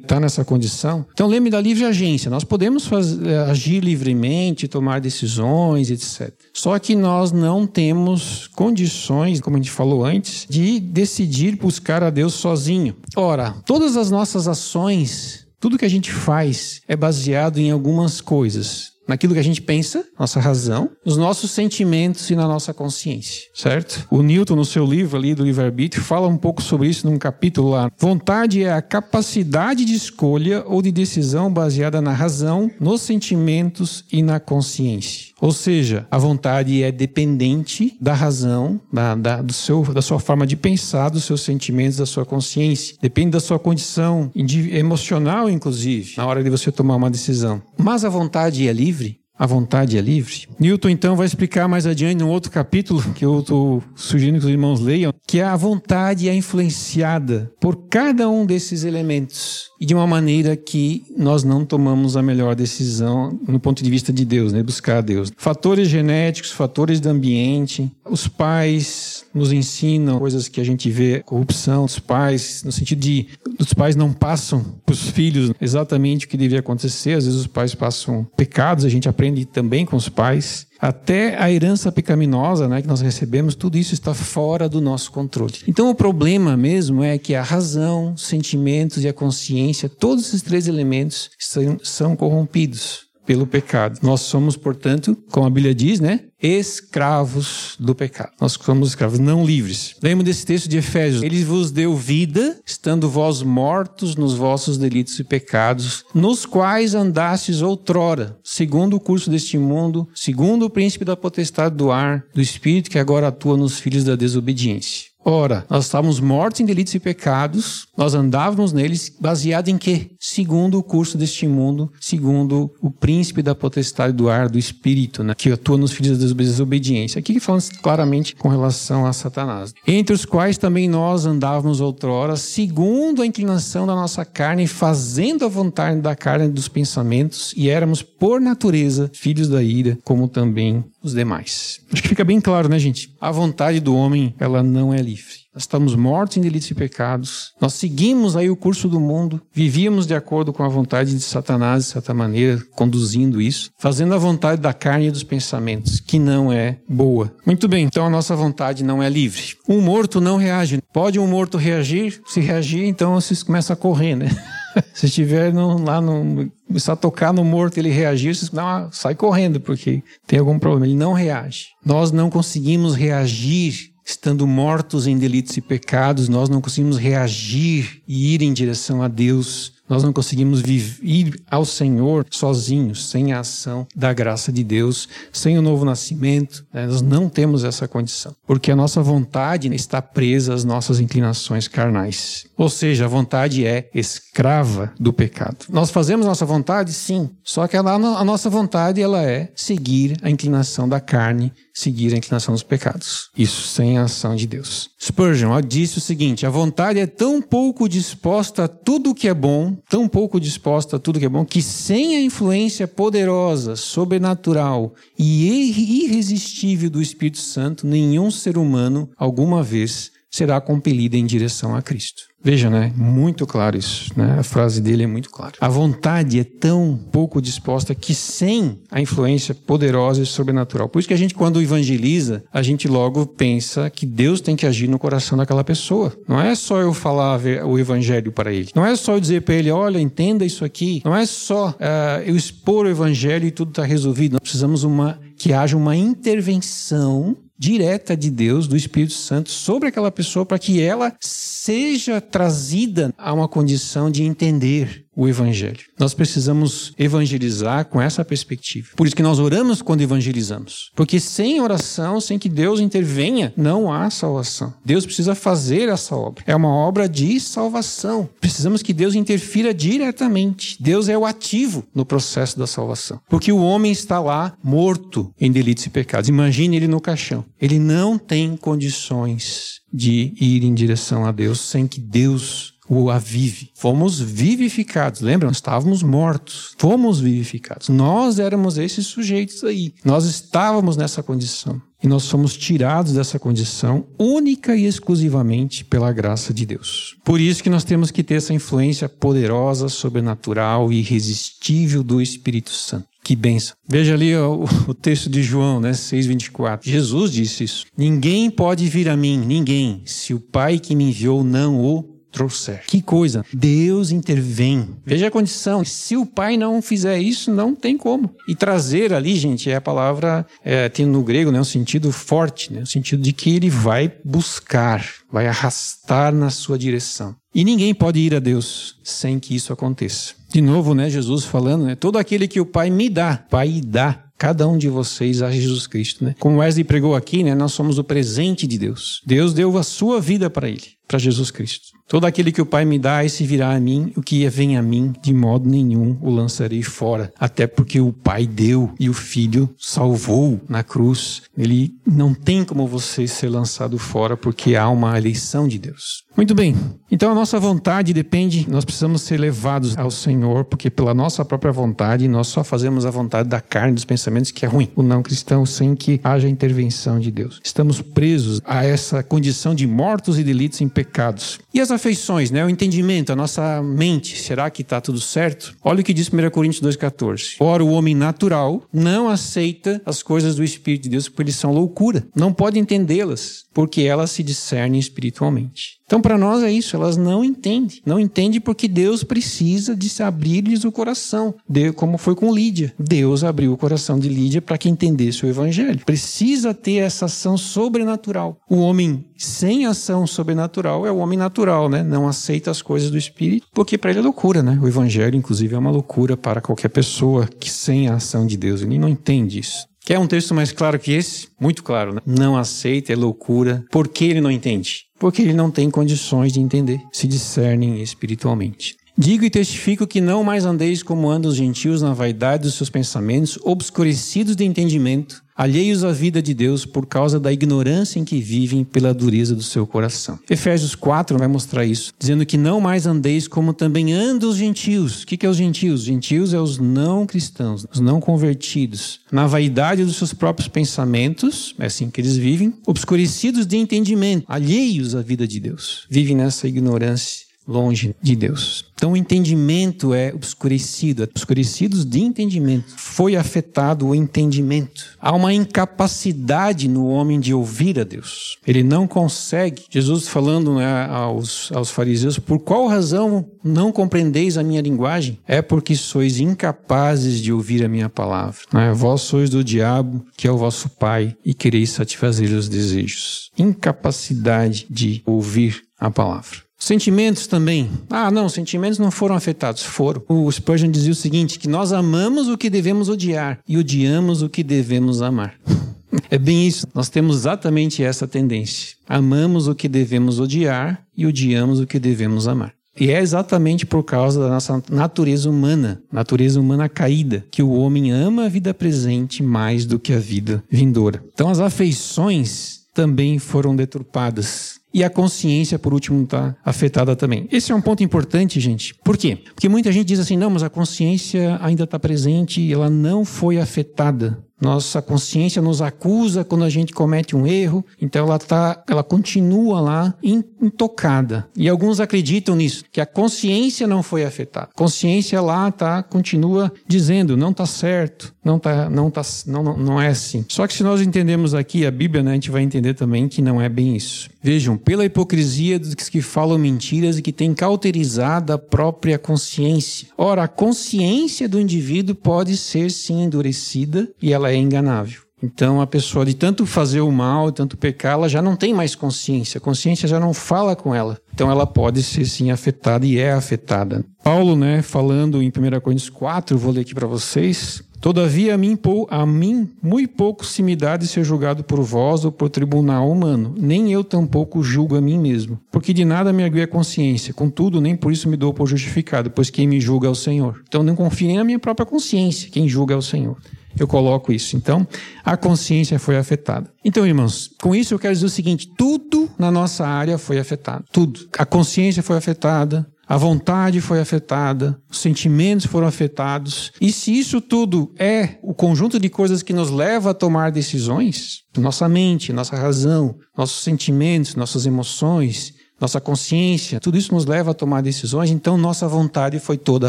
está 0.02 0.20
nessa 0.20 0.44
condição. 0.44 1.04
Então 1.12 1.26
lembre 1.26 1.50
da 1.50 1.60
livre 1.60 1.84
agência. 1.84 2.30
Nós 2.30 2.44
podemos 2.44 2.86
fazer, 2.86 3.26
eh, 3.26 3.38
agir 3.50 3.80
livremente, 3.82 4.68
tomar 4.68 5.00
decisões, 5.00 5.90
etc. 5.90 6.32
Só 6.52 6.78
que 6.78 6.94
nós 6.94 7.32
não 7.32 7.66
temos 7.66 8.48
condições, 8.54 9.40
como 9.40 9.56
a 9.56 9.58
gente 9.58 9.70
falou 9.70 10.04
antes, 10.04 10.46
de 10.48 10.78
decidir 11.02 11.56
buscar 11.56 12.00
a 12.04 12.10
Deus 12.10 12.34
sozinho. 12.34 12.96
Ora, 13.16 13.56
todas 13.66 13.96
as 13.96 14.08
nossas 14.08 14.46
ações, 14.46 15.48
tudo 15.58 15.76
que 15.76 15.84
a 15.84 15.90
gente 15.90 16.12
faz 16.12 16.80
é 16.86 16.94
baseado 16.94 17.58
em 17.58 17.72
algumas 17.72 18.20
coisas 18.20 18.92
naquilo 19.08 19.34
que 19.34 19.40
a 19.40 19.44
gente 19.44 19.60
pensa, 19.60 20.04
nossa 20.18 20.38
razão, 20.38 20.90
nos 21.04 21.16
nossos 21.16 21.50
sentimentos 21.50 22.30
e 22.30 22.36
na 22.36 22.46
nossa 22.46 22.72
consciência, 22.72 23.42
certo? 23.52 24.06
O 24.10 24.22
Newton, 24.22 24.54
no 24.54 24.64
seu 24.64 24.86
livro 24.86 25.18
ali 25.18 25.34
do 25.34 25.44
livre-arbítrio, 25.44 26.02
fala 26.02 26.28
um 26.28 26.36
pouco 26.36 26.62
sobre 26.62 26.88
isso 26.88 27.06
num 27.06 27.18
capítulo 27.18 27.70
lá. 27.70 27.90
Vontade 27.98 28.62
é 28.62 28.72
a 28.72 28.80
capacidade 28.80 29.84
de 29.84 29.94
escolha 29.94 30.62
ou 30.66 30.80
de 30.80 30.92
decisão 30.92 31.52
baseada 31.52 32.00
na 32.00 32.12
razão, 32.12 32.70
nos 32.78 33.02
sentimentos 33.02 34.04
e 34.10 34.22
na 34.22 34.38
consciência. 34.38 35.31
Ou 35.42 35.50
seja, 35.50 36.06
a 36.08 36.16
vontade 36.16 36.84
é 36.84 36.92
dependente 36.92 37.96
da 38.00 38.14
razão, 38.14 38.80
da, 38.92 39.16
da, 39.16 39.42
do 39.42 39.52
seu, 39.52 39.82
da 39.92 40.00
sua 40.00 40.20
forma 40.20 40.46
de 40.46 40.54
pensar, 40.54 41.08
dos 41.08 41.24
seus 41.24 41.40
sentimentos, 41.40 41.96
da 41.96 42.06
sua 42.06 42.24
consciência. 42.24 42.94
Depende 43.02 43.32
da 43.32 43.40
sua 43.40 43.58
condição 43.58 44.30
emocional, 44.36 45.50
inclusive, 45.50 46.14
na 46.16 46.24
hora 46.24 46.44
de 46.44 46.48
você 46.48 46.70
tomar 46.70 46.94
uma 46.94 47.10
decisão. 47.10 47.60
Mas 47.76 48.04
a 48.04 48.08
vontade 48.08 48.68
é 48.68 48.72
livre? 48.72 49.18
A 49.36 49.46
vontade 49.46 49.98
é 49.98 50.00
livre? 50.00 50.46
Newton 50.60 50.90
então 50.90 51.16
vai 51.16 51.26
explicar 51.26 51.66
mais 51.66 51.88
adiante 51.88 52.20
num 52.20 52.30
outro 52.30 52.48
capítulo 52.48 53.02
que 53.12 53.24
eu 53.24 53.40
estou 53.40 53.82
sugerindo 53.96 54.38
que 54.38 54.44
os 54.44 54.50
irmãos 54.52 54.78
leiam, 54.78 55.12
que 55.26 55.40
a 55.40 55.56
vontade 55.56 56.28
é 56.28 56.34
influenciada 56.34 57.50
por 57.60 57.88
cada 57.88 58.28
um 58.28 58.46
desses 58.46 58.84
elementos 58.84 59.71
e 59.82 59.84
de 59.84 59.94
uma 59.94 60.06
maneira 60.06 60.54
que 60.54 61.02
nós 61.18 61.42
não 61.42 61.64
tomamos 61.64 62.16
a 62.16 62.22
melhor 62.22 62.54
decisão 62.54 63.36
no 63.48 63.58
ponto 63.58 63.82
de 63.82 63.90
vista 63.90 64.12
de 64.12 64.24
Deus, 64.24 64.52
né? 64.52 64.62
buscar 64.62 64.98
a 64.98 65.00
Deus. 65.00 65.32
Fatores 65.36 65.88
genéticos, 65.88 66.52
fatores 66.52 67.00
do 67.00 67.08
ambiente, 67.08 67.90
os 68.08 68.28
pais 68.28 69.24
nos 69.34 69.52
ensinam 69.52 70.20
coisas 70.20 70.46
que 70.46 70.60
a 70.60 70.64
gente 70.64 70.88
vê, 70.88 71.20
corrupção 71.26 71.84
dos 71.84 71.98
pais, 71.98 72.62
no 72.64 72.70
sentido 72.70 73.00
de 73.00 73.26
os 73.58 73.74
pais 73.74 73.96
não 73.96 74.12
passam 74.12 74.64
para 74.86 74.92
os 74.92 75.08
filhos 75.08 75.50
exatamente 75.60 76.26
o 76.26 76.28
que 76.28 76.36
devia 76.36 76.60
acontecer, 76.60 77.14
às 77.14 77.24
vezes 77.24 77.40
os 77.40 77.48
pais 77.48 77.74
passam 77.74 78.24
pecados, 78.36 78.84
a 78.84 78.88
gente 78.88 79.08
aprende 79.08 79.44
também 79.44 79.84
com 79.84 79.96
os 79.96 80.08
pais 80.08 80.68
até 80.82 81.40
a 81.40 81.48
herança 81.48 81.92
pecaminosa 81.92 82.66
né, 82.66 82.82
que 82.82 82.88
nós 82.88 83.00
recebemos, 83.00 83.54
tudo 83.54 83.78
isso 83.78 83.94
está 83.94 84.12
fora 84.12 84.68
do 84.68 84.80
nosso 84.80 85.12
controle. 85.12 85.54
Então 85.68 85.88
o 85.88 85.94
problema 85.94 86.56
mesmo 86.56 87.04
é 87.04 87.16
que 87.16 87.36
a 87.36 87.42
razão, 87.42 88.14
os 88.14 88.22
sentimentos 88.22 89.04
e 89.04 89.08
a 89.08 89.12
consciência, 89.12 89.88
todos 89.88 90.26
esses 90.26 90.42
três 90.42 90.66
elementos 90.66 91.30
são, 91.38 91.78
são 91.84 92.16
corrompidos 92.16 93.11
pelo 93.32 93.46
pecado. 93.46 93.98
Nós 94.02 94.20
somos, 94.20 94.58
portanto, 94.58 95.16
como 95.30 95.46
a 95.46 95.50
Bíblia 95.50 95.74
diz, 95.74 96.00
né? 96.00 96.20
Escravos 96.38 97.76
do 97.80 97.94
pecado. 97.94 98.32
Nós 98.38 98.52
somos 98.52 98.90
escravos, 98.90 99.18
não 99.18 99.42
livres. 99.42 99.96
Lembra 100.02 100.22
desse 100.22 100.44
texto 100.44 100.68
de 100.68 100.76
Efésios? 100.76 101.22
Ele 101.22 101.42
vos 101.42 101.70
deu 101.70 101.96
vida, 101.96 102.60
estando 102.66 103.08
vós 103.08 103.42
mortos 103.42 104.16
nos 104.16 104.34
vossos 104.34 104.76
delitos 104.76 105.18
e 105.18 105.24
pecados, 105.24 106.04
nos 106.14 106.44
quais 106.44 106.94
andastes 106.94 107.62
outrora, 107.62 108.36
segundo 108.44 108.96
o 108.96 109.00
curso 109.00 109.30
deste 109.30 109.56
mundo, 109.56 110.06
segundo 110.14 110.66
o 110.66 110.70
príncipe 110.70 111.04
da 111.04 111.16
potestade 111.16 111.74
do 111.74 111.90
ar, 111.90 112.26
do 112.34 112.40
espírito 112.40 112.90
que 112.90 112.98
agora 112.98 113.28
atua 113.28 113.56
nos 113.56 113.78
filhos 113.78 114.04
da 114.04 114.14
desobediência 114.14 115.11
Ora, 115.24 115.64
nós 115.70 115.84
estávamos 115.84 116.18
mortos 116.18 116.60
em 116.60 116.64
delitos 116.64 116.94
e 116.94 116.98
pecados, 116.98 117.86
nós 117.96 118.12
andávamos 118.12 118.72
neles 118.72 119.14
baseado 119.20 119.68
em 119.68 119.78
quê? 119.78 120.10
Segundo 120.18 120.78
o 120.78 120.82
curso 120.82 121.16
deste 121.16 121.46
mundo, 121.46 121.92
segundo 122.00 122.72
o 122.80 122.90
príncipe 122.90 123.40
da 123.40 123.54
potestade 123.54 124.12
do 124.12 124.28
ar, 124.28 124.48
do 124.48 124.58
espírito, 124.58 125.22
né? 125.22 125.34
que 125.36 125.52
atua 125.52 125.78
nos 125.78 125.92
filhos 125.92 126.18
da 126.18 126.26
desobediência. 126.26 127.20
Aqui 127.20 127.38
falamos 127.38 127.68
claramente 127.68 128.34
com 128.34 128.48
relação 128.48 129.06
a 129.06 129.12
Satanás. 129.12 129.72
Entre 129.86 130.14
os 130.14 130.24
quais 130.24 130.58
também 130.58 130.88
nós 130.88 131.24
andávamos 131.24 131.80
outrora, 131.80 132.36
segundo 132.36 133.22
a 133.22 133.26
inclinação 133.26 133.86
da 133.86 133.94
nossa 133.94 134.24
carne, 134.24 134.66
fazendo 134.66 135.44
a 135.44 135.48
vontade 135.48 136.00
da 136.00 136.16
carne 136.16 136.48
dos 136.48 136.66
pensamentos, 136.66 137.54
e 137.56 137.70
éramos, 137.70 138.02
por 138.02 138.40
natureza, 138.40 139.10
filhos 139.14 139.48
da 139.48 139.62
ira, 139.62 139.96
como 140.04 140.26
também 140.26 140.84
os 141.02 141.12
demais. 141.12 141.80
Acho 141.92 142.02
que 142.02 142.08
fica 142.08 142.24
bem 142.24 142.40
claro, 142.40 142.68
né, 142.68 142.78
gente? 142.78 143.12
A 143.20 143.30
vontade 143.30 143.80
do 143.80 143.94
homem, 143.94 144.34
ela 144.38 144.62
não 144.62 144.92
é 144.92 144.98
livre. 144.98 145.11
Nós 145.54 145.64
estamos 145.64 145.94
mortos 145.94 146.38
em 146.38 146.40
delitos 146.40 146.70
e 146.70 146.74
pecados. 146.74 147.52
Nós 147.60 147.74
seguimos 147.74 148.36
aí 148.36 148.48
o 148.48 148.56
curso 148.56 148.88
do 148.88 148.98
mundo, 148.98 149.40
vivíamos 149.52 150.06
de 150.06 150.14
acordo 150.14 150.52
com 150.52 150.62
a 150.62 150.68
vontade 150.68 151.14
de 151.14 151.20
Satanás, 151.20 151.84
de 151.84 151.90
certa 151.90 152.14
maneira, 152.14 152.62
conduzindo 152.74 153.40
isso, 153.40 153.70
fazendo 153.78 154.14
a 154.14 154.18
vontade 154.18 154.60
da 154.60 154.72
carne 154.72 155.08
e 155.08 155.10
dos 155.10 155.22
pensamentos, 155.22 156.00
que 156.00 156.18
não 156.18 156.50
é 156.50 156.78
boa. 156.88 157.34
Muito 157.44 157.68
bem, 157.68 157.84
então 157.84 158.06
a 158.06 158.10
nossa 158.10 158.34
vontade 158.34 158.82
não 158.82 159.02
é 159.02 159.10
livre. 159.10 159.56
Um 159.68 159.80
morto 159.80 160.20
não 160.20 160.36
reage. 160.36 160.80
Pode 160.92 161.18
um 161.18 161.26
morto 161.26 161.58
reagir? 161.58 162.20
Se 162.26 162.40
reagir, 162.40 162.84
então 162.84 163.14
vocês 163.14 163.42
começam 163.42 163.74
a 163.74 163.76
correr, 163.76 164.16
né? 164.16 164.28
Se 164.94 165.06
estiver 165.06 165.52
no, 165.52 165.82
lá 165.84 166.00
no. 166.00 166.50
começar 166.66 166.94
a 166.94 166.96
tocar 166.96 167.32
no 167.32 167.44
morto 167.44 167.78
ele 167.78 167.90
reagir, 167.90 168.34
vocês 168.34 168.50
não, 168.50 168.90
sai 168.90 169.14
correndo, 169.14 169.60
porque 169.60 170.02
tem 170.26 170.38
algum 170.38 170.58
problema. 170.58 170.86
Ele 170.86 170.96
não 170.96 171.12
reage. 171.12 171.68
Nós 171.84 172.10
não 172.10 172.30
conseguimos 172.30 172.94
reagir 172.94 173.91
estando 174.12 174.46
mortos 174.46 175.06
em 175.06 175.16
delitos 175.16 175.56
e 175.56 175.60
pecados, 175.60 176.28
nós 176.28 176.48
não 176.48 176.60
conseguimos 176.60 176.96
reagir 176.96 178.02
e 178.06 178.34
ir 178.34 178.42
em 178.42 178.52
direção 178.52 179.02
a 179.02 179.08
Deus. 179.08 179.72
Nós 179.88 180.02
não 180.02 180.12
conseguimos 180.12 180.62
ir 181.02 181.42
ao 181.50 181.64
Senhor 181.64 182.26
sozinhos, 182.30 183.08
sem 183.08 183.32
a 183.32 183.40
ação 183.40 183.86
da 183.94 184.12
graça 184.12 184.50
de 184.50 184.64
Deus, 184.64 185.08
sem 185.32 185.58
o 185.58 185.62
novo 185.62 185.84
nascimento. 185.84 186.64
Né? 186.72 186.86
Nós 186.86 187.02
não 187.02 187.28
temos 187.28 187.64
essa 187.64 187.86
condição, 187.86 188.34
porque 188.46 188.70
a 188.70 188.76
nossa 188.76 189.02
vontade 189.02 189.72
está 189.74 190.00
presa 190.00 190.54
às 190.54 190.64
nossas 190.64 191.00
inclinações 191.00 191.68
carnais. 191.68 192.46
Ou 192.56 192.70
seja, 192.70 193.04
a 193.04 193.08
vontade 193.08 193.66
é 193.66 193.90
escrava 193.94 194.92
do 194.98 195.12
pecado. 195.12 195.66
Nós 195.68 195.90
fazemos 195.90 196.26
nossa 196.26 196.46
vontade, 196.46 196.92
sim, 196.92 197.30
só 197.42 197.66
que 197.66 197.76
a 197.76 197.82
nossa 197.82 198.48
vontade 198.48 199.00
ela 199.00 199.22
é 199.22 199.52
seguir 199.54 200.16
a 200.22 200.30
inclinação 200.30 200.88
da 200.88 201.00
carne 201.00 201.52
seguir 201.74 202.12
a 202.12 202.16
inclinação 202.16 202.52
dos 202.52 202.62
pecados. 202.62 203.30
Isso 203.36 203.62
sem 203.68 203.98
a 203.98 204.04
ação 204.04 204.36
de 204.36 204.46
Deus. 204.46 204.90
Spurgeon 205.00 205.60
disse 205.62 205.98
o 205.98 206.00
seguinte: 206.00 206.46
a 206.46 206.50
vontade 206.50 206.98
é 206.98 207.06
tão 207.06 207.40
pouco 207.40 207.88
disposta 207.88 208.64
a 208.64 208.68
tudo 208.68 209.10
o 209.10 209.14
que 209.14 209.28
é 209.28 209.34
bom, 209.34 209.71
tão 209.88 210.08
pouco 210.08 210.40
disposta 210.40 210.96
a 210.96 210.98
tudo 210.98 211.18
que 211.18 211.26
é 211.26 211.28
bom, 211.28 211.44
que 211.44 211.62
sem 211.62 212.16
a 212.16 212.20
influência 212.20 212.86
poderosa, 212.88 213.76
sobrenatural 213.76 214.94
e 215.18 216.04
irresistível 216.04 216.90
do 216.90 217.02
Espírito 217.02 217.38
Santo, 217.38 217.86
nenhum 217.86 218.30
ser 218.30 218.56
humano 218.56 219.10
alguma 219.16 219.62
vez 219.62 220.12
será 220.30 220.60
compelido 220.60 221.16
em 221.16 221.26
direção 221.26 221.76
a 221.76 221.82
Cristo. 221.82 222.31
Veja, 222.44 222.68
né? 222.68 222.92
Muito 222.96 223.46
claro 223.46 223.76
isso, 223.76 224.12
né? 224.16 224.36
A 224.38 224.42
frase 224.42 224.80
dele 224.80 225.04
é 225.04 225.06
muito 225.06 225.30
clara. 225.30 225.54
A 225.60 225.68
vontade 225.68 226.40
é 226.40 226.44
tão 226.44 226.98
pouco 227.12 227.40
disposta 227.40 227.94
que 227.94 228.14
sem 228.14 228.80
a 228.90 229.00
influência 229.00 229.54
poderosa 229.54 230.22
e 230.22 230.26
sobrenatural. 230.26 230.88
Por 230.88 230.98
isso 230.98 231.08
que 231.08 231.14
a 231.14 231.18
gente, 231.18 231.34
quando 231.34 231.62
evangeliza, 231.62 232.42
a 232.52 232.62
gente 232.62 232.88
logo 232.88 233.26
pensa 233.26 233.88
que 233.88 234.04
Deus 234.04 234.40
tem 234.40 234.56
que 234.56 234.66
agir 234.66 234.88
no 234.88 234.98
coração 234.98 235.38
daquela 235.38 235.62
pessoa. 235.62 236.12
Não 236.26 236.40
é 236.40 236.54
só 236.54 236.80
eu 236.80 236.92
falar 236.92 237.40
o 237.64 237.78
evangelho 237.78 238.32
para 238.32 238.52
ele. 238.52 238.70
Não 238.74 238.84
é 238.84 238.96
só 238.96 239.14
eu 239.14 239.20
dizer 239.20 239.42
para 239.42 239.54
ele, 239.54 239.70
olha, 239.70 240.00
entenda 240.00 240.44
isso 240.44 240.64
aqui. 240.64 241.00
Não 241.04 241.14
é 241.14 241.24
só 241.24 241.70
uh, 241.70 242.22
eu 242.26 242.36
expor 242.36 242.86
o 242.86 242.88
evangelho 242.88 243.46
e 243.46 243.50
tudo 243.50 243.68
está 243.68 243.84
resolvido. 243.84 244.32
Nós 244.32 244.40
precisamos 244.40 244.82
uma 244.82 245.18
que 245.36 245.52
haja 245.52 245.76
uma 245.76 245.96
intervenção 245.96 247.36
direta 247.62 248.16
de 248.16 248.28
Deus, 248.28 248.66
do 248.66 248.76
Espírito 248.76 249.12
Santo, 249.12 249.48
sobre 249.48 249.88
aquela 249.88 250.10
pessoa 250.10 250.44
para 250.44 250.58
que 250.58 250.80
ela 250.80 251.14
seja 251.20 252.20
trazida 252.20 253.14
a 253.16 253.32
uma 253.32 253.46
condição 253.46 254.10
de 254.10 254.24
entender 254.24 255.01
o 255.14 255.28
Evangelho. 255.28 255.80
Nós 255.98 256.14
precisamos 256.14 256.92
evangelizar 256.98 257.84
com 257.86 258.00
essa 258.00 258.24
perspectiva. 258.24 258.88
Por 258.96 259.06
isso 259.06 259.16
que 259.16 259.22
nós 259.22 259.38
oramos 259.38 259.82
quando 259.82 260.00
evangelizamos. 260.00 260.90
Porque 260.94 261.20
sem 261.20 261.60
oração, 261.60 262.20
sem 262.20 262.38
que 262.38 262.48
Deus 262.48 262.80
intervenha, 262.80 263.52
não 263.56 263.92
há 263.92 264.08
salvação. 264.10 264.72
Deus 264.84 265.04
precisa 265.04 265.34
fazer 265.34 265.88
essa 265.88 266.16
obra. 266.16 266.42
É 266.46 266.56
uma 266.56 266.68
obra 266.68 267.08
de 267.08 267.38
salvação. 267.38 268.28
Precisamos 268.40 268.82
que 268.82 268.92
Deus 268.92 269.14
interfira 269.14 269.74
diretamente. 269.74 270.76
Deus 270.80 271.08
é 271.08 271.16
o 271.16 271.26
ativo 271.26 271.84
no 271.94 272.06
processo 272.06 272.58
da 272.58 272.66
salvação. 272.66 273.20
Porque 273.28 273.52
o 273.52 273.62
homem 273.62 273.92
está 273.92 274.18
lá 274.20 274.54
morto 274.62 275.32
em 275.40 275.52
delitos 275.52 275.84
e 275.86 275.90
pecados. 275.90 276.28
Imagine 276.28 276.76
ele 276.76 276.88
no 276.88 277.00
caixão. 277.00 277.44
Ele 277.60 277.78
não 277.78 278.18
tem 278.18 278.56
condições 278.56 279.80
de 279.92 280.32
ir 280.40 280.64
em 280.64 280.72
direção 280.72 281.26
a 281.26 281.32
Deus 281.32 281.60
sem 281.60 281.86
que 281.86 282.00
Deus 282.00 282.72
o 282.88 283.10
avive. 283.10 283.70
Fomos 283.74 284.20
vivificados. 284.20 285.20
Lembram? 285.20 285.50
Estávamos 285.50 286.02
mortos. 286.02 286.74
Fomos 286.78 287.20
vivificados. 287.20 287.88
Nós 287.88 288.38
éramos 288.38 288.78
esses 288.78 289.06
sujeitos 289.06 289.62
aí. 289.64 289.94
Nós 290.04 290.24
estávamos 290.24 290.96
nessa 290.96 291.22
condição. 291.22 291.80
E 292.02 292.08
nós 292.08 292.24
somos 292.24 292.56
tirados 292.56 293.12
dessa 293.12 293.38
condição 293.38 294.04
única 294.18 294.74
e 294.74 294.86
exclusivamente 294.86 295.84
pela 295.84 296.12
graça 296.12 296.52
de 296.52 296.66
Deus. 296.66 297.16
Por 297.24 297.40
isso 297.40 297.62
que 297.62 297.70
nós 297.70 297.84
temos 297.84 298.10
que 298.10 298.24
ter 298.24 298.34
essa 298.34 298.52
influência 298.52 299.08
poderosa, 299.08 299.88
sobrenatural 299.88 300.92
e 300.92 300.98
irresistível 300.98 302.02
do 302.02 302.20
Espírito 302.20 302.70
Santo. 302.70 303.06
Que 303.22 303.36
benção. 303.36 303.76
Veja 303.88 304.14
ali 304.14 304.34
o, 304.34 304.64
o 304.88 304.94
texto 304.94 305.30
de 305.30 305.44
João, 305.44 305.78
né, 305.78 305.92
6:24. 305.92 306.80
Jesus 306.82 307.30
disse 307.30 307.62
isso. 307.62 307.86
Ninguém 307.96 308.50
pode 308.50 308.88
vir 308.88 309.08
a 309.08 309.16
mim, 309.16 309.38
ninguém, 309.38 310.02
se 310.04 310.34
o 310.34 310.40
Pai 310.40 310.80
que 310.80 310.96
me 310.96 311.04
enviou 311.04 311.44
não 311.44 311.80
o 311.80 312.11
trouxer. 312.32 312.82
Que 312.86 313.02
coisa! 313.02 313.44
Deus 313.52 314.10
intervém. 314.10 314.88
Veja 315.04 315.28
a 315.28 315.30
condição. 315.30 315.84
Se 315.84 316.16
o 316.16 316.26
pai 316.26 316.56
não 316.56 316.80
fizer 316.82 317.18
isso, 317.18 317.52
não 317.52 317.74
tem 317.74 317.96
como. 317.96 318.34
E 318.48 318.54
trazer 318.54 319.12
ali, 319.12 319.36
gente, 319.36 319.70
é 319.70 319.76
a 319.76 319.80
palavra, 319.80 320.46
é, 320.64 320.88
tem 320.88 321.06
no 321.06 321.22
grego 321.22 321.52
né, 321.52 321.60
um 321.60 321.64
sentido 321.64 322.10
forte, 322.10 322.72
né, 322.72 322.82
o 322.82 322.86
sentido 322.86 323.22
de 323.22 323.32
que 323.32 323.54
ele 323.54 323.68
vai 323.68 324.12
buscar, 324.24 325.04
vai 325.30 325.46
arrastar 325.46 326.34
na 326.34 326.50
sua 326.50 326.78
direção. 326.78 327.36
E 327.54 327.64
ninguém 327.64 327.94
pode 327.94 328.18
ir 328.18 328.34
a 328.34 328.38
Deus 328.38 328.96
sem 329.04 329.38
que 329.38 329.54
isso 329.54 329.72
aconteça. 329.72 330.34
De 330.50 330.60
novo, 330.60 330.94
né, 330.94 331.10
Jesus 331.10 331.44
falando, 331.44 331.84
né, 331.84 331.94
todo 331.94 332.18
aquele 332.18 332.48
que 332.48 332.60
o 332.60 332.66
Pai 332.66 332.90
me 332.90 333.08
dá, 333.08 333.36
Pai 333.50 333.80
dá 333.84 334.24
cada 334.38 334.66
um 334.66 334.76
de 334.76 334.88
vocês 334.88 335.40
a 335.40 335.52
Jesus 335.52 335.86
Cristo, 335.86 336.24
né? 336.24 336.34
Como 336.40 336.58
Wesley 336.58 336.82
pregou 336.82 337.14
aqui, 337.14 337.44
né, 337.44 337.54
nós 337.54 337.72
somos 337.72 337.96
o 337.96 338.02
presente 338.02 338.66
de 338.66 338.76
Deus. 338.76 339.22
Deus 339.24 339.54
deu 339.54 339.78
a 339.78 339.84
sua 339.84 340.20
vida 340.20 340.50
para 340.50 340.68
ele, 340.68 340.82
para 341.12 341.18
Jesus 341.18 341.50
Cristo. 341.50 341.88
Todo 342.08 342.24
aquele 342.24 342.50
que 342.50 342.62
o 342.62 342.66
Pai 342.66 342.86
me 342.86 342.98
dá, 342.98 343.22
esse 343.22 343.44
virá 343.44 343.74
a 343.74 343.80
mim, 343.80 344.12
o 344.16 344.22
que 344.22 344.48
vem 344.48 344.78
a 344.78 344.82
mim, 344.82 345.12
de 345.22 345.32
modo 345.34 345.68
nenhum 345.68 346.16
o 346.22 346.30
lançarei 346.30 346.82
fora. 346.82 347.30
Até 347.38 347.66
porque 347.66 348.00
o 348.00 348.12
Pai 348.12 348.46
deu 348.46 348.92
e 348.98 349.10
o 349.10 349.14
Filho 349.14 349.68
salvou 349.78 350.58
na 350.68 350.82
cruz. 350.82 351.42
Ele 351.56 351.94
não 352.06 352.32
tem 352.32 352.64
como 352.64 352.86
você 352.86 353.26
ser 353.26 353.48
lançado 353.48 353.98
fora, 353.98 354.38
porque 354.38 354.74
há 354.74 354.88
uma 354.88 355.16
eleição 355.18 355.68
de 355.68 355.78
Deus. 355.78 356.24
Muito 356.36 356.54
bem. 356.54 356.74
Então 357.10 357.30
a 357.30 357.34
nossa 357.34 357.60
vontade 357.60 358.14
depende, 358.14 358.66
nós 358.70 358.86
precisamos 358.86 359.20
ser 359.20 359.38
levados 359.38 359.98
ao 359.98 360.10
Senhor, 360.10 360.64
porque 360.64 360.88
pela 360.88 361.12
nossa 361.12 361.44
própria 361.44 361.70
vontade 361.70 362.26
nós 362.26 362.46
só 362.46 362.64
fazemos 362.64 363.04
a 363.04 363.10
vontade 363.10 363.50
da 363.50 363.60
carne, 363.60 363.92
dos 363.94 364.04
pensamentos, 364.04 364.50
que 364.50 364.64
é 364.64 364.68
ruim. 364.68 364.90
O 364.96 365.02
não 365.02 365.22
cristão, 365.22 365.66
sem 365.66 365.94
que 365.94 366.20
haja 366.24 366.48
intervenção 366.48 367.20
de 367.20 367.30
Deus. 367.30 367.60
Estamos 367.62 368.00
presos 368.00 368.62
a 368.64 368.84
essa 368.84 369.22
condição 369.22 369.74
de 369.74 369.86
mortos 369.86 370.38
e 370.38 370.44
delitos 370.44 370.80
em 370.80 370.88
pecados. 371.04 371.58
E 371.74 371.80
as 371.80 371.90
afeições, 371.90 372.50
né? 372.50 372.64
o 372.64 372.70
entendimento, 372.70 373.32
a 373.32 373.36
nossa 373.36 373.82
mente, 373.82 374.40
será 374.40 374.70
que 374.70 374.82
está 374.82 375.00
tudo 375.00 375.20
certo? 375.20 375.74
Olha 375.82 376.00
o 376.00 376.04
que 376.04 376.14
diz 376.14 376.28
1 376.28 376.50
Coríntios 376.50 376.96
2,14. 376.96 377.56
Ora, 377.58 377.84
o 377.84 377.90
homem 377.90 378.14
natural 378.14 378.82
não 378.92 379.28
aceita 379.28 380.00
as 380.06 380.22
coisas 380.22 380.54
do 380.54 380.64
Espírito 380.64 381.04
de 381.04 381.10
Deus 381.10 381.28
porque 381.28 381.42
eles 381.42 381.56
são 381.56 381.72
loucura. 381.72 382.24
Não 382.34 382.52
pode 382.52 382.78
entendê-las, 382.78 383.64
porque 383.74 384.02
elas 384.02 384.30
se 384.30 384.42
discernem 384.42 385.00
espiritualmente. 385.00 386.01
Então, 386.12 386.20
para 386.20 386.36
nós 386.36 386.62
é 386.62 386.70
isso, 386.70 386.94
elas 386.94 387.16
não 387.16 387.42
entendem. 387.42 388.02
Não 388.04 388.20
entendem 388.20 388.60
porque 388.60 388.86
Deus 388.86 389.24
precisa 389.24 389.96
de 389.96 390.22
abrir-lhes 390.22 390.84
o 390.84 390.92
coração. 390.92 391.54
De, 391.66 391.90
como 391.90 392.18
foi 392.18 392.34
com 392.34 392.54
Lídia. 392.54 392.92
Deus 392.98 393.42
abriu 393.42 393.72
o 393.72 393.78
coração 393.78 394.18
de 394.18 394.28
Lídia 394.28 394.60
para 394.60 394.76
que 394.76 394.90
entendesse 394.90 395.46
o 395.46 395.48
Evangelho. 395.48 396.04
Precisa 396.04 396.74
ter 396.74 396.96
essa 396.96 397.24
ação 397.24 397.56
sobrenatural. 397.56 398.58
O 398.68 398.76
homem 398.76 399.24
sem 399.38 399.86
ação 399.86 400.26
sobrenatural 400.26 401.06
é 401.06 401.10
o 401.10 401.16
homem 401.16 401.38
natural, 401.38 401.88
né? 401.88 402.02
Não 402.02 402.28
aceita 402.28 402.70
as 402.70 402.82
coisas 402.82 403.10
do 403.10 403.16
Espírito, 403.16 403.66
porque 403.72 403.96
para 403.96 404.10
ele 404.10 404.18
é 404.18 404.22
loucura, 404.22 404.62
né? 404.62 404.78
O 404.82 404.86
Evangelho, 404.86 405.34
inclusive, 405.34 405.74
é 405.74 405.78
uma 405.78 405.90
loucura 405.90 406.36
para 406.36 406.60
qualquer 406.60 406.90
pessoa 406.90 407.46
que 407.46 407.70
sem 407.70 408.08
a 408.08 408.16
ação 408.16 408.46
de 408.46 408.58
Deus, 408.58 408.82
ele 408.82 408.98
não 408.98 409.08
entende 409.08 409.60
isso. 409.60 409.90
Quer 410.04 410.18
um 410.18 410.26
texto 410.26 410.52
mais 410.52 410.72
claro 410.72 410.98
que 410.98 411.12
esse? 411.12 411.46
Muito 411.60 411.84
claro, 411.84 412.14
né? 412.14 412.20
Não 412.26 412.56
aceita, 412.56 413.12
é 413.12 413.16
loucura. 413.16 413.84
Por 413.88 414.08
que 414.08 414.24
ele 414.24 414.40
não 414.40 414.50
entende? 414.50 415.04
Porque 415.16 415.42
ele 415.42 415.52
não 415.52 415.70
tem 415.70 415.88
condições 415.88 416.52
de 416.52 416.58
entender. 416.60 417.00
Se 417.12 417.28
discernem 417.28 418.02
espiritualmente. 418.02 418.96
Digo 419.16 419.44
e 419.44 419.50
testifico 419.50 420.06
que 420.06 420.22
não 420.22 420.42
mais 420.42 420.64
andeis 420.64 421.02
como 421.02 421.30
andam 421.30 421.50
os 421.50 421.56
gentios 421.56 422.00
na 422.00 422.14
vaidade 422.14 422.62
dos 422.62 422.74
seus 422.74 422.88
pensamentos, 422.88 423.58
obscurecidos 423.62 424.56
de 424.56 424.64
entendimento, 424.64 425.42
alheios 425.54 426.02
à 426.02 426.10
vida 426.12 426.40
de 426.40 426.54
Deus 426.54 426.86
por 426.86 427.06
causa 427.06 427.38
da 427.38 427.52
ignorância 427.52 428.18
em 428.18 428.24
que 428.24 428.40
vivem 428.40 428.82
pela 428.82 429.12
dureza 429.12 429.54
do 429.54 429.62
seu 429.62 429.86
coração. 429.86 430.38
Efésios 430.48 430.94
4 430.94 431.38
vai 431.38 431.46
mostrar 431.46 431.84
isso, 431.84 432.10
dizendo 432.18 432.46
que 432.46 432.56
não 432.56 432.80
mais 432.80 433.06
andeis 433.06 433.46
como 433.46 433.74
também 433.74 434.14
andam 434.14 434.48
os 434.48 434.56
gentios. 434.56 435.22
O 435.22 435.26
que, 435.26 435.44
é 435.44 435.48
os 435.48 435.58
gentios? 435.58 436.00
Os 436.00 436.06
gentios 436.06 436.54
é 436.54 436.58
os 436.58 436.78
não 436.78 437.26
cristãos, 437.26 437.86
os 437.92 438.00
não 438.00 438.18
convertidos, 438.18 439.20
na 439.30 439.46
vaidade 439.46 440.06
dos 440.06 440.16
seus 440.16 440.32
próprios 440.32 440.68
pensamentos, 440.68 441.74
é 441.78 441.84
assim 441.84 442.10
que 442.10 442.20
eles 442.20 442.36
vivem, 442.36 442.72
obscurecidos 442.86 443.66
de 443.66 443.76
entendimento, 443.76 444.46
alheios 444.48 445.14
à 445.14 445.20
vida 445.20 445.46
de 445.46 445.60
Deus. 445.60 446.06
Vivem 446.08 446.34
nessa 446.34 446.66
ignorância 446.66 447.51
longe 447.66 448.14
de 448.20 448.34
Deus. 448.34 448.84
Então 448.94 449.12
o 449.12 449.16
entendimento 449.16 450.14
é 450.14 450.32
obscurecido, 450.32 451.24
obscurecidos 451.24 452.04
de 452.04 452.20
entendimento. 452.20 452.94
Foi 452.96 453.34
afetado 453.34 454.06
o 454.06 454.14
entendimento. 454.14 455.16
Há 455.20 455.32
uma 455.32 455.52
incapacidade 455.52 456.86
no 456.86 457.08
homem 457.08 457.40
de 457.40 457.52
ouvir 457.52 457.98
a 457.98 458.04
Deus. 458.04 458.58
Ele 458.64 458.84
não 458.84 459.08
consegue. 459.08 459.82
Jesus 459.90 460.28
falando 460.28 460.76
né, 460.76 461.06
aos, 461.06 461.72
aos 461.72 461.90
fariseus, 461.90 462.38
por 462.38 462.60
qual 462.60 462.86
razão 462.86 463.44
não 463.64 463.90
compreendeis 463.90 464.56
a 464.56 464.62
minha 464.62 464.80
linguagem? 464.80 465.38
É 465.48 465.60
porque 465.60 465.96
sois 465.96 466.38
incapazes 466.38 467.40
de 467.40 467.52
ouvir 467.52 467.84
a 467.84 467.88
minha 467.88 468.08
palavra. 468.08 468.60
Né? 468.72 468.92
Vós 468.92 469.22
sois 469.22 469.50
do 469.50 469.64
diabo, 469.64 470.24
que 470.36 470.46
é 470.46 470.52
o 470.52 470.58
vosso 470.58 470.88
pai, 470.88 471.36
e 471.44 471.52
quereis 471.52 471.90
satisfazer 471.90 472.50
os 472.52 472.68
desejos. 472.68 473.50
Incapacidade 473.58 474.86
de 474.88 475.22
ouvir 475.26 475.82
a 475.98 476.08
palavra. 476.08 476.58
Sentimentos 476.82 477.46
também. 477.46 477.88
Ah, 478.10 478.28
não, 478.28 478.48
sentimentos 478.48 478.98
não 478.98 479.12
foram 479.12 479.36
afetados. 479.36 479.84
Foram. 479.84 480.20
O 480.28 480.50
Spurgeon 480.50 480.90
dizia 480.90 481.12
o 481.12 481.14
seguinte: 481.14 481.56
que 481.56 481.68
nós 481.68 481.92
amamos 481.92 482.48
o 482.48 482.58
que 482.58 482.68
devemos 482.68 483.08
odiar 483.08 483.60
e 483.68 483.78
odiamos 483.78 484.42
o 484.42 484.48
que 484.48 484.64
devemos 484.64 485.22
amar. 485.22 485.54
É 486.30 486.38
bem 486.38 486.66
isso. 486.66 486.86
Nós 486.94 487.08
temos 487.08 487.36
exatamente 487.36 488.02
essa 488.02 488.28
tendência. 488.28 488.96
Amamos 489.08 489.66
o 489.66 489.74
que 489.74 489.88
devemos 489.88 490.40
odiar 490.40 491.02
e 491.16 491.26
odiamos 491.26 491.80
o 491.80 491.86
que 491.86 491.98
devemos 491.98 492.46
amar. 492.46 492.74
E 492.98 493.10
é 493.10 493.20
exatamente 493.20 493.86
por 493.86 494.02
causa 494.02 494.40
da 494.40 494.48
nossa 494.48 494.82
natureza 494.90 495.48
humana, 495.48 496.02
natureza 496.12 496.60
humana 496.60 496.86
caída, 496.86 497.44
que 497.50 497.62
o 497.62 497.72
homem 497.72 498.12
ama 498.12 498.44
a 498.44 498.48
vida 498.48 498.74
presente 498.74 499.42
mais 499.42 499.86
do 499.86 499.98
que 499.98 500.12
a 500.12 500.18
vida 500.18 500.62
vindoura. 500.70 501.22
Então 501.32 501.48
as 501.48 501.60
afeições 501.60 502.82
também 502.94 503.38
foram 503.38 503.74
deturpadas. 503.74 504.81
E 504.92 505.02
a 505.02 505.10
consciência, 505.10 505.78
por 505.78 505.94
último, 505.94 506.22
está 506.22 506.54
afetada 506.64 507.16
também. 507.16 507.48
Esse 507.50 507.72
é 507.72 507.74
um 507.74 507.80
ponto 507.80 508.02
importante, 508.02 508.60
gente. 508.60 508.94
Por 509.02 509.16
quê? 509.16 509.38
Porque 509.54 509.68
muita 509.68 509.90
gente 509.92 510.06
diz 510.06 510.20
assim: 510.20 510.36
não, 510.36 510.50
mas 510.50 510.62
a 510.62 510.70
consciência 510.70 511.58
ainda 511.62 511.84
está 511.84 511.98
presente 511.98 512.72
ela 512.72 512.90
não 512.90 513.24
foi 513.24 513.58
afetada. 513.58 514.38
Nossa 514.62 515.02
consciência 515.02 515.60
nos 515.60 515.82
acusa 515.82 516.44
quando 516.44 516.62
a 516.62 516.68
gente 516.68 516.92
comete 516.92 517.34
um 517.34 517.44
erro, 517.44 517.84
então 518.00 518.24
ela 518.24 518.38
tá, 518.38 518.80
ela 518.88 519.02
continua 519.02 519.80
lá 519.80 520.14
intocada. 520.22 521.48
E 521.56 521.68
alguns 521.68 521.98
acreditam 521.98 522.54
nisso, 522.54 522.84
que 522.92 523.00
a 523.00 523.06
consciência 523.06 523.88
não 523.88 524.04
foi 524.04 524.24
afetada. 524.24 524.68
A 524.72 524.78
consciência 524.78 525.40
lá 525.40 525.68
tá 525.72 526.00
continua 526.00 526.72
dizendo, 526.86 527.36
não 527.36 527.52
tá 527.52 527.66
certo, 527.66 528.32
não 528.44 528.58
tá, 528.58 528.90
não 528.90 529.10
tá, 529.10 529.22
não, 529.46 529.76
não 529.76 530.00
é 530.00 530.08
assim. 530.08 530.44
Só 530.48 530.66
que 530.66 530.74
se 530.74 530.82
nós 530.82 531.00
entendemos 531.00 531.54
aqui 531.54 531.86
a 531.86 531.90
Bíblia, 531.90 532.22
né, 532.22 532.32
a 532.32 532.34
gente 532.34 532.50
vai 532.50 532.62
entender 532.62 532.94
também 532.94 533.28
que 533.28 533.40
não 533.40 533.60
é 533.60 533.68
bem 533.68 533.96
isso. 533.96 534.28
Vejam, 534.42 534.76
pela 534.76 535.04
hipocrisia 535.04 535.78
dos 535.78 535.94
que 535.94 536.20
falam 536.20 536.58
mentiras 536.58 537.18
e 537.18 537.22
que 537.22 537.32
têm 537.32 537.54
cauterizado 537.54 538.52
a 538.52 538.58
própria 538.58 539.18
consciência. 539.18 540.08
Ora, 540.18 540.44
a 540.44 540.48
consciência 540.48 541.48
do 541.48 541.60
indivíduo 541.60 542.14
pode 542.14 542.56
ser 542.56 542.90
sim 542.90 543.22
endurecida 543.22 544.08
e 544.20 544.32
ela 544.32 544.50
é 544.50 544.56
enganável. 544.56 545.22
Então 545.42 545.80
a 545.80 545.86
pessoa 545.86 546.24
de 546.24 546.34
tanto 546.34 546.64
fazer 546.64 547.00
o 547.00 547.10
mal, 547.10 547.50
tanto 547.50 547.76
pecar, 547.76 548.12
ela 548.12 548.28
já 548.28 548.40
não 548.40 548.54
tem 548.54 548.72
mais 548.72 548.94
consciência. 548.94 549.58
A 549.58 549.60
consciência 549.60 550.06
já 550.06 550.20
não 550.20 550.32
fala 550.32 550.76
com 550.76 550.94
ela. 550.94 551.18
Então 551.34 551.50
ela 551.50 551.66
pode 551.66 552.02
ser 552.02 552.24
sim 552.24 552.50
afetada 552.50 553.04
e 553.04 553.18
é 553.18 553.32
afetada. 553.32 554.04
Paulo, 554.22 554.54
né, 554.54 554.82
falando 554.82 555.42
em 555.42 555.48
1 555.48 555.80
Coríntios 555.80 556.08
4, 556.08 556.56
vou 556.56 556.72
ler 556.72 556.82
aqui 556.82 556.94
para 556.94 557.08
vocês. 557.08 557.82
Todavia 558.02 558.52
a 558.52 558.58
mim, 558.58 558.76
a 559.10 559.24
mim 559.24 559.70
muito 559.80 560.12
pouco 560.14 560.44
se 560.44 560.60
me 560.60 560.74
dá 560.74 560.96
de 560.96 561.06
ser 561.06 561.22
julgado 561.22 561.62
por 561.62 561.80
vós 561.82 562.24
ou 562.24 562.32
por 562.32 562.50
tribunal 562.50 563.08
humano, 563.08 563.54
nem 563.56 563.92
eu 563.92 564.02
tampouco 564.02 564.60
julgo 564.60 564.96
a 564.96 565.00
mim 565.00 565.20
mesmo, 565.20 565.60
porque 565.70 565.92
de 565.92 566.04
nada 566.04 566.32
me 566.32 566.42
argui 566.42 566.62
a 566.62 566.66
consciência, 566.66 567.32
contudo 567.32 567.80
nem 567.80 567.94
por 567.94 568.10
isso 568.10 568.28
me 568.28 568.36
dou 568.36 568.52
por 568.52 568.66
justificado, 568.66 569.30
pois 569.30 569.50
quem 569.50 569.68
me 569.68 569.80
julga 569.80 570.08
é 570.08 570.10
o 570.10 570.16
Senhor. 570.16 570.64
Então 570.66 570.82
não 570.82 570.96
confio 570.96 571.28
nem 571.28 571.36
na 571.36 571.44
minha 571.44 571.60
própria 571.60 571.86
consciência, 571.86 572.50
quem 572.50 572.68
julga 572.68 572.92
é 572.92 572.96
o 572.96 573.02
Senhor 573.02 573.36
eu 573.78 573.86
coloco 573.86 574.32
isso. 574.32 574.56
Então, 574.56 574.86
a 575.24 575.36
consciência 575.36 575.98
foi 575.98 576.16
afetada. 576.16 576.70
Então, 576.84 577.06
irmãos, 577.06 577.50
com 577.60 577.74
isso 577.74 577.94
eu 577.94 577.98
quero 577.98 578.14
dizer 578.14 578.26
o 578.26 578.30
seguinte: 578.30 578.68
tudo 578.76 579.30
na 579.38 579.50
nossa 579.50 579.86
área 579.86 580.18
foi 580.18 580.38
afetado. 580.38 580.84
Tudo. 580.92 581.28
A 581.38 581.46
consciência 581.46 582.02
foi 582.02 582.16
afetada, 582.16 582.86
a 583.06 583.16
vontade 583.16 583.80
foi 583.80 584.00
afetada, 584.00 584.80
os 584.90 584.98
sentimentos 584.98 585.66
foram 585.66 585.86
afetados. 585.86 586.72
E 586.80 586.92
se 586.92 587.16
isso 587.16 587.40
tudo 587.40 587.92
é 587.98 588.38
o 588.42 588.54
conjunto 588.54 588.98
de 588.98 589.08
coisas 589.08 589.42
que 589.42 589.52
nos 589.52 589.70
leva 589.70 590.10
a 590.10 590.14
tomar 590.14 590.50
decisões, 590.50 591.42
nossa 591.58 591.88
mente, 591.88 592.32
nossa 592.32 592.56
razão, 592.56 593.16
nossos 593.36 593.62
sentimentos, 593.62 594.34
nossas 594.34 594.66
emoções, 594.66 595.52
nossa 595.82 596.00
consciência, 596.00 596.78
tudo 596.78 596.96
isso 596.96 597.12
nos 597.12 597.26
leva 597.26 597.50
a 597.50 597.54
tomar 597.54 597.82
decisões, 597.82 598.30
então 598.30 598.56
nossa 598.56 598.86
vontade 598.86 599.40
foi 599.40 599.58
toda 599.58 599.88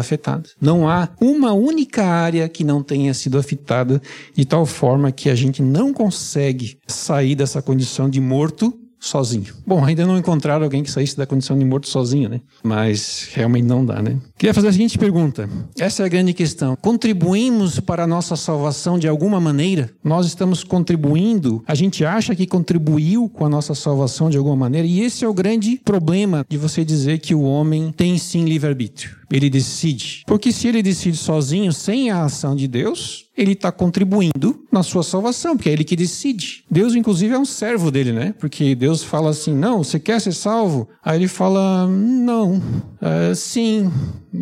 afetada. 0.00 0.50
Não 0.60 0.88
há 0.88 1.08
uma 1.20 1.52
única 1.52 2.04
área 2.04 2.48
que 2.48 2.64
não 2.64 2.82
tenha 2.82 3.14
sido 3.14 3.38
afetada 3.38 4.02
de 4.34 4.44
tal 4.44 4.66
forma 4.66 5.12
que 5.12 5.30
a 5.30 5.36
gente 5.36 5.62
não 5.62 5.94
consegue 5.94 6.78
sair 6.88 7.36
dessa 7.36 7.62
condição 7.62 8.10
de 8.10 8.20
morto 8.20 8.76
sozinho. 9.08 9.54
Bom, 9.66 9.84
ainda 9.84 10.06
não 10.06 10.16
encontraram 10.16 10.64
alguém 10.64 10.82
que 10.82 10.90
saísse 10.90 11.16
da 11.16 11.26
condição 11.26 11.58
de 11.58 11.64
morto 11.64 11.88
sozinho, 11.88 12.28
né? 12.28 12.40
Mas 12.62 13.28
realmente 13.32 13.64
não 13.64 13.84
dá, 13.84 14.00
né? 14.00 14.18
Queria 14.36 14.52
fazer 14.52 14.68
a 14.68 14.72
seguinte 14.72 14.98
pergunta. 14.98 15.48
Essa 15.78 16.02
é 16.02 16.06
a 16.06 16.08
grande 16.08 16.32
questão. 16.32 16.76
Contribuímos 16.76 17.78
para 17.78 18.02
a 18.02 18.06
nossa 18.06 18.34
salvação 18.34 18.98
de 18.98 19.06
alguma 19.06 19.40
maneira? 19.40 19.90
Nós 20.02 20.26
estamos 20.26 20.64
contribuindo? 20.64 21.62
A 21.68 21.74
gente 21.74 22.04
acha 22.04 22.34
que 22.34 22.44
contribuiu 22.44 23.28
com 23.28 23.46
a 23.46 23.48
nossa 23.48 23.76
salvação 23.76 24.28
de 24.28 24.36
alguma 24.36 24.56
maneira? 24.56 24.88
E 24.88 25.02
esse 25.02 25.24
é 25.24 25.28
o 25.28 25.32
grande 25.32 25.80
problema 25.84 26.44
de 26.48 26.58
você 26.58 26.84
dizer 26.84 27.20
que 27.20 27.32
o 27.32 27.42
homem 27.42 27.92
tem 27.96 28.18
sim 28.18 28.44
livre-arbítrio. 28.44 29.24
Ele 29.30 29.48
decide. 29.48 30.22
Porque 30.26 30.52
se 30.52 30.68
ele 30.68 30.82
decide 30.82 31.16
sozinho, 31.16 31.72
sem 31.72 32.10
a 32.10 32.24
ação 32.24 32.54
de 32.54 32.68
Deus, 32.68 33.26
ele 33.36 33.52
está 33.52 33.72
contribuindo 33.72 34.64
na 34.70 34.82
sua 34.82 35.02
salvação, 35.02 35.56
porque 35.56 35.68
é 35.68 35.72
ele 35.72 35.82
que 35.82 35.96
decide. 35.96 36.64
Deus, 36.70 36.94
inclusive, 36.94 37.34
é 37.34 37.38
um 37.38 37.44
servo 37.44 37.90
dele, 37.90 38.12
né? 38.12 38.34
Porque 38.38 38.74
Deus 38.74 39.02
fala 39.02 39.30
assim: 39.30 39.54
não, 39.54 39.82
você 39.82 39.98
quer 39.98 40.20
ser 40.20 40.32
salvo? 40.32 40.88
Aí 41.04 41.18
ele 41.18 41.28
fala: 41.28 41.88
não, 41.88 42.62
é, 43.00 43.34
sim, 43.34 43.90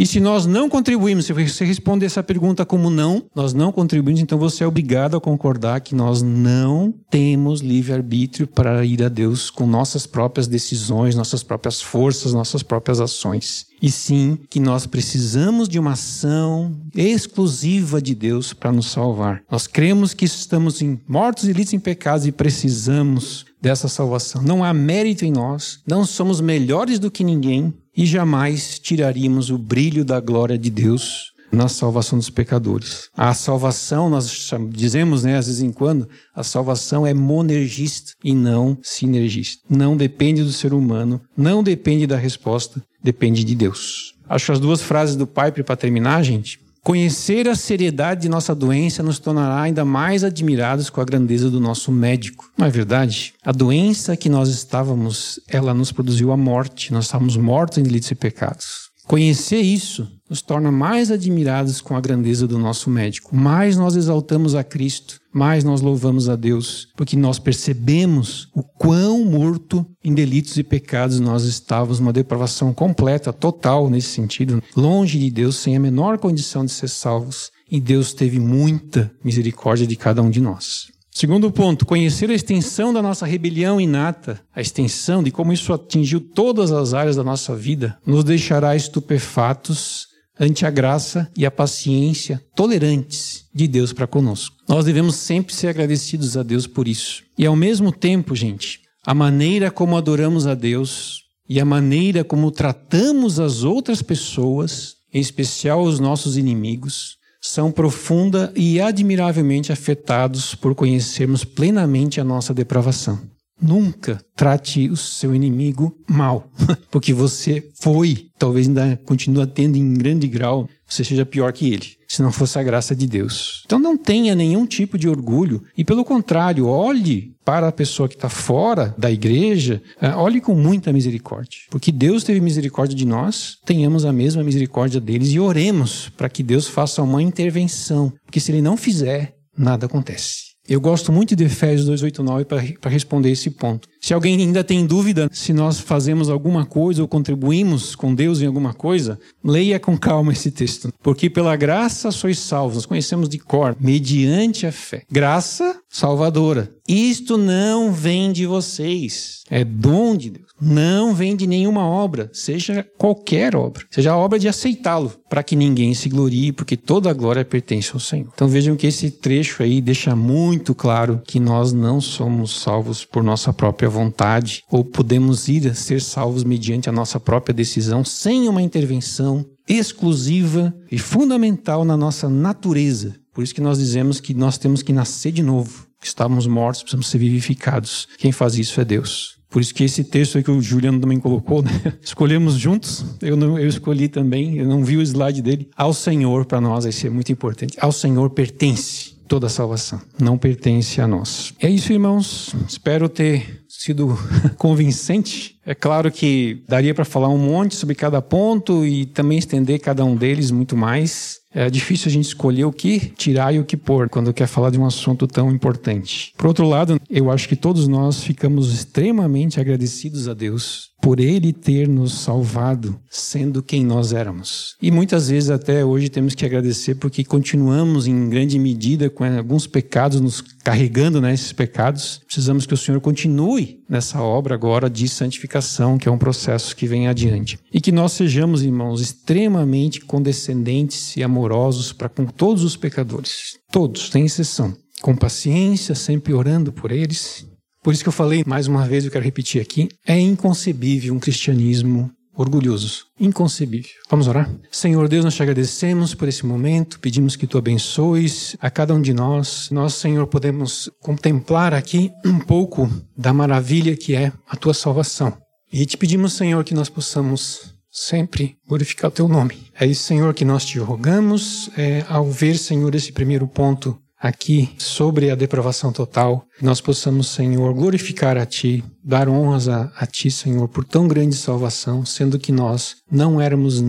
E 0.00 0.06
se 0.06 0.18
nós 0.18 0.46
não 0.46 0.66
contribuímos, 0.66 1.26
se 1.26 1.32
você 1.34 1.62
responder 1.62 2.06
essa 2.06 2.22
pergunta 2.22 2.64
como 2.64 2.88
não, 2.88 3.22
nós 3.34 3.52
não 3.52 3.70
contribuímos, 3.70 4.22
então 4.22 4.38
você 4.38 4.64
é 4.64 4.66
obrigado 4.66 5.14
a 5.14 5.20
concordar 5.20 5.82
que 5.82 5.94
nós 5.94 6.22
não 6.22 6.90
temos 7.10 7.60
livre-arbítrio 7.60 8.46
para 8.46 8.82
ir 8.82 9.02
a 9.02 9.10
Deus 9.10 9.50
com 9.50 9.66
nossas 9.66 10.06
próprias 10.06 10.46
decisões, 10.46 11.14
nossas 11.14 11.42
próprias 11.42 11.82
forças, 11.82 12.32
nossas 12.32 12.62
próprias 12.62 12.98
ações. 12.98 13.66
E 13.82 13.90
sim 13.90 14.38
que 14.48 14.58
nós 14.58 14.86
precisamos 14.86 15.68
de 15.68 15.78
uma 15.78 15.92
ação 15.92 16.74
exclusiva 16.96 18.00
de 18.00 18.14
Deus 18.14 18.54
para 18.54 18.72
nos 18.72 18.86
salvar. 18.86 19.42
Nós 19.50 19.66
cremos 19.66 20.14
que 20.14 20.24
estamos 20.24 20.80
em 20.80 20.98
mortos 21.06 21.44
e 21.44 21.52
lidos 21.52 21.74
em 21.74 21.78
pecados 21.78 22.26
e 22.26 22.32
precisamos 22.32 23.44
dessa 23.60 23.86
salvação. 23.86 24.42
Não 24.42 24.64
há 24.64 24.72
mérito 24.72 25.26
em 25.26 25.30
nós, 25.30 25.80
não 25.86 26.06
somos 26.06 26.40
melhores 26.40 26.98
do 26.98 27.10
que 27.10 27.22
ninguém, 27.22 27.74
e 28.00 28.06
jamais 28.06 28.78
tiraríamos 28.78 29.50
o 29.50 29.58
brilho 29.58 30.06
da 30.06 30.18
glória 30.20 30.56
de 30.56 30.70
Deus 30.70 31.32
na 31.52 31.68
salvação 31.68 32.18
dos 32.18 32.30
pecadores. 32.30 33.10
A 33.14 33.34
salvação, 33.34 34.08
nós 34.08 34.50
dizemos, 34.70 35.22
né, 35.22 35.36
às 35.36 35.48
vezes 35.48 35.60
em 35.60 35.70
quando, 35.70 36.08
a 36.34 36.42
salvação 36.42 37.06
é 37.06 37.12
monergista 37.12 38.12
e 38.24 38.34
não 38.34 38.78
sinergista. 38.82 39.62
Não 39.68 39.98
depende 39.98 40.42
do 40.42 40.50
ser 40.50 40.72
humano, 40.72 41.20
não 41.36 41.62
depende 41.62 42.06
da 42.06 42.16
resposta, 42.16 42.82
depende 43.04 43.44
de 43.44 43.54
Deus. 43.54 44.14
Acho 44.26 44.52
as 44.52 44.60
duas 44.60 44.80
frases 44.80 45.14
do 45.14 45.26
Piper 45.26 45.62
para 45.62 45.76
terminar, 45.76 46.22
gente. 46.22 46.58
Conhecer 46.82 47.46
a 47.46 47.54
seriedade 47.54 48.22
de 48.22 48.28
nossa 48.28 48.54
doença 48.54 49.02
nos 49.02 49.18
tornará 49.18 49.60
ainda 49.60 49.84
mais 49.84 50.24
admirados 50.24 50.88
com 50.88 51.00
a 51.00 51.04
grandeza 51.04 51.50
do 51.50 51.60
nosso 51.60 51.92
médico. 51.92 52.50
Não 52.56 52.66
é 52.66 52.70
verdade? 52.70 53.34
A 53.44 53.52
doença 53.52 54.16
que 54.16 54.30
nós 54.30 54.48
estávamos, 54.48 55.38
ela 55.46 55.74
nos 55.74 55.92
produziu 55.92 56.32
a 56.32 56.36
morte. 56.36 56.92
Nós 56.92 57.04
estávamos 57.04 57.36
mortos 57.36 57.78
em 57.78 57.82
delitos 57.82 58.10
e 58.10 58.14
pecados. 58.14 58.90
Conhecer 59.06 59.60
isso 59.60 60.08
nos 60.28 60.40
torna 60.40 60.70
mais 60.70 61.10
admirados 61.10 61.80
com 61.80 61.96
a 61.96 62.00
grandeza 62.00 62.46
do 62.46 62.58
nosso 62.58 62.88
médico. 62.88 63.34
Mais 63.34 63.76
nós 63.76 63.96
exaltamos 63.96 64.54
a 64.54 64.62
Cristo, 64.62 65.19
mais 65.32 65.64
nós 65.64 65.80
louvamos 65.80 66.28
a 66.28 66.36
Deus, 66.36 66.88
porque 66.96 67.16
nós 67.16 67.38
percebemos 67.38 68.48
o 68.54 68.62
quão 68.62 69.24
morto 69.24 69.86
em 70.02 70.12
delitos 70.12 70.56
e 70.56 70.62
pecados 70.62 71.20
nós 71.20 71.44
estávamos, 71.44 72.00
uma 72.00 72.12
depravação 72.12 72.72
completa, 72.72 73.32
total 73.32 73.88
nesse 73.88 74.08
sentido, 74.08 74.62
longe 74.76 75.18
de 75.18 75.30
Deus, 75.30 75.56
sem 75.56 75.76
a 75.76 75.80
menor 75.80 76.18
condição 76.18 76.64
de 76.64 76.72
ser 76.72 76.88
salvos. 76.88 77.50
E 77.70 77.80
Deus 77.80 78.12
teve 78.12 78.40
muita 78.40 79.12
misericórdia 79.22 79.86
de 79.86 79.94
cada 79.94 80.20
um 80.22 80.30
de 80.30 80.40
nós. 80.40 80.88
Segundo 81.12 81.50
ponto, 81.50 81.84
conhecer 81.84 82.30
a 82.30 82.34
extensão 82.34 82.92
da 82.92 83.02
nossa 83.02 83.26
rebelião 83.26 83.80
inata, 83.80 84.40
a 84.54 84.60
extensão 84.60 85.22
de 85.22 85.30
como 85.30 85.52
isso 85.52 85.72
atingiu 85.72 86.20
todas 86.20 86.72
as 86.72 86.94
áreas 86.94 87.16
da 87.16 87.24
nossa 87.24 87.54
vida, 87.54 87.98
nos 88.06 88.24
deixará 88.24 88.74
estupefatos 88.74 90.09
ante 90.40 90.64
a 90.64 90.70
graça 90.70 91.30
e 91.36 91.44
a 91.44 91.50
paciência 91.50 92.42
tolerantes 92.56 93.44
de 93.54 93.68
Deus 93.68 93.92
para 93.92 94.06
conosco. 94.06 94.56
Nós 94.66 94.86
devemos 94.86 95.16
sempre 95.16 95.54
ser 95.54 95.68
agradecidos 95.68 96.34
a 96.34 96.42
Deus 96.42 96.66
por 96.66 96.88
isso. 96.88 97.22
E 97.36 97.44
ao 97.44 97.54
mesmo 97.54 97.92
tempo, 97.92 98.34
gente, 98.34 98.80
a 99.04 99.12
maneira 99.12 99.70
como 99.70 99.98
adoramos 99.98 100.46
a 100.46 100.54
Deus 100.54 101.24
e 101.46 101.60
a 101.60 101.64
maneira 101.64 102.24
como 102.24 102.50
tratamos 102.50 103.38
as 103.38 103.64
outras 103.64 104.00
pessoas, 104.00 104.94
em 105.12 105.20
especial 105.20 105.82
os 105.82 106.00
nossos 106.00 106.38
inimigos, 106.38 107.18
são 107.42 107.72
profunda 107.72 108.52
e 108.54 108.80
admiravelmente 108.80 109.72
afetados 109.72 110.54
por 110.54 110.74
conhecermos 110.74 111.44
plenamente 111.44 112.20
a 112.20 112.24
nossa 112.24 112.54
depravação. 112.54 113.18
Nunca 113.60 114.20
trate 114.34 114.88
o 114.88 114.96
seu 114.96 115.34
inimigo 115.34 115.94
mal, 116.08 116.50
porque 116.90 117.12
você 117.12 117.68
foi, 117.80 118.28
talvez 118.38 118.66
ainda 118.66 118.98
continue 119.04 119.46
tendo 119.46 119.76
em 119.76 119.94
grande 119.94 120.26
grau, 120.26 120.68
você 120.88 121.04
seja 121.04 121.26
pior 121.26 121.52
que 121.52 121.72
ele, 121.72 121.86
se 122.08 122.22
não 122.22 122.32
fosse 122.32 122.58
a 122.58 122.62
graça 122.62 122.96
de 122.96 123.06
Deus. 123.06 123.62
Então 123.66 123.78
não 123.78 123.96
tenha 123.96 124.34
nenhum 124.34 124.66
tipo 124.66 124.98
de 124.98 125.08
orgulho 125.08 125.62
e, 125.76 125.84
pelo 125.84 126.04
contrário, 126.04 126.66
olhe 126.66 127.34
para 127.44 127.68
a 127.68 127.72
pessoa 127.72 128.08
que 128.08 128.14
está 128.14 128.28
fora 128.28 128.94
da 128.96 129.10
igreja, 129.10 129.82
é, 130.00 130.08
olhe 130.10 130.40
com 130.40 130.54
muita 130.54 130.92
misericórdia, 130.92 131.60
porque 131.70 131.92
Deus 131.92 132.24
teve 132.24 132.40
misericórdia 132.40 132.96
de 132.96 133.06
nós, 133.06 133.56
tenhamos 133.64 134.04
a 134.04 134.12
mesma 134.12 134.42
misericórdia 134.42 135.00
deles 135.00 135.28
e 135.30 135.38
oremos 135.38 136.10
para 136.16 136.28
que 136.28 136.42
Deus 136.42 136.66
faça 136.66 137.02
uma 137.02 137.22
intervenção, 137.22 138.12
porque 138.24 138.40
se 138.40 138.50
ele 138.50 138.62
não 138.62 138.76
fizer, 138.76 139.34
nada 139.56 139.86
acontece. 139.86 140.49
Eu 140.70 140.80
gosto 140.80 141.10
muito 141.10 141.34
de 141.34 141.42
Efésios 141.42 142.00
2:8-9 142.00 142.44
para 142.80 142.88
responder 142.88 143.28
esse 143.28 143.50
ponto. 143.50 143.88
Se 144.00 144.14
alguém 144.14 144.40
ainda 144.40 144.64
tem 144.64 144.86
dúvida 144.86 145.28
se 145.30 145.52
nós 145.52 145.78
fazemos 145.78 146.30
alguma 146.30 146.64
coisa 146.64 147.02
ou 147.02 147.08
contribuímos 147.08 147.94
com 147.94 148.14
Deus 148.14 148.40
em 148.40 148.46
alguma 148.46 148.72
coisa, 148.72 149.18
leia 149.44 149.78
com 149.78 149.96
calma 149.96 150.32
esse 150.32 150.50
texto. 150.50 150.92
Porque 151.02 151.28
pela 151.28 151.54
graça 151.54 152.10
sois 152.10 152.38
salvos, 152.38 152.76
nós 152.76 152.86
conhecemos 152.86 153.28
de 153.28 153.38
cor, 153.38 153.76
mediante 153.78 154.66
a 154.66 154.72
fé. 154.72 155.02
Graça 155.10 155.76
salvadora. 155.88 156.72
Isto 156.88 157.36
não 157.36 157.92
vem 157.92 158.32
de 158.32 158.46
vocês, 158.46 159.42
é 159.48 159.64
dom 159.64 160.16
de 160.16 160.30
Deus. 160.30 160.50
Não 160.60 161.14
vem 161.14 161.36
de 161.36 161.46
nenhuma 161.46 161.86
obra, 161.86 162.28
seja 162.34 162.86
qualquer 162.98 163.56
obra, 163.56 163.86
seja 163.90 164.12
a 164.12 164.16
obra 164.16 164.38
de 164.38 164.46
aceitá-lo, 164.46 165.12
para 165.28 165.42
que 165.42 165.56
ninguém 165.56 165.94
se 165.94 166.08
glorie, 166.08 166.52
porque 166.52 166.76
toda 166.76 167.08
a 167.08 167.14
glória 167.14 167.44
pertence 167.44 167.92
ao 167.94 168.00
Senhor. 168.00 168.30
Então 168.34 168.46
vejam 168.46 168.76
que 168.76 168.86
esse 168.86 169.10
trecho 169.10 169.62
aí 169.62 169.80
deixa 169.80 170.14
muito 170.14 170.74
claro 170.74 171.22
que 171.24 171.40
nós 171.40 171.72
não 171.72 172.00
somos 172.00 172.60
salvos 172.60 173.04
por 173.04 173.22
nossa 173.22 173.52
própria 173.52 173.88
vontade, 173.90 174.62
ou 174.70 174.84
podemos 174.84 175.48
ir 175.48 175.68
a 175.68 175.74
ser 175.74 176.00
salvos 176.00 176.44
mediante 176.44 176.88
a 176.88 176.92
nossa 176.92 177.20
própria 177.20 177.52
decisão, 177.52 178.04
sem 178.04 178.48
uma 178.48 178.62
intervenção 178.62 179.44
exclusiva 179.68 180.74
e 180.90 180.98
fundamental 180.98 181.84
na 181.84 181.96
nossa 181.96 182.28
natureza. 182.28 183.14
Por 183.32 183.44
isso 183.44 183.54
que 183.54 183.60
nós 183.60 183.78
dizemos 183.78 184.20
que 184.20 184.34
nós 184.34 184.58
temos 184.58 184.82
que 184.82 184.92
nascer 184.92 185.32
de 185.32 185.42
novo. 185.42 185.86
Estávamos 186.02 186.46
mortos, 186.46 186.82
precisamos 186.82 187.08
ser 187.08 187.18
vivificados. 187.18 188.08
Quem 188.18 188.32
faz 188.32 188.58
isso 188.58 188.80
é 188.80 188.84
Deus. 188.84 189.38
Por 189.50 189.60
isso 189.60 189.74
que 189.74 189.82
esse 189.82 190.04
texto 190.04 190.38
aí 190.38 190.44
que 190.44 190.50
o 190.50 190.62
Juliano 190.62 191.00
também 191.00 191.18
colocou, 191.18 191.60
né? 191.60 191.70
escolhemos 192.00 192.54
juntos. 192.54 193.04
Eu 193.20 193.36
não, 193.36 193.58
eu 193.58 193.68
escolhi 193.68 194.08
também. 194.08 194.56
Eu 194.56 194.66
não 194.66 194.84
vi 194.84 194.96
o 194.96 195.02
slide 195.02 195.42
dele. 195.42 195.68
Ao 195.76 195.92
Senhor 195.92 196.46
para 196.46 196.60
nós, 196.60 196.84
isso 196.84 197.06
é 197.06 197.10
muito 197.10 197.32
importante. 197.32 197.76
Ao 197.80 197.90
Senhor 197.90 198.30
pertence 198.30 199.16
toda 199.26 199.46
a 199.46 199.50
salvação. 199.50 200.00
Não 200.20 200.38
pertence 200.38 201.00
a 201.00 201.06
nós. 201.06 201.52
É 201.60 201.68
isso, 201.68 201.92
irmãos. 201.92 202.54
Espero 202.68 203.08
ter 203.08 203.64
sido 203.80 204.18
convincente. 204.58 205.58
É 205.70 205.74
claro 205.76 206.10
que 206.10 206.64
daria 206.68 206.92
para 206.92 207.04
falar 207.04 207.28
um 207.28 207.38
monte 207.38 207.76
sobre 207.76 207.94
cada 207.94 208.20
ponto 208.20 208.84
e 208.84 209.06
também 209.06 209.38
estender 209.38 209.78
cada 209.78 210.04
um 210.04 210.16
deles 210.16 210.50
muito 210.50 210.76
mais. 210.76 211.38
É 211.52 211.68
difícil 211.68 212.08
a 212.08 212.12
gente 212.12 212.26
escolher 212.26 212.64
o 212.64 212.72
que 212.72 213.12
tirar 213.16 213.52
e 213.52 213.58
o 213.58 213.64
que 213.64 213.76
pôr 213.76 214.08
quando 214.08 214.32
quer 214.32 214.46
falar 214.46 214.70
de 214.70 214.78
um 214.78 214.86
assunto 214.86 215.26
tão 215.26 215.50
importante. 215.50 216.32
Por 216.36 216.46
outro 216.46 216.66
lado, 216.66 217.00
eu 217.08 217.30
acho 217.30 217.48
que 217.48 217.56
todos 217.56 217.88
nós 217.88 218.22
ficamos 218.22 218.72
extremamente 218.72 219.60
agradecidos 219.60 220.28
a 220.28 220.34
Deus 220.34 220.90
por 221.00 221.18
Ele 221.18 221.52
ter 221.52 221.88
nos 221.88 222.12
salvado, 222.12 223.00
sendo 223.08 223.62
quem 223.62 223.84
nós 223.84 224.12
éramos. 224.12 224.76
E 224.80 224.90
muitas 224.90 225.28
vezes 225.30 225.50
até 225.50 225.84
hoje 225.84 226.08
temos 226.08 226.34
que 226.34 226.44
agradecer 226.44 226.96
porque 226.96 227.24
continuamos 227.24 228.06
em 228.06 228.28
grande 228.28 228.58
medida 228.58 229.08
com 229.08 229.24
alguns 229.24 229.66
pecados 229.66 230.20
nos 230.20 230.40
carregando 230.62 231.20
nesses 231.20 231.48
né, 231.48 231.56
pecados. 231.56 232.20
Precisamos 232.26 232.66
que 232.66 232.74
o 232.74 232.76
Senhor 232.76 233.00
continue 233.00 233.82
nessa 233.88 234.20
obra 234.20 234.54
agora 234.54 234.88
de 234.88 235.08
santificação 235.08 235.59
santificação, 235.60 235.98
que 235.98 236.08
é 236.08 236.12
um 236.12 236.18
processo 236.18 236.74
que 236.74 236.86
vem 236.86 237.08
adiante. 237.08 237.58
E 237.72 237.80
que 237.80 237.92
nós 237.92 238.12
sejamos, 238.12 238.62
irmãos, 238.62 239.00
extremamente 239.00 240.00
condescendentes 240.00 241.16
e 241.16 241.22
amorosos 241.22 241.92
para 241.92 242.08
com 242.08 242.26
todos 242.26 242.64
os 242.64 242.76
pecadores, 242.76 243.58
todos, 243.70 244.10
sem 244.10 244.24
exceção, 244.24 244.74
com 245.00 245.14
paciência, 245.14 245.94
sempre 245.94 246.32
orando 246.32 246.72
por 246.72 246.90
eles. 246.90 247.46
Por 247.82 247.94
isso 247.94 248.02
que 248.02 248.08
eu 248.08 248.12
falei 248.12 248.42
mais 248.46 248.66
uma 248.66 248.86
vez, 248.86 249.04
eu 249.04 249.10
quero 249.10 249.24
repetir 249.24 249.60
aqui, 249.60 249.88
é 250.06 250.18
inconcebível 250.18 251.14
um 251.14 251.18
cristianismo 251.18 252.10
orgulhoso, 252.34 253.04
inconcebível. 253.18 253.90
Vamos 254.08 254.26
orar? 254.26 254.50
Senhor 254.70 255.08
Deus, 255.08 255.24
nós 255.24 255.34
te 255.34 255.42
agradecemos 255.42 256.14
por 256.14 256.28
esse 256.28 256.46
momento, 256.46 256.98
pedimos 257.00 257.36
que 257.36 257.46
tu 257.46 257.58
abençoes 257.58 258.56
a 258.60 258.70
cada 258.70 258.94
um 258.94 259.00
de 259.00 259.12
nós. 259.12 259.68
Nós, 259.70 259.94
Senhor, 259.94 260.26
podemos 260.26 260.90
contemplar 261.00 261.74
aqui 261.74 262.10
um 262.24 262.38
pouco 262.38 262.88
da 263.16 263.32
maravilha 263.32 263.96
que 263.96 264.14
é 264.14 264.32
a 264.48 264.56
tua 264.56 264.72
salvação. 264.72 265.36
E 265.72 265.86
te 265.86 265.96
pedimos, 265.96 266.32
Senhor, 266.32 266.64
que 266.64 266.74
nós 266.74 266.88
possamos 266.88 267.74
sempre 267.90 268.56
glorificar 268.66 269.10
o 269.10 269.14
teu 269.14 269.28
nome. 269.28 269.70
É 269.78 269.86
isso, 269.86 270.04
Senhor, 270.04 270.34
que 270.34 270.44
nós 270.44 270.64
te 270.64 270.78
rogamos, 270.78 271.70
é, 271.76 272.04
ao 272.08 272.30
ver, 272.30 272.56
Senhor, 272.56 272.94
esse 272.94 273.12
primeiro 273.12 273.46
ponto 273.46 273.96
aqui 274.20 274.74
sobre 274.76 275.30
a 275.30 275.34
depravação 275.34 275.92
total, 275.92 276.44
nós 276.60 276.80
possamos, 276.80 277.28
Senhor, 277.28 277.72
glorificar 277.72 278.36
a 278.36 278.44
Ti, 278.44 278.84
dar 279.02 279.28
honras 279.28 279.66
a, 279.68 279.90
a, 279.96 280.06
Ti, 280.06 280.30
Senhor, 280.30 280.68
por 280.68 280.84
tão 280.84 281.08
grande 281.08 281.34
salvação, 281.34 282.04
sendo 282.04 282.38
que 282.38 282.52
nós 282.52 282.96
não 283.10 283.40
éramos 283.40 283.82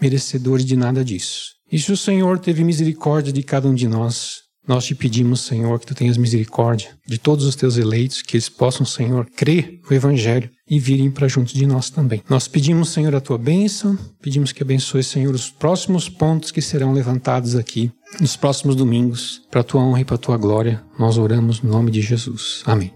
merecedores 0.00 0.64
de 0.64 0.76
nada 0.76 1.04
disso. 1.04 1.54
E 1.70 1.78
se 1.78 1.92
o 1.92 1.96
Senhor 1.96 2.38
teve 2.38 2.64
misericórdia 2.64 3.32
de 3.32 3.42
cada 3.42 3.68
um 3.68 3.74
de 3.74 3.86
nós, 3.86 4.45
nós 4.66 4.84
te 4.84 4.94
pedimos, 4.94 5.40
Senhor, 5.42 5.78
que 5.78 5.86
tu 5.86 5.94
tenhas 5.94 6.16
misericórdia 6.16 6.90
de 7.06 7.18
todos 7.18 7.44
os 7.44 7.54
teus 7.54 7.76
eleitos, 7.76 8.22
que 8.22 8.36
eles 8.36 8.48
possam, 8.48 8.84
Senhor, 8.84 9.26
crer 9.36 9.80
no 9.88 9.96
Evangelho 9.96 10.50
e 10.68 10.80
virem 10.80 11.10
para 11.10 11.28
junto 11.28 11.54
de 11.54 11.66
nós 11.66 11.90
também. 11.90 12.22
Nós 12.28 12.48
pedimos, 12.48 12.88
Senhor, 12.88 13.14
a 13.14 13.20
tua 13.20 13.38
bênção, 13.38 13.96
pedimos 14.20 14.52
que 14.52 14.62
abençoe, 14.62 15.02
Senhor, 15.02 15.34
os 15.34 15.48
próximos 15.48 16.08
pontos 16.08 16.50
que 16.50 16.60
serão 16.60 16.92
levantados 16.92 17.54
aqui 17.54 17.92
nos 18.20 18.36
próximos 18.36 18.74
domingos, 18.74 19.42
para 19.50 19.60
a 19.60 19.64
tua 19.64 19.82
honra 19.82 20.00
e 20.00 20.04
para 20.04 20.16
a 20.16 20.18
tua 20.18 20.36
glória. 20.36 20.82
Nós 20.98 21.18
oramos 21.18 21.60
no 21.60 21.70
nome 21.70 21.90
de 21.90 22.00
Jesus. 22.00 22.62
Amém. 22.64 22.95